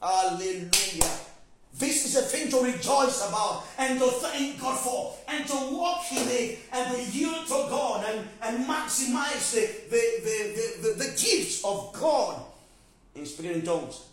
Hallelujah. 0.00 0.70
This 1.74 2.06
is 2.06 2.16
a 2.16 2.22
thing 2.22 2.50
to 2.50 2.60
rejoice 2.60 3.26
about 3.28 3.64
and 3.78 3.98
to 3.98 4.06
thank 4.06 4.60
God 4.60 4.78
for 4.78 5.14
and 5.28 5.46
to 5.46 5.54
walk 5.54 6.04
in 6.12 6.26
it 6.28 6.58
and 6.72 6.94
to 6.94 7.02
yield 7.12 7.46
to 7.46 7.66
God 7.68 8.06
and, 8.08 8.26
and 8.42 8.66
maximize 8.66 9.52
the, 9.54 9.68
the, 9.90 10.02
the, 10.24 10.54
the, 10.54 10.88
the, 10.88 11.04
the 11.04 11.10
gifts 11.10 11.62
of 11.64 11.92
God 11.92 12.42
in 13.14 13.26
speaking 13.26 13.52
in 13.52 13.62
tongues. 13.62 14.06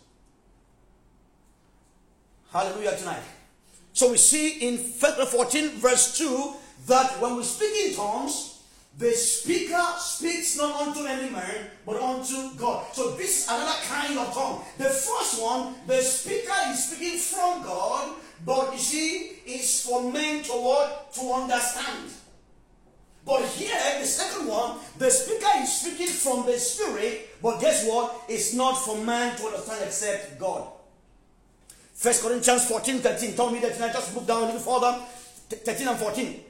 Hallelujah 2.52 2.96
tonight. 2.96 3.22
So 3.94 4.10
we 4.10 4.18
see 4.18 4.68
in 4.68 4.76
Philippians 4.78 5.30
14 5.30 5.70
verse 5.78 6.18
2 6.18 6.52
that 6.88 7.20
when 7.20 7.36
we 7.36 7.42
speak 7.42 7.90
in 7.90 7.96
tongues, 7.96 8.49
the 8.98 9.12
speaker 9.12 9.82
speaks 9.98 10.56
not 10.58 10.80
unto 10.80 11.06
any 11.06 11.30
man, 11.30 11.70
but 11.86 11.96
unto 12.02 12.54
God. 12.56 12.84
So 12.92 13.12
this 13.12 13.44
is 13.44 13.48
another 13.48 13.78
kind 13.88 14.18
of 14.18 14.34
tongue. 14.34 14.62
The 14.78 14.90
first 14.90 15.42
one, 15.42 15.74
the 15.86 16.02
speaker 16.02 16.52
is 16.68 16.90
speaking 16.90 17.18
from 17.18 17.62
God, 17.62 18.16
but 18.44 18.72
you 18.72 18.78
see, 18.78 19.16
is 19.46 19.86
for 19.86 20.10
men 20.12 20.42
to 20.44 20.52
what? 20.52 21.12
To 21.14 21.32
understand. 21.32 22.10
But 23.24 23.44
here, 23.44 23.76
the 24.00 24.06
second 24.06 24.48
one, 24.48 24.78
the 24.98 25.10
speaker 25.10 25.48
is 25.58 25.72
speaking 25.72 26.08
from 26.08 26.46
the 26.46 26.58
Spirit, 26.58 27.28
but 27.42 27.60
guess 27.60 27.86
what? 27.86 28.22
It's 28.28 28.54
not 28.54 28.74
for 28.74 28.96
man 28.96 29.36
to 29.36 29.46
understand 29.46 29.84
except 29.84 30.38
God. 30.38 30.66
First 31.94 32.22
Corinthians 32.22 32.66
14, 32.66 32.98
13 32.98 33.34
told 33.34 33.52
me 33.52 33.60
that, 33.60 33.80
I 33.80 33.92
just 33.92 34.14
move 34.14 34.26
down 34.26 34.44
a 34.44 34.46
little 34.46 34.60
further. 34.60 35.04
13 35.50 35.88
and 35.88 35.98
14. 35.98 36.44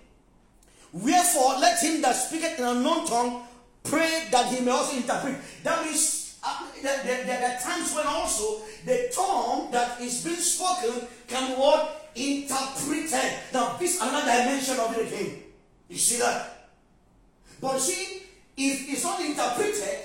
Wherefore, 0.92 1.58
let 1.60 1.82
him 1.82 2.02
that 2.02 2.12
speaketh 2.12 2.58
in 2.58 2.64
a 2.64 2.74
known 2.74 3.06
tongue 3.06 3.42
pray 3.84 4.28
that 4.30 4.52
he 4.52 4.64
may 4.64 4.70
also 4.70 4.96
interpret. 4.96 5.36
That 5.62 5.84
means 5.84 6.38
uh, 6.42 6.66
there, 6.82 7.56
are 7.56 7.60
times 7.60 7.94
when 7.94 8.06
also 8.06 8.62
the 8.84 9.10
tongue 9.14 9.70
that 9.70 10.00
is 10.00 10.24
being 10.24 10.36
spoken 10.36 11.06
can 11.28 11.58
what 11.58 12.10
interpreted. 12.14 13.38
Now, 13.52 13.76
this 13.78 13.96
is 13.96 14.02
another 14.02 14.26
dimension 14.26 14.78
of 14.78 14.96
it 14.96 15.06
again. 15.06 15.42
You 15.88 15.98
see 15.98 16.18
that? 16.18 16.68
But 17.60 17.78
see, 17.78 18.22
if 18.56 18.90
it's 18.90 19.04
not 19.04 19.20
interpreted, 19.20 20.00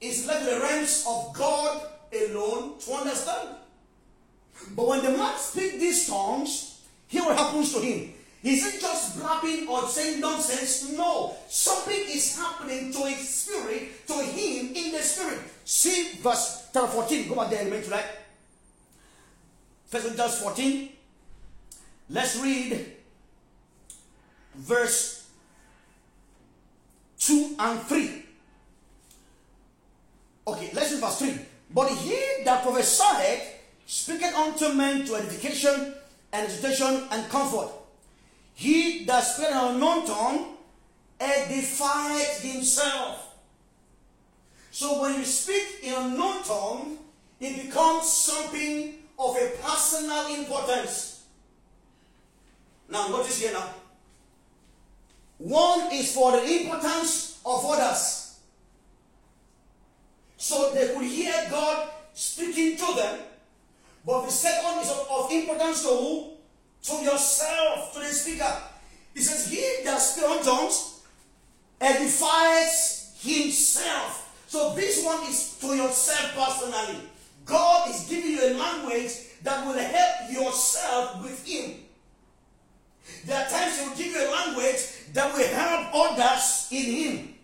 it's 0.00 0.26
left 0.26 0.44
the 0.44 0.60
realms 0.60 1.04
of 1.06 1.34
God 1.34 1.88
alone 2.12 2.78
to 2.78 2.92
understand. 2.92 3.48
But 4.74 4.88
when 4.88 5.04
the 5.04 5.10
man 5.10 5.36
speaks 5.38 5.74
these 5.74 6.08
tongues, 6.08 6.80
here 7.06 7.22
what 7.22 7.36
happens 7.36 7.72
to 7.74 7.80
him. 7.80 8.13
Is 8.44 8.74
it 8.74 8.80
just 8.82 9.18
blabbing 9.18 9.66
or 9.68 9.88
saying 9.88 10.20
nonsense? 10.20 10.92
No. 10.92 11.34
Something 11.48 12.04
is 12.08 12.36
happening 12.36 12.92
to 12.92 12.98
his 13.06 13.26
spirit, 13.26 14.06
to 14.06 14.12
him 14.22 14.74
in 14.74 14.92
the 14.92 14.98
spirit. 14.98 15.38
See 15.64 16.18
verse 16.20 16.68
14. 16.70 17.28
Go 17.28 17.36
back 17.36 17.48
there 17.48 17.62
and 17.62 17.70
make 17.70 17.90
right. 17.90 18.04
First 19.86 20.04
Corinthians 20.04 20.38
14. 20.40 20.88
Let's 22.10 22.36
read 22.36 22.92
verse 24.54 25.26
2 27.20 27.56
and 27.58 27.80
3. 27.80 28.24
Okay, 30.48 30.70
let's 30.74 30.92
read 30.92 31.00
verse 31.00 31.18
3. 31.18 31.38
But 31.72 31.88
he 31.88 32.44
that 32.44 32.62
prophesied 32.62 33.40
speaketh 33.86 34.34
unto 34.34 34.74
men 34.74 35.06
to 35.06 35.14
edification 35.14 35.94
and 36.30 36.46
exhortation 36.46 37.08
and 37.10 37.26
comfort. 37.30 37.70
He 38.54 39.04
that 39.04 39.20
speaketh 39.20 39.50
in 39.50 39.56
an 39.56 39.74
unknown 39.74 40.06
tongue 40.06 40.56
edifieth 41.20 42.40
himself. 42.40 43.36
So 44.70 45.02
when 45.02 45.14
you 45.18 45.24
speak 45.24 45.80
in 45.82 45.94
a 45.94 46.08
known 46.08 46.42
tongue, 46.42 46.98
it 47.40 47.66
becomes 47.66 48.10
something 48.10 48.94
of 49.18 49.36
a 49.36 49.52
personal 49.62 50.34
importance. 50.34 51.24
Now 52.88 53.08
notice 53.08 53.40
here 53.40 53.52
now. 53.52 53.70
One 55.38 55.92
is 55.92 56.14
for 56.14 56.32
the 56.32 56.42
importance 56.44 57.40
of 57.44 57.64
others. 57.64 58.38
So 60.36 60.72
they 60.74 60.94
could 60.94 61.04
hear 61.04 61.46
God 61.50 61.88
speaking 62.12 62.76
to 62.76 62.94
them. 62.94 63.20
But 64.06 64.26
the 64.26 64.32
second 64.32 64.80
is 64.82 64.90
of 64.90 65.30
importance 65.30 65.82
to 65.82 65.88
who? 65.88 66.33
To 66.84 66.94
yourself, 67.02 67.92
to 67.94 67.98
the 68.00 68.06
speaker. 68.06 68.56
He 69.14 69.20
says, 69.20 69.50
He 69.50 69.84
that 69.84 69.98
speaks 69.98 70.26
on 70.26 70.42
tongues 70.44 70.94
edifies 71.80 73.12
himself. 73.20 74.44
So 74.46 74.74
this 74.74 75.04
one 75.04 75.22
is 75.28 75.58
to 75.60 75.74
yourself 75.74 76.34
personally. 76.34 77.00
God 77.44 77.90
is 77.90 78.06
giving 78.08 78.30
you 78.32 78.40
a 78.40 78.52
language 78.54 79.12
that 79.42 79.66
will 79.66 79.78
help 79.78 80.30
yourself 80.30 81.22
with 81.22 81.46
Him. 81.46 81.74
There 83.26 83.36
are 83.36 83.48
times 83.50 83.78
He 83.78 83.88
will 83.88 83.96
give 83.96 84.06
you 84.06 84.28
a 84.28 84.30
language 84.30 85.12
that 85.12 85.34
will 85.34 85.46
help 85.46 85.88
others 85.92 86.68
in 86.70 86.84
Him. 86.84 87.34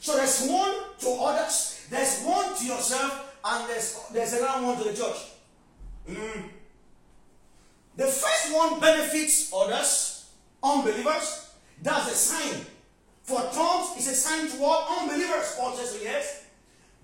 So 0.00 0.16
there's 0.16 0.46
one 0.48 0.74
to 1.00 1.08
others, 1.10 1.86
there's 1.90 2.22
one 2.22 2.56
to 2.56 2.64
yourself, 2.64 3.36
and 3.44 3.68
there's, 3.68 4.00
there's 4.12 4.32
another 4.32 4.66
one 4.66 4.78
to 4.78 4.84
the 4.84 4.96
church. 4.96 5.18
Mm. 6.08 6.44
The 7.96 8.06
first 8.06 8.54
one 8.54 8.80
benefits 8.80 9.52
others, 9.54 10.30
unbelievers. 10.62 11.50
That's 11.82 12.12
a 12.12 12.14
sign. 12.14 12.64
For 13.22 13.40
tongues, 13.52 13.96
it's 13.96 14.10
a 14.10 14.14
sign 14.14 14.48
to 14.48 14.64
all 14.64 15.00
unbelievers. 15.00 15.54
Paul 15.58 15.76
says 15.76 15.96
oh, 15.98 16.02
yes. 16.02 16.46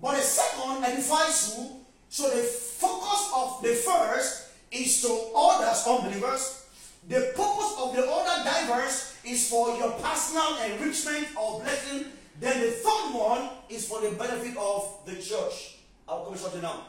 But 0.01 0.15
the 0.15 0.21
second 0.21 0.83
edifies 0.83 1.55
you. 1.57 1.69
So 2.09 2.29
the 2.29 2.43
focus 2.43 3.31
of 3.35 3.61
the 3.61 3.73
first 3.73 4.49
is 4.71 5.01
to 5.01 5.31
others, 5.35 5.83
unbelievers. 5.87 6.65
The 7.07 7.31
purpose 7.35 7.73
of 7.79 7.95
the 7.95 8.05
other 8.09 8.43
diverse 8.43 9.17
is 9.23 9.49
for 9.49 9.77
your 9.77 9.91
personal 9.91 10.57
enrichment 10.63 11.27
or 11.39 11.61
blessing. 11.61 12.05
Then 12.39 12.61
the 12.61 12.71
third 12.71 13.13
one 13.13 13.49
is 13.69 13.87
for 13.87 14.01
the 14.01 14.11
benefit 14.11 14.57
of 14.57 14.99
the 15.05 15.15
church. 15.15 15.77
I'll 16.07 16.25
come 16.25 16.37
shortly 16.37 16.61
now. 16.61 16.85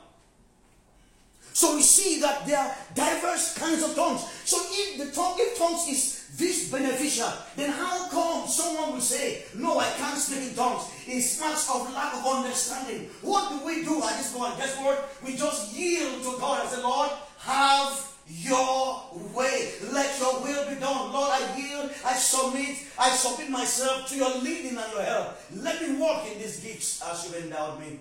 So 1.59 1.74
we 1.74 1.82
see 1.82 2.20
that 2.20 2.46
there 2.46 2.56
are 2.56 2.70
diverse 2.94 3.59
kinds 3.59 3.82
of 3.82 3.96
tongues. 3.96 4.22
So 4.44 4.59
if 4.62 4.96
the 4.96 5.11
tongue, 5.11 5.34
if 5.38 5.59
tongues 5.59 5.88
is 5.88 6.30
this 6.38 6.70
beneficial, 6.70 7.32
then 7.56 7.72
how 7.72 8.09
come 8.11 8.46
someone 8.46 8.92
will 8.92 9.00
say, 9.00 9.42
No, 9.56 9.80
I 9.80 9.90
can't 9.98 10.16
speak 10.16 10.50
in 10.50 10.54
tongues? 10.54 10.86
It's 11.04 11.40
much 11.40 11.59
of 11.74 11.92
lack 11.92 12.14
of 12.14 12.24
understanding. 12.24 13.11
What 13.22 13.50
do 13.50 13.66
we 13.66 13.82
do 13.82 13.98
at 14.04 14.18
this 14.18 14.32
point? 14.32 14.56
Guess 14.56 14.78
what? 14.78 15.11
We 15.26 15.34
just 15.34 15.74
yield 15.76 16.22
to 16.22 16.38
God 16.38 16.61
and 16.61 16.70
say, 16.70 16.80
Lord, 16.80 17.11
have 17.40 18.06
your 18.28 19.02
way. 19.34 19.72
Let 19.90 20.16
your 20.20 20.38
will 20.38 20.62
be 20.70 20.78
done. 20.78 21.12
Lord, 21.12 21.42
I 21.42 21.59
yield, 21.59 21.90
I 22.06 22.14
submit, 22.14 22.86
I 22.96 23.11
submit 23.11 23.50
myself 23.50 24.09
to 24.11 24.14
your 24.14 24.30
leading 24.38 24.78
and 24.78 24.92
your 24.92 25.02
help. 25.02 25.36
Let 25.56 25.82
me 25.82 25.98
walk 25.98 26.24
in 26.30 26.38
these 26.38 26.61
gifts 26.61 27.02
as 27.02 27.24
you've 27.24 27.42
endowed 27.42 27.80
me. 27.80 27.98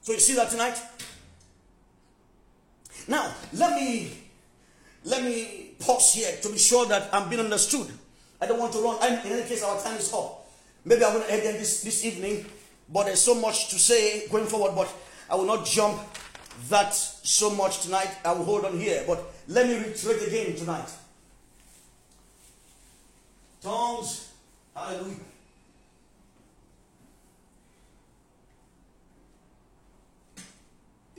So 0.00 0.10
you 0.10 0.18
see 0.18 0.34
that 0.34 0.50
tonight? 0.50 0.82
Now, 3.08 3.34
let 3.54 3.74
me 3.74 4.12
let 5.04 5.22
me 5.24 5.74
pause 5.78 6.14
here 6.14 6.36
to 6.42 6.48
be 6.48 6.58
sure 6.58 6.86
that 6.86 7.08
I'm 7.12 7.28
being 7.28 7.42
understood. 7.42 7.88
I 8.40 8.46
don't 8.46 8.58
want 8.58 8.72
to 8.72 8.78
run. 8.80 8.98
And 9.02 9.26
in 9.26 9.32
any 9.32 9.48
case, 9.48 9.62
our 9.62 9.80
time 9.80 9.96
is 9.96 10.12
up. 10.12 10.46
Maybe 10.84 11.04
I'm 11.04 11.12
going 11.12 11.26
to 11.26 11.32
end 11.32 11.42
this 11.42 11.82
this 11.82 12.04
evening, 12.04 12.46
but 12.88 13.04
there's 13.04 13.20
so 13.20 13.34
much 13.34 13.70
to 13.70 13.78
say 13.78 14.26
going 14.28 14.46
forward. 14.46 14.74
But 14.74 14.92
I 15.30 15.36
will 15.36 15.46
not 15.46 15.64
jump 15.64 16.00
that 16.68 16.94
so 16.94 17.50
much 17.50 17.82
tonight. 17.82 18.10
I 18.24 18.32
will 18.32 18.44
hold 18.44 18.64
on 18.64 18.78
here. 18.78 19.04
But 19.06 19.22
let 19.48 19.66
me 19.66 19.76
reiterate 19.78 20.26
again 20.26 20.56
tonight. 20.56 20.88
Tongues, 23.62 24.28
hallelujah. 24.74 25.31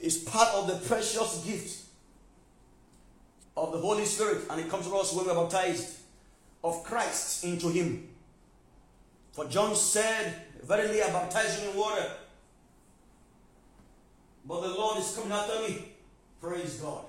Is 0.04 0.18
part 0.18 0.50
of 0.50 0.68
the 0.68 0.76
precious 0.86 1.44
gift 1.46 1.80
of 3.56 3.72
the 3.72 3.80
Holy 3.80 4.04
Spirit, 4.04 4.42
and 4.50 4.60
it 4.60 4.70
comes 4.70 4.86
to 4.86 4.96
us 4.96 5.14
when 5.14 5.26
we 5.26 5.32
are 5.32 5.44
baptized 5.44 5.98
of 6.62 6.84
Christ 6.84 7.46
into 7.46 7.70
Him. 7.70 8.10
For 9.32 9.46
John 9.46 9.74
said, 9.76 10.36
Verily 10.62 11.02
I 11.02 11.08
baptize 11.08 11.62
you 11.62 11.72
in 11.72 11.78
water, 11.78 12.12
but 14.46 14.62
the 14.62 14.70
Lord 14.70 15.00
is 15.00 15.16
coming 15.16 15.32
after 15.32 15.60
me. 15.62 15.94
Praise 16.42 16.76
God. 16.76 17.06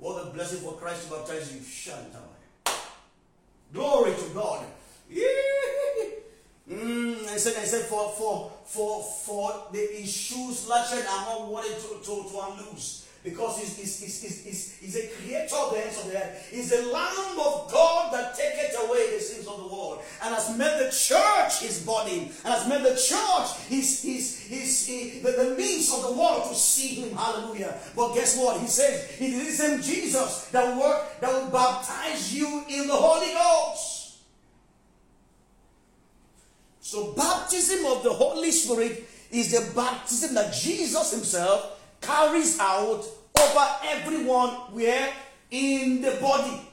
What 0.00 0.26
a 0.26 0.30
blessing 0.30 0.60
for 0.60 0.72
Christ 0.72 1.08
to 1.08 1.14
baptize 1.14 1.54
you. 1.54 1.60
Shantai. 1.60 2.74
Glory 3.72 4.12
to 4.14 4.34
God. 4.34 4.64
Mm, 6.70 7.26
I 7.26 7.36
said, 7.36 7.56
I 7.60 7.64
said, 7.64 7.86
for 7.86 8.10
for 8.10 8.52
for 8.64 9.02
for 9.02 9.66
the 9.72 10.02
issues 10.02 10.68
lashed 10.68 10.92
are 10.94 11.24
not 11.26 11.48
wanted 11.48 11.76
to, 11.80 11.98
to, 11.98 12.30
to 12.30 12.40
unloose 12.46 13.08
because 13.22 13.58
he's, 13.58 13.76
he's, 13.76 14.00
he's, 14.00 14.44
he's, 14.44 14.78
he's, 14.78 14.96
a 14.96 15.08
creator 15.08 15.54
of 15.56 15.72
the 15.72 15.84
ends 15.84 15.98
of 15.98 16.10
the 16.10 16.16
earth. 16.16 16.48
He's 16.50 16.70
the 16.70 16.90
Lamb 16.90 17.38
of 17.38 17.70
God 17.70 18.14
that 18.14 18.34
taketh 18.34 18.74
away 18.82 19.14
the 19.14 19.20
sins 19.20 19.46
of 19.46 19.58
the 19.58 19.66
world 19.66 20.00
and 20.22 20.34
has 20.34 20.56
made 20.56 20.78
the 20.78 20.90
church 20.90 21.60
his 21.60 21.84
body 21.84 22.32
and 22.44 22.54
has 22.54 22.66
made 22.66 22.82
the 22.82 22.96
church 22.96 23.58
his, 23.68 24.02
his, 24.02 24.40
his, 24.46 24.86
his 24.86 25.22
the, 25.22 25.32
the 25.32 25.54
means 25.56 25.92
of 25.92 26.02
the 26.02 26.12
world 26.12 26.48
to 26.48 26.54
see 26.54 27.02
him. 27.02 27.16
Hallelujah. 27.16 27.76
But 27.94 28.14
guess 28.14 28.38
what? 28.38 28.60
He 28.60 28.68
says 28.68 29.10
it 29.20 29.22
is 29.22 29.58
same 29.58 29.82
Jesus 29.82 30.46
that 30.52 30.76
work 30.78 31.20
that 31.20 31.30
will 31.30 31.50
baptize 31.50 32.32
you 32.32 32.64
in 32.68 32.86
the 32.86 32.94
Holy 32.94 33.34
Ghost. 33.34 33.99
So 36.80 37.12
baptism 37.12 37.84
of 37.86 38.02
the 38.02 38.12
Holy 38.12 38.50
Spirit 38.50 39.08
is 39.30 39.52
the 39.52 39.74
baptism 39.74 40.34
that 40.34 40.52
Jesus 40.54 41.12
himself 41.12 41.78
carries 42.00 42.58
out 42.58 43.04
over 43.38 43.66
everyone 43.84 44.50
where 44.72 45.12
in 45.50 46.00
the 46.00 46.12
body. 46.20 46.68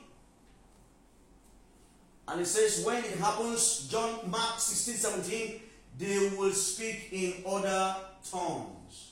And 2.27 2.41
it 2.41 2.45
says, 2.45 2.83
when 2.85 3.03
it 3.03 3.17
happens, 3.19 3.87
John 3.89 4.29
Mark 4.29 4.59
16, 4.59 4.95
17, 4.95 5.61
they 5.97 6.29
will 6.37 6.51
speak 6.51 7.09
in 7.11 7.33
other 7.45 7.95
tongues. 8.29 9.11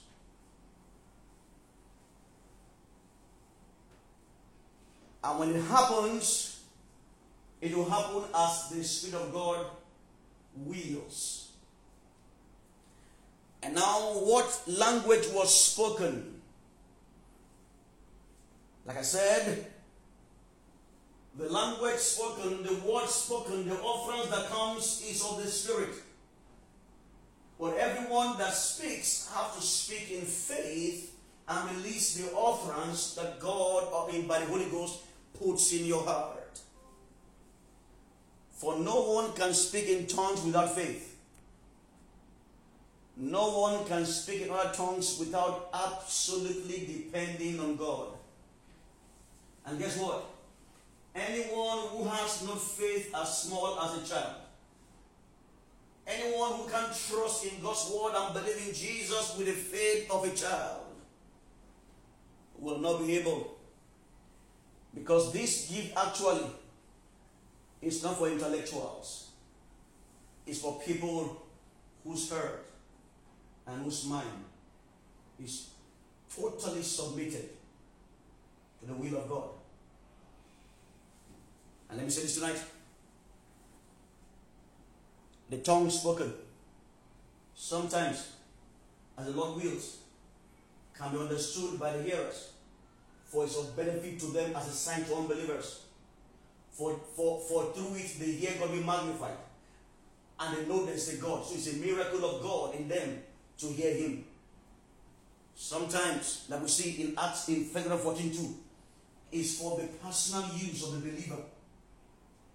And 5.24 5.40
when 5.40 5.56
it 5.56 5.62
happens, 5.64 6.62
it 7.62 7.76
will 7.76 7.90
happen 7.90 8.24
as 8.36 8.70
the 8.70 8.84
Spirit 8.84 9.24
of 9.24 9.34
God 9.34 9.66
wills. 10.58 11.52
And 13.64 13.76
now, 13.76 14.14
what 14.14 14.62
language 14.68 15.28
was 15.34 15.54
spoken? 15.54 16.42
Like 18.86 19.00
I 19.00 19.02
said, 19.02 19.66
the 21.38 21.50
language 21.50 21.98
spoken, 21.98 22.64
the 22.64 22.76
word 22.88 23.10
spoken, 23.10 23.68
the 23.68 23.76
offerings 23.80 24.30
that 24.30 24.50
comes 24.50 25.04
is 25.10 25.24
of 25.24 25.44
the 25.44 25.50
Spirit. 25.50 25.90
But 27.60 27.78
everyone 27.78 28.38
that 28.38 28.54
speaks 28.54 29.32
have 29.34 29.56
to 29.56 29.62
speak 29.62 30.12
in 30.12 30.22
faith 30.22 31.18
and 31.48 31.78
release 31.78 32.16
the 32.16 32.32
offerings 32.34 33.16
that 33.16 33.40
God, 33.40 34.10
I 34.10 34.22
by 34.22 34.40
the 34.40 34.46
Holy 34.46 34.66
Ghost, 34.66 35.00
puts 35.34 35.74
in 35.74 35.86
your 35.86 36.04
heart. 36.04 36.45
For 38.56 38.80
no 38.80 39.12
one 39.12 39.34
can 39.34 39.54
speak 39.54 39.90
in 39.90 40.08
tongues 40.08 40.44
without 40.44 40.74
faith. 40.74 41.18
No 43.18 43.60
one 43.60 43.86
can 43.86 44.06
speak 44.06 44.42
in 44.42 44.50
other 44.50 44.74
tongues 44.74 45.18
without 45.20 45.70
absolutely 45.74 46.86
depending 46.86 47.60
on 47.60 47.76
God. 47.76 48.08
And 49.66 49.78
guess 49.80 49.98
what? 49.98 50.26
Anyone 51.14 51.88
who 51.90 52.04
has 52.06 52.44
no 52.46 52.56
faith 52.56 53.14
as 53.16 53.44
small 53.44 53.80
as 53.80 54.04
a 54.04 54.14
child, 54.14 54.36
anyone 56.06 56.54
who 56.54 56.70
can 56.70 56.84
trust 56.86 57.46
in 57.46 57.62
God's 57.62 57.90
word 57.90 58.14
and 58.16 58.34
believe 58.34 58.68
in 58.68 58.74
Jesus 58.74 59.36
with 59.38 59.48
the 59.48 59.54
faith 59.54 60.12
of 60.12 60.26
a 60.26 60.36
child, 60.36 60.82
will 62.60 62.80
not 62.80 63.06
be 63.06 63.18
able. 63.18 63.58
Because 64.94 65.32
this 65.32 65.70
gift 65.70 65.96
actually 65.96 66.46
is 67.86 68.04
not 68.04 68.18
for 68.18 68.28
intellectuals, 68.28 69.30
it's 70.48 70.60
for 70.60 70.82
people 70.82 71.44
whose 72.04 72.30
heart 72.32 72.66
and 73.68 73.84
whose 73.84 74.06
mind 74.06 74.44
is 75.44 75.70
totally 76.36 76.82
submitted 76.82 77.50
to 78.80 78.88
the 78.88 78.94
will 78.94 79.18
of 79.18 79.30
God. 79.30 79.50
And 81.90 82.00
let 82.00 82.06
me 82.06 82.12
say 82.12 82.24
this 82.24 82.36
tonight. 82.36 82.60
The 85.52 85.58
tongue 85.60 85.90
spoken, 85.92 86.34
sometimes, 87.54 88.32
as 89.16 89.26
the 89.28 89.32
Lord 89.32 89.62
wills, 89.62 89.98
can 90.98 91.12
be 91.12 91.20
understood 91.20 91.80
by 91.80 91.96
the 91.96 92.04
hearers, 92.04 92.50
for 93.26 93.44
it's 93.44 93.58
of 93.58 93.78
benefit 93.78 94.20
to 94.22 94.28
them 94.28 94.56
as 94.56 94.68
a 94.68 94.72
sign 94.72 95.06
to 95.06 95.16
unbelievers. 95.16 95.85
For, 96.78 97.00
for, 97.16 97.40
for 97.40 97.72
through 97.74 97.96
it 97.96 98.20
they 98.20 98.32
hear 98.34 98.52
God 98.60 98.72
be 98.72 98.84
magnified, 98.84 99.38
and 100.40 100.58
they 100.58 100.66
know 100.66 100.86
there's 100.86 101.14
a 101.14 101.18
God. 101.18 101.46
So 101.46 101.56
it's 101.56 101.74
a 101.74 101.78
miracle 101.78 102.26
of 102.26 102.44
God 102.44 102.76
in 102.76 102.90
them 102.90 103.20
to 103.60 103.68
hear 103.68 103.94
him. 103.94 104.26
Sometimes, 105.56 106.46
like 106.50 106.62
we 106.62 106.68
see 106.68 107.02
in 107.02 107.18
Acts 107.18 107.48
in 107.48 107.64
14 107.64 108.32
2, 108.32 108.56
is 109.32 109.58
for 109.58 109.80
the 109.80 109.88
personal 110.06 110.50
use 110.54 110.84
of 110.84 110.94
the 110.94 111.10
believer. 111.10 111.42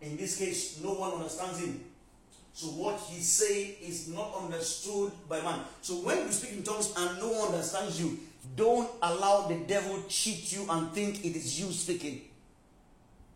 In 0.02 0.16
this 0.16 0.38
case, 0.38 0.80
no 0.82 0.94
one 0.94 1.12
understands 1.12 1.60
him. 1.60 1.80
So 2.52 2.66
what 2.68 2.98
he 3.00 3.20
say 3.20 3.76
is 3.82 4.08
not 4.08 4.34
understood 4.42 5.12
by 5.28 5.40
man. 5.40 5.60
So 5.82 5.94
when 5.96 6.18
you 6.18 6.32
speak 6.32 6.52
in 6.52 6.62
tongues 6.62 6.92
and 6.96 7.18
no 7.18 7.28
one 7.28 7.52
understands 7.52 8.00
you, 8.00 8.18
don't 8.56 8.90
allow 9.02 9.46
the 9.46 9.56
devil 9.66 10.02
cheat 10.08 10.52
you 10.52 10.66
and 10.68 10.90
think 10.92 11.24
it 11.24 11.36
is 11.36 11.60
you 11.60 11.70
speaking. 11.72 12.22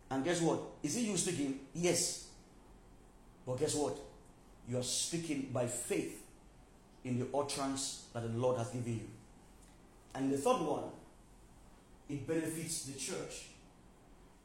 And 0.09 0.23
guess 0.23 0.41
what? 0.41 0.59
Is 0.83 0.97
it 0.97 1.01
you 1.01 1.17
speaking? 1.17 1.59
Yes. 1.73 2.27
But 3.45 3.59
guess 3.59 3.75
what? 3.75 3.97
You 4.69 4.79
are 4.79 4.83
speaking 4.83 5.49
by 5.53 5.67
faith 5.67 6.23
in 7.03 7.19
the 7.19 7.27
utterance 7.37 8.05
that 8.13 8.21
the 8.21 8.39
Lord 8.39 8.57
has 8.57 8.69
given 8.69 8.93
you. 8.93 9.07
And 10.13 10.31
the 10.31 10.37
third 10.37 10.61
one, 10.61 10.83
it 12.09 12.27
benefits 12.27 12.85
the 12.85 12.99
church. 12.99 13.45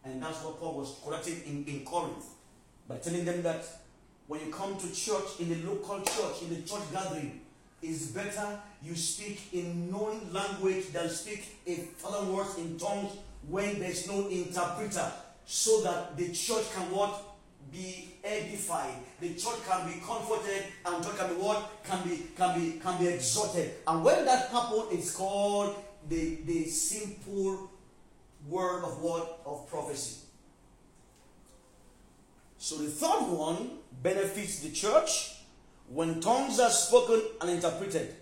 And 0.04 0.22
that's 0.22 0.42
what 0.42 0.58
Paul 0.58 0.78
was 0.78 0.96
correcting 1.04 1.42
in, 1.46 1.64
in 1.64 1.84
Corinth 1.84 2.24
by 2.88 2.96
telling 2.96 3.24
them 3.24 3.42
that 3.42 3.64
when 4.26 4.40
you 4.46 4.52
come 4.52 4.76
to 4.76 4.94
church, 4.94 5.40
in 5.40 5.48
the 5.48 5.68
local 5.68 6.00
church, 6.00 6.42
in 6.42 6.50
the 6.50 6.62
church 6.62 6.82
gathering, 6.92 7.40
it's 7.82 8.06
better 8.06 8.60
you 8.82 8.94
speak 8.94 9.40
in 9.52 9.90
known 9.90 10.20
language 10.32 10.92
than 10.92 11.08
speak 11.08 11.58
a 11.66 11.76
further 11.96 12.30
words 12.30 12.56
in 12.58 12.78
tongues 12.78 13.12
when 13.48 13.80
there's 13.80 14.06
no 14.06 14.28
interpreter, 14.28 15.10
so 15.50 15.80
that 15.80 16.16
the 16.16 16.30
church 16.30 16.72
can 16.72 16.88
what 16.92 17.24
be 17.72 18.14
edified. 18.22 18.94
The 19.18 19.34
church 19.34 19.58
can 19.68 19.84
be 19.84 19.98
comforted, 19.98 20.62
and 20.86 21.04
church 21.04 21.18
can 21.18 21.34
be 21.34 21.42
what? 21.42 21.82
Can 21.82 22.08
be 22.08 22.28
can 22.36 22.56
be 22.56 22.78
can 22.78 22.96
be 23.00 23.08
exhorted. 23.08 23.72
And 23.84 24.04
when 24.04 24.24
that 24.26 24.48
happens, 24.50 24.84
it's 24.92 25.10
called 25.10 25.74
the, 26.08 26.38
the 26.46 26.66
simple 26.66 27.68
word 28.48 28.84
of 28.84 29.02
what? 29.02 29.40
Of 29.44 29.68
prophecy. 29.68 30.20
So 32.56 32.76
the 32.76 32.88
third 32.88 33.26
one 33.26 33.70
benefits 34.04 34.60
the 34.60 34.70
church 34.70 35.34
when 35.88 36.20
tongues 36.20 36.60
are 36.60 36.70
spoken 36.70 37.22
and 37.40 37.50
interpreted. 37.50 38.14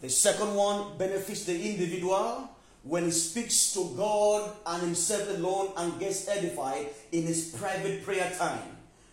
The 0.00 0.08
second 0.08 0.54
one 0.56 0.98
benefits 0.98 1.44
the 1.44 1.54
individual 1.54 2.50
when 2.88 3.04
he 3.04 3.10
speaks 3.10 3.74
to 3.74 3.92
God 3.98 4.50
and 4.64 4.82
himself 4.82 5.28
alone 5.36 5.72
and 5.76 6.00
gets 6.00 6.26
edified 6.26 6.86
in 7.12 7.24
his 7.24 7.54
private 7.54 8.02
prayer 8.02 8.32
time. 8.38 8.62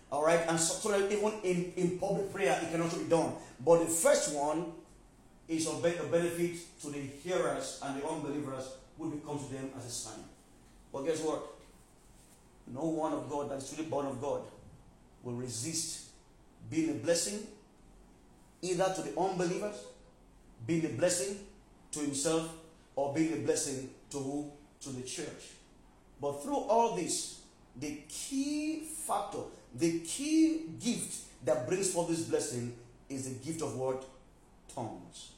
All 0.09 0.26
right, 0.26 0.39
and 0.47 0.57
so, 0.57 0.95
even 1.09 1.34
in, 1.43 1.73
in 1.76 1.99
public 1.99 2.34
prayer, 2.34 2.57
it 2.63 2.71
can 2.71 2.82
also 2.82 2.99
be 2.99 3.09
done. 3.09 3.34
But 3.59 3.80
the 3.80 3.88
first 3.88 4.34
one 4.34 4.71
is 5.49 5.67
of 5.67 5.84
benefit 5.84 6.55
to 6.84 6.89
the 6.89 6.99
hearers 6.99 7.82
and 7.84 8.01
the 8.01 8.07
unbelievers 8.07 8.78
will 8.97 9.09
become 9.09 9.39
to 9.39 9.53
them 9.53 9.69
as 9.78 9.86
a 9.86 9.89
sign. 9.89 10.23
But 10.93 11.05
guess 11.05 11.19
what? 11.19 11.43
No 12.73 12.86
one 12.86 13.11
of 13.11 13.30
God 13.30 13.51
that 13.51 13.57
is 13.57 13.69
truly 13.69 13.89
born 13.89 14.05
of 14.05 14.21
God 14.21 14.39
will 15.21 15.34
resist 15.34 16.05
being 16.71 16.91
a 16.91 16.93
blessing 16.93 17.45
either 18.61 18.93
to 18.95 19.01
the 19.01 19.19
unbelievers, 19.19 19.84
being 20.65 20.86
a 20.86 20.89
blessing 20.89 21.39
to 21.91 21.99
himself, 21.99 22.49
or 22.96 23.14
being 23.14 23.34
a 23.34 23.38
blessing 23.38 23.89
to 24.12 24.18
who? 24.18 24.52
To 24.82 24.89
the 24.89 25.02
church. 25.04 25.54
But 26.22 26.43
through 26.43 26.56
all 26.56 26.96
this, 26.96 27.41
the 27.76 28.00
key 28.08 28.84
factor, 28.86 29.39
the 29.74 30.00
key 30.00 30.64
gift 30.82 31.26
that 31.46 31.68
brings 31.68 31.91
forth 31.91 32.10
this 32.10 32.22
blessing 32.22 32.76
is 33.10 33.26
the 33.26 33.46
gift 33.46 33.62
of 33.62 33.76
what? 33.76 34.06
Tongues. 34.74 35.32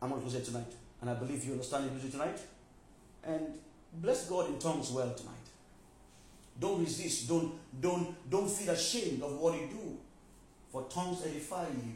I'm 0.00 0.10
going 0.10 0.28
to 0.28 0.36
it 0.36 0.44
tonight. 0.44 0.72
And 1.00 1.10
I 1.10 1.14
believe 1.14 1.44
you 1.44 1.52
understand 1.52 1.90
it 2.02 2.10
tonight. 2.10 2.38
And 3.24 3.58
bless 3.94 4.28
God 4.28 4.48
in 4.48 4.58
tongues 4.58 4.90
well 4.90 5.12
tonight. 5.14 5.34
Don't 6.58 6.80
resist. 6.80 7.28
Don't, 7.28 7.52
don't, 7.80 8.30
don't 8.30 8.48
feel 8.48 8.70
ashamed 8.70 9.22
of 9.22 9.38
what 9.38 9.54
you 9.54 9.66
do. 9.68 9.98
For 10.70 10.82
tongues 10.84 11.22
edify 11.24 11.64
you. 11.68 11.92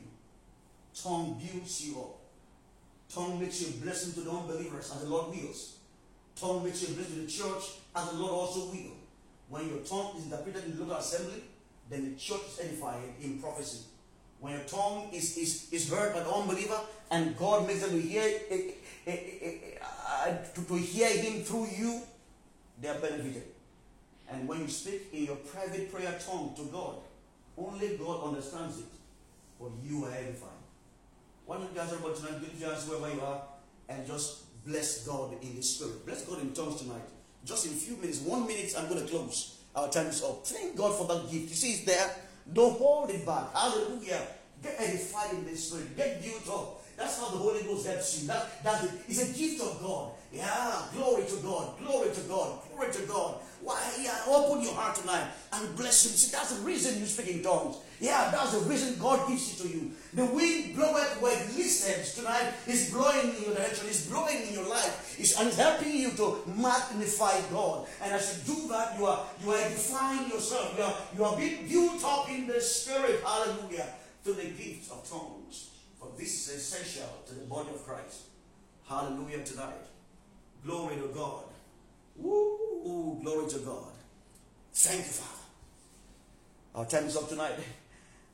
Tongue 0.95 1.41
builds 1.41 1.87
you 1.87 1.99
up. 2.01 2.20
Tongue 3.13 3.41
makes 3.41 3.61
you 3.61 3.69
a 3.69 3.85
blessing 3.85 4.13
to 4.15 4.21
the 4.21 4.31
unbelievers 4.31 4.93
as 4.95 5.03
the 5.03 5.09
Lord 5.09 5.35
wills. 5.35 5.79
Tongue 6.37 6.65
makes 6.65 6.83
you 6.83 6.95
a 6.95 6.97
blessing 6.97 7.15
to 7.17 7.21
the 7.23 7.31
church 7.31 7.65
as 7.95 8.11
the 8.11 8.17
Lord 8.17 8.33
also 8.33 8.67
will. 8.67 8.93
When 9.49 9.69
your 9.69 9.79
tongue 9.79 10.17
is 10.17 10.25
interpreted 10.25 10.65
in 10.65 10.77
the 10.77 10.85
local 10.85 10.97
assembly, 10.97 11.43
then 11.89 12.13
the 12.13 12.17
church 12.17 12.43
is 12.53 12.61
edified 12.61 13.03
in 13.21 13.41
prophecy. 13.41 13.81
When 14.39 14.53
your 14.53 14.63
tongue 14.63 15.11
is, 15.13 15.37
is, 15.37 15.73
is 15.73 15.91
heard 15.91 16.15
by 16.15 16.21
the 16.21 16.31
unbeliever 16.31 16.81
and 17.11 17.37
God 17.37 17.67
makes 17.67 17.81
them 17.81 17.91
to 17.91 18.01
hear, 18.01 18.23
eh, 18.23 18.71
eh, 19.07 19.17
eh, 20.27 20.37
to, 20.55 20.63
to 20.63 20.75
hear 20.77 21.09
Him 21.09 21.43
through 21.43 21.67
you, 21.77 22.01
they 22.81 22.89
are 22.89 22.99
benefited. 22.99 23.43
And 24.31 24.47
when 24.47 24.61
you 24.61 24.69
speak 24.69 25.09
in 25.13 25.25
your 25.25 25.37
private 25.37 25.93
prayer 25.93 26.17
tongue 26.25 26.55
to 26.57 26.63
God, 26.67 26.95
only 27.59 27.97
God 27.97 28.29
understands 28.29 28.79
it, 28.79 28.87
but 29.61 29.71
you 29.85 30.05
are 30.05 30.13
edified. 30.13 30.60
Why 31.51 31.59
guys, 31.75 31.93
everybody 31.93 32.15
tonight, 32.15 32.87
wherever 32.87 33.13
you 33.13 33.21
are 33.23 33.43
and 33.89 34.07
just 34.07 34.65
bless 34.65 35.05
God 35.05 35.33
in 35.43 35.57
the 35.57 35.63
spirit. 35.63 36.07
Bless 36.07 36.25
God 36.25 36.41
in 36.43 36.53
tongues 36.53 36.81
tonight. 36.81 37.03
Just 37.45 37.67
in 37.67 37.73
a 37.73 37.75
few 37.75 37.97
minutes, 37.97 38.21
one 38.21 38.47
minute, 38.47 38.73
I'm 38.79 38.89
going 38.89 39.05
to 39.05 39.11
close. 39.11 39.59
Our 39.75 39.89
time 39.89 40.07
is 40.07 40.23
up. 40.23 40.47
Thank 40.47 40.77
God 40.77 40.97
for 40.97 41.09
that 41.09 41.29
gift. 41.29 41.49
You 41.51 41.57
see, 41.57 41.73
it's 41.73 41.85
there. 41.85 42.09
Don't 42.53 42.79
hold 42.79 43.11
it 43.11 43.27
back. 43.27 43.53
Hallelujah. 43.53 44.23
Get 44.63 44.77
edified 44.79 45.35
in 45.35 45.45
the 45.45 45.57
spirit. 45.57 45.97
Get 45.97 46.23
built 46.23 46.49
up. 46.57 46.87
That's 46.97 47.19
how 47.19 47.31
the 47.31 47.39
Holy 47.39 47.65
Ghost 47.65 47.85
helps 47.85 48.23
you. 48.23 48.29
That, 48.29 48.63
that's 48.63 48.85
a 48.85 49.37
gift 49.37 49.61
of 49.61 49.83
God. 49.83 50.13
Yeah. 50.33 50.83
Glory 50.95 51.25
to 51.25 51.37
God. 51.43 51.77
Glory 51.85 52.15
to 52.15 52.21
God. 52.29 52.59
Glory 52.73 52.93
to 52.93 53.03
God. 53.09 53.35
Why? 53.61 53.81
Yeah, 54.01 54.23
open 54.29 54.63
your 54.63 54.75
heart 54.75 54.95
tonight 54.95 55.27
and 55.53 55.77
bless 55.77 56.07
Him. 56.07 56.13
See, 56.13 56.31
that's 56.31 56.55
the 56.55 56.63
reason 56.63 57.01
you 57.01 57.07
speak 57.07 57.27
in 57.35 57.43
tongues. 57.43 57.79
Yeah, 58.01 58.31
that's 58.31 58.53
the 58.53 58.61
reason 58.61 58.99
God 58.99 59.29
gives 59.29 59.53
it 59.53 59.63
to 59.63 59.69
you. 59.69 59.91
The 60.15 60.25
wind 60.25 60.75
bloweth 60.75 61.21
where 61.21 61.39
it 61.39 61.55
listens 61.55 62.15
tonight 62.15 62.55
is 62.67 62.91
blowing 62.91 63.37
in 63.37 63.43
your 63.45 63.55
direction, 63.55 63.87
it's 63.89 64.07
blowing 64.07 64.41
in 64.49 64.55
your 64.55 64.67
life, 64.67 65.17
it's, 65.19 65.35
helping 65.35 65.95
you 65.95 66.11
to 66.13 66.41
magnify 66.47 67.39
God. 67.53 67.87
And 68.03 68.15
as 68.15 68.43
you 68.49 68.55
do 68.55 68.69
that, 68.69 68.99
you 68.99 69.05
are 69.05 69.27
you 69.45 69.51
are 69.53 69.59
edifying 69.59 70.31
yourself. 70.31 70.75
You 70.79 70.85
are 70.85 70.95
you 71.15 71.25
are 71.25 71.37
being 71.37 71.69
built 71.69 72.03
up 72.03 72.31
in 72.31 72.47
the 72.47 72.59
spirit. 72.61 73.21
Hallelujah. 73.23 73.87
To 74.25 74.33
the 74.33 74.45
gift 74.45 74.91
of 74.91 75.07
tongues. 75.09 75.71
For 75.99 76.09
this 76.19 76.49
is 76.49 76.57
essential 76.57 77.09
to 77.27 77.35
the 77.35 77.45
body 77.45 77.69
of 77.69 77.87
Christ. 77.87 78.23
Hallelujah 78.89 79.45
tonight. 79.45 79.85
Glory 80.65 80.97
to 80.97 81.09
God. 81.15 81.45
Woo, 82.17 83.21
glory 83.23 83.49
to 83.51 83.59
God. 83.59 83.93
Thank 84.73 85.01
you, 85.01 85.05
Father. 85.05 85.41
Our 86.75 86.87
time 86.87 87.05
is 87.05 87.17
up 87.17 87.29
tonight. 87.29 87.55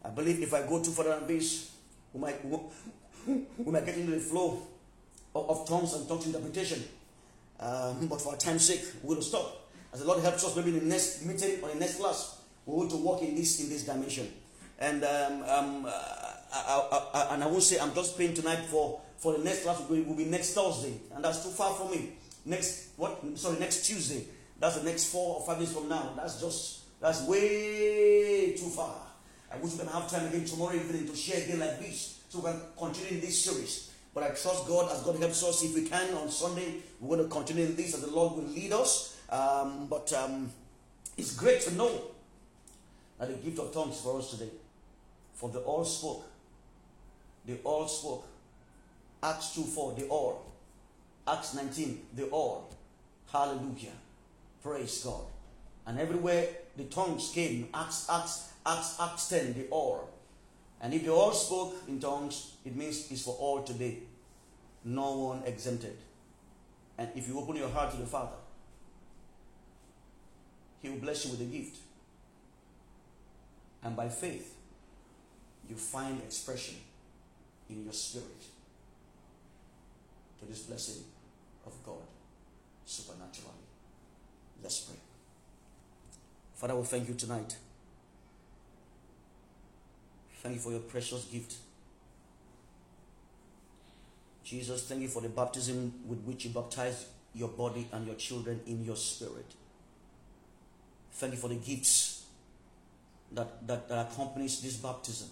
I 0.07 0.11
believe 0.11 0.41
if 0.41 0.55
I 0.55 0.63
go 0.67 0.81
too 0.83 0.93
further 0.93 1.19
than 1.19 1.27
this, 1.27 1.73
we 2.13 2.21
might, 2.21 2.45
we 2.45 3.73
might 3.73 3.85
get 3.85 3.97
into 3.99 4.13
the 4.13 4.21
flow 4.21 4.63
of, 5.35 5.51
of 5.51 5.69
tongues 5.69 5.95
and 5.95 6.09
tongues 6.09 6.27
interpretation. 6.27 6.85
Um, 7.59 8.07
but 8.07 8.21
for 8.21 8.33
our 8.33 8.39
time's 8.39 8.67
sake, 8.67 8.85
we 9.03 9.15
will 9.15 9.23
stop. 9.23 9.69
As 9.93 10.01
the 10.01 10.07
Lord 10.07 10.23
helps 10.23 10.45
us, 10.45 10.55
maybe 10.55 10.71
in 10.71 10.79
the 10.81 10.85
next 10.85 11.25
meeting 11.25 11.59
or 11.63 11.71
the 11.71 11.81
next 11.81 11.99
class, 11.99 12.41
we 12.67 12.77
want 12.77 12.91
to 12.91 12.97
walk 12.99 13.23
in 13.23 13.35
this 13.35 13.61
in 13.61 13.69
this 13.69 13.85
dimension. 13.85 14.31
And 14.79 15.03
um, 15.03 15.43
um, 15.49 15.87
uh, 15.87 15.91
I, 16.53 16.89
I, 16.93 17.07
I, 17.15 17.35
and 17.35 17.43
I 17.43 17.47
won't 17.47 17.63
say 17.63 17.79
I'm 17.79 17.95
just 17.95 18.15
praying 18.17 18.35
tonight 18.35 18.61
for 18.67 19.01
for 19.17 19.39
the 19.39 19.43
next 19.43 19.63
class 19.63 19.81
be, 19.83 20.03
will 20.03 20.15
be 20.15 20.27
next 20.27 20.53
Thursday, 20.53 21.01
and 21.15 21.25
that's 21.25 21.43
too 21.43 21.51
far 21.51 21.75
for 21.75 21.89
me 21.89 22.13
next 22.45 22.91
what 22.97 23.19
sorry 23.37 23.59
next 23.59 23.87
Tuesday. 23.87 24.25
That's 24.59 24.79
the 24.79 24.85
next 24.85 25.07
four 25.07 25.37
or 25.37 25.47
five 25.47 25.59
days 25.59 25.73
from 25.73 25.89
now. 25.89 26.13
That's 26.17 26.41
just 26.41 27.01
that's 27.01 27.23
way 27.23 28.55
too 28.59 28.69
far. 28.69 29.06
I 29.51 29.57
wish 29.59 29.73
we 29.73 29.79
can 29.79 29.89
have 29.89 30.11
time 30.11 30.27
again 30.27 30.45
tomorrow 30.45 30.75
evening 30.75 31.07
to 31.07 31.17
share 31.17 31.43
again 31.43 31.61
like 31.61 31.79
this, 31.81 32.21
so 32.29 32.39
we 32.39 32.51
can 32.51 32.61
continue 32.77 33.15
in 33.15 33.21
this 33.21 33.45
series. 33.45 33.93
But 34.15 34.25
I 34.25 34.29
trust 34.29 34.67
God 34.67 34.91
as 34.93 35.03
God 35.03 35.19
helps 35.19 35.45
us. 35.45 35.63
If 35.63 35.75
we 35.75 35.83
can 35.83 36.15
on 36.15 36.31
Sunday, 36.31 36.77
we're 37.01 37.17
going 37.17 37.29
to 37.29 37.35
continue 37.35 37.67
in 37.67 37.77
this 37.77 37.95
as 37.95 38.01
the 38.01 38.11
Lord 38.11 38.35
will 38.35 38.51
lead 38.51 38.73
us. 38.73 39.19
Um, 39.29 39.87
but 39.89 40.13
um, 40.15 40.51
it's 41.19 41.37
great 41.37 41.61
to 41.63 41.75
know 41.75 42.01
that 43.19 43.29
the 43.29 43.35
gift 43.35 43.59
of 43.59 43.73
tongues 43.73 44.01
for 44.01 44.19
us 44.19 44.31
today. 44.31 44.51
For 45.35 45.51
they 45.51 45.59
all 45.59 45.85
spoke. 45.85 46.25
They 47.45 47.59
all 47.63 47.87
spoke. 47.87 48.27
Acts 49.23 49.55
2 49.55 49.63
4, 49.63 49.95
they 49.99 50.09
all. 50.09 50.47
Acts 51.29 51.55
19, 51.55 52.01
they 52.15 52.25
all. 52.25 52.71
Hallelujah. 53.31 53.93
Praise 54.63 55.03
God. 55.05 55.25
And 55.87 55.99
everywhere 55.99 56.49
the 56.77 56.85
tongues 56.85 57.31
came, 57.35 57.69
Acts, 57.75 58.09
Acts, 58.11 58.53
Acts, 58.67 58.97
Acts 59.01 59.29
10, 59.29 59.55
they 59.55 59.67
all. 59.71 60.11
And 60.81 60.93
if 60.93 61.05
they 61.05 61.11
all 61.11 61.33
spoke 61.33 61.75
in 61.89 62.01
tongues, 62.01 62.57
it 62.65 62.75
means 62.75 63.11
it's 63.11 63.23
for 63.23 63.37
all 63.39 63.63
today. 63.63 63.99
No 64.85 65.17
one 65.19 65.43
exempted. 65.47 65.97
And 66.99 67.09
if 67.15 67.29
you 67.29 67.39
open 67.39 67.57
your 67.57 67.69
heart 67.69 67.93
to 67.93 67.97
the 67.97 68.07
Father, 68.07 68.37
He 70.83 70.89
will 70.89 70.99
bless 70.99 71.25
you 71.25 71.33
with 71.33 71.41
a 71.41 71.45
gift. 71.45 71.79
And 73.83 73.97
by 73.97 74.09
faith, 74.09 74.55
you 75.69 75.77
find 75.77 76.21
expression 76.21 76.77
in 77.69 77.85
your 77.85 77.93
spirit 77.93 78.43
to 80.41 80.47
this 80.47 80.61
blessing 80.61 81.05
of 81.67 81.73
God 81.85 82.03
supernaturally. 82.85 83.53
Let's 84.63 84.81
pray. 84.81 84.97
Father, 86.55 86.77
we 86.77 86.85
thank 86.85 87.09
you 87.09 87.15
tonight. 87.15 87.57
Thank 90.47 90.59
you 90.59 90.63
for 90.63 90.71
your 90.71 90.81
precious 90.83 91.25
gift. 91.25 91.55
Jesus, 94.45 94.87
thank 94.87 95.03
you 95.03 95.09
for 95.09 95.21
the 95.21 95.29
baptism 95.29 95.93
with 96.07 96.21
which 96.21 96.45
you 96.45 96.53
baptize 96.53 97.07
your 97.35 97.49
body 97.49 97.89
and 97.93 98.07
your 98.07 98.15
children 98.15 98.61
in 98.65 98.85
your 98.85 98.95
spirit. 98.95 99.57
Thank 101.15 101.33
you 101.33 101.41
for 101.41 101.49
the 101.49 101.57
gifts 101.57 102.27
that, 103.33 103.67
that, 103.67 103.89
that 103.89 104.07
accompanies 104.13 104.63
this 104.63 104.77
baptism. 104.77 105.31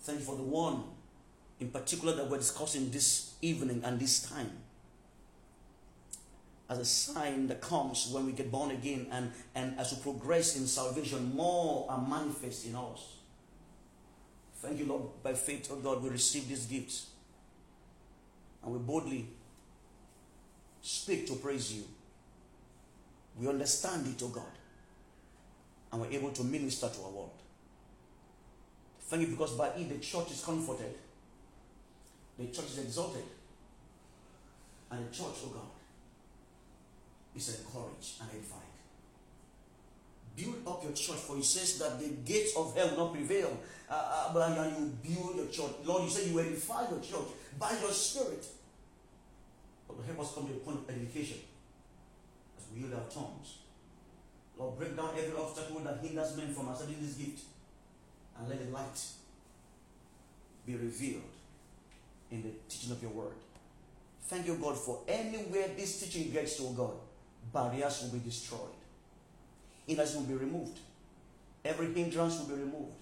Thank 0.00 0.20
you 0.20 0.24
for 0.24 0.36
the 0.36 0.42
one 0.42 0.84
in 1.60 1.68
particular 1.68 2.14
that 2.14 2.30
we're 2.30 2.38
discussing 2.38 2.90
this 2.90 3.34
evening 3.42 3.82
and 3.84 4.00
this 4.00 4.30
time 4.30 4.50
as 6.68 6.78
a 6.78 6.84
sign 6.84 7.46
that 7.48 7.60
comes 7.60 8.08
when 8.10 8.26
we 8.26 8.32
get 8.32 8.50
born 8.50 8.70
again 8.70 9.06
and, 9.10 9.30
and 9.54 9.78
as 9.78 9.92
we 9.92 10.02
progress 10.02 10.56
in 10.56 10.66
salvation, 10.66 11.34
more 11.34 11.86
are 11.90 12.00
manifest 12.00 12.66
in 12.66 12.74
us. 12.74 13.16
Thank 14.56 14.78
you, 14.78 14.86
Lord. 14.86 15.02
By 15.22 15.34
faith, 15.34 15.68
oh 15.70 15.76
God, 15.76 16.02
we 16.02 16.08
receive 16.08 16.48
these 16.48 16.64
gifts. 16.64 17.08
And 18.62 18.72
we 18.72 18.78
boldly 18.78 19.26
speak 20.80 21.26
to 21.26 21.34
praise 21.34 21.74
you. 21.74 21.84
We 23.38 23.48
understand 23.48 24.06
it, 24.06 24.22
oh 24.24 24.28
God. 24.28 24.44
And 25.92 26.00
we're 26.00 26.12
able 26.12 26.30
to 26.30 26.44
minister 26.44 26.88
to 26.88 27.02
our 27.02 27.10
world. 27.10 27.30
Thank 29.00 29.22
you 29.22 29.28
because 29.28 29.52
by 29.52 29.68
it 29.68 29.88
the 29.88 29.98
church 29.98 30.30
is 30.30 30.42
comforted, 30.42 30.94
the 32.38 32.46
church 32.46 32.64
is 32.64 32.78
exalted, 32.78 33.22
and 34.90 35.06
the 35.06 35.14
church, 35.14 35.36
oh 35.44 35.50
God, 35.52 35.73
is 37.36 37.60
encouraged 37.60 38.20
and 38.20 38.30
edified. 38.30 38.60
Build 40.36 40.66
up 40.66 40.82
your 40.82 40.92
church, 40.92 41.16
for 41.16 41.36
he 41.36 41.42
says 41.42 41.78
that 41.78 42.00
the 42.00 42.08
gates 42.24 42.56
of 42.56 42.74
hell 42.76 42.90
will 42.90 42.96
not 42.96 43.12
prevail. 43.12 43.56
Uh, 43.88 43.94
uh, 43.94 44.34
but 44.34 44.78
you 44.78 44.92
build 45.02 45.36
your 45.36 45.46
church. 45.46 45.76
Lord, 45.84 46.04
you 46.04 46.10
say 46.10 46.28
you 46.28 46.40
edify 46.40 46.88
your 46.90 47.00
church 47.00 47.28
by 47.58 47.70
your 47.80 47.92
spirit. 47.92 48.44
But 49.86 49.96
help 50.06 50.20
us 50.20 50.34
come 50.34 50.46
to 50.48 50.52
the 50.54 50.58
point 50.60 50.78
of 50.78 50.90
edification 50.90 51.38
as 52.58 52.64
we 52.72 52.80
yield 52.80 52.94
our 52.94 53.08
tongues. 53.10 53.58
Lord, 54.58 54.78
break 54.78 54.96
down 54.96 55.10
every 55.16 55.36
obstacle 55.36 55.80
that 55.80 55.98
hinders 56.02 56.36
men 56.36 56.52
from 56.54 56.68
accepting 56.68 56.96
this 57.00 57.14
gift 57.14 57.44
and 58.38 58.48
let 58.48 58.64
the 58.64 58.72
light 58.72 59.00
be 60.66 60.74
revealed 60.74 61.22
in 62.30 62.42
the 62.42 62.50
teaching 62.68 62.92
of 62.92 63.02
your 63.02 63.12
word. 63.12 63.34
Thank 64.22 64.46
you, 64.46 64.54
God, 64.56 64.76
for 64.76 65.02
anywhere 65.06 65.68
this 65.76 66.00
teaching 66.00 66.32
gets 66.32 66.56
to, 66.56 66.72
God, 66.76 66.94
barriers 67.54 68.02
will 68.02 68.18
be 68.18 68.24
destroyed. 68.24 68.76
Hindrances 69.86 70.16
will 70.16 70.24
be 70.24 70.34
removed. 70.34 70.78
Every 71.64 71.94
hindrance 71.94 72.38
will 72.38 72.56
be 72.56 72.62
removed. 72.62 72.92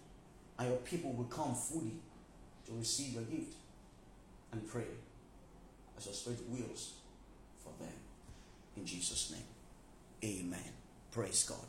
And 0.59 0.69
your 0.69 0.79
people 0.79 1.13
will 1.13 1.25
come 1.25 1.55
fully 1.55 1.97
to 2.67 2.73
receive 2.79 3.15
your 3.15 3.25
gift 3.25 3.55
and 4.53 4.69
pray 4.69 4.85
as 5.97 6.07
your 6.07 6.15
spirit 6.15 6.41
wills 6.49 6.93
for 7.65 7.73
them. 7.83 7.95
In 8.77 8.85
Jesus' 8.85 9.33
name. 9.33 10.41
Amen. 10.45 10.73
Praise 11.11 11.45
God. 11.49 11.67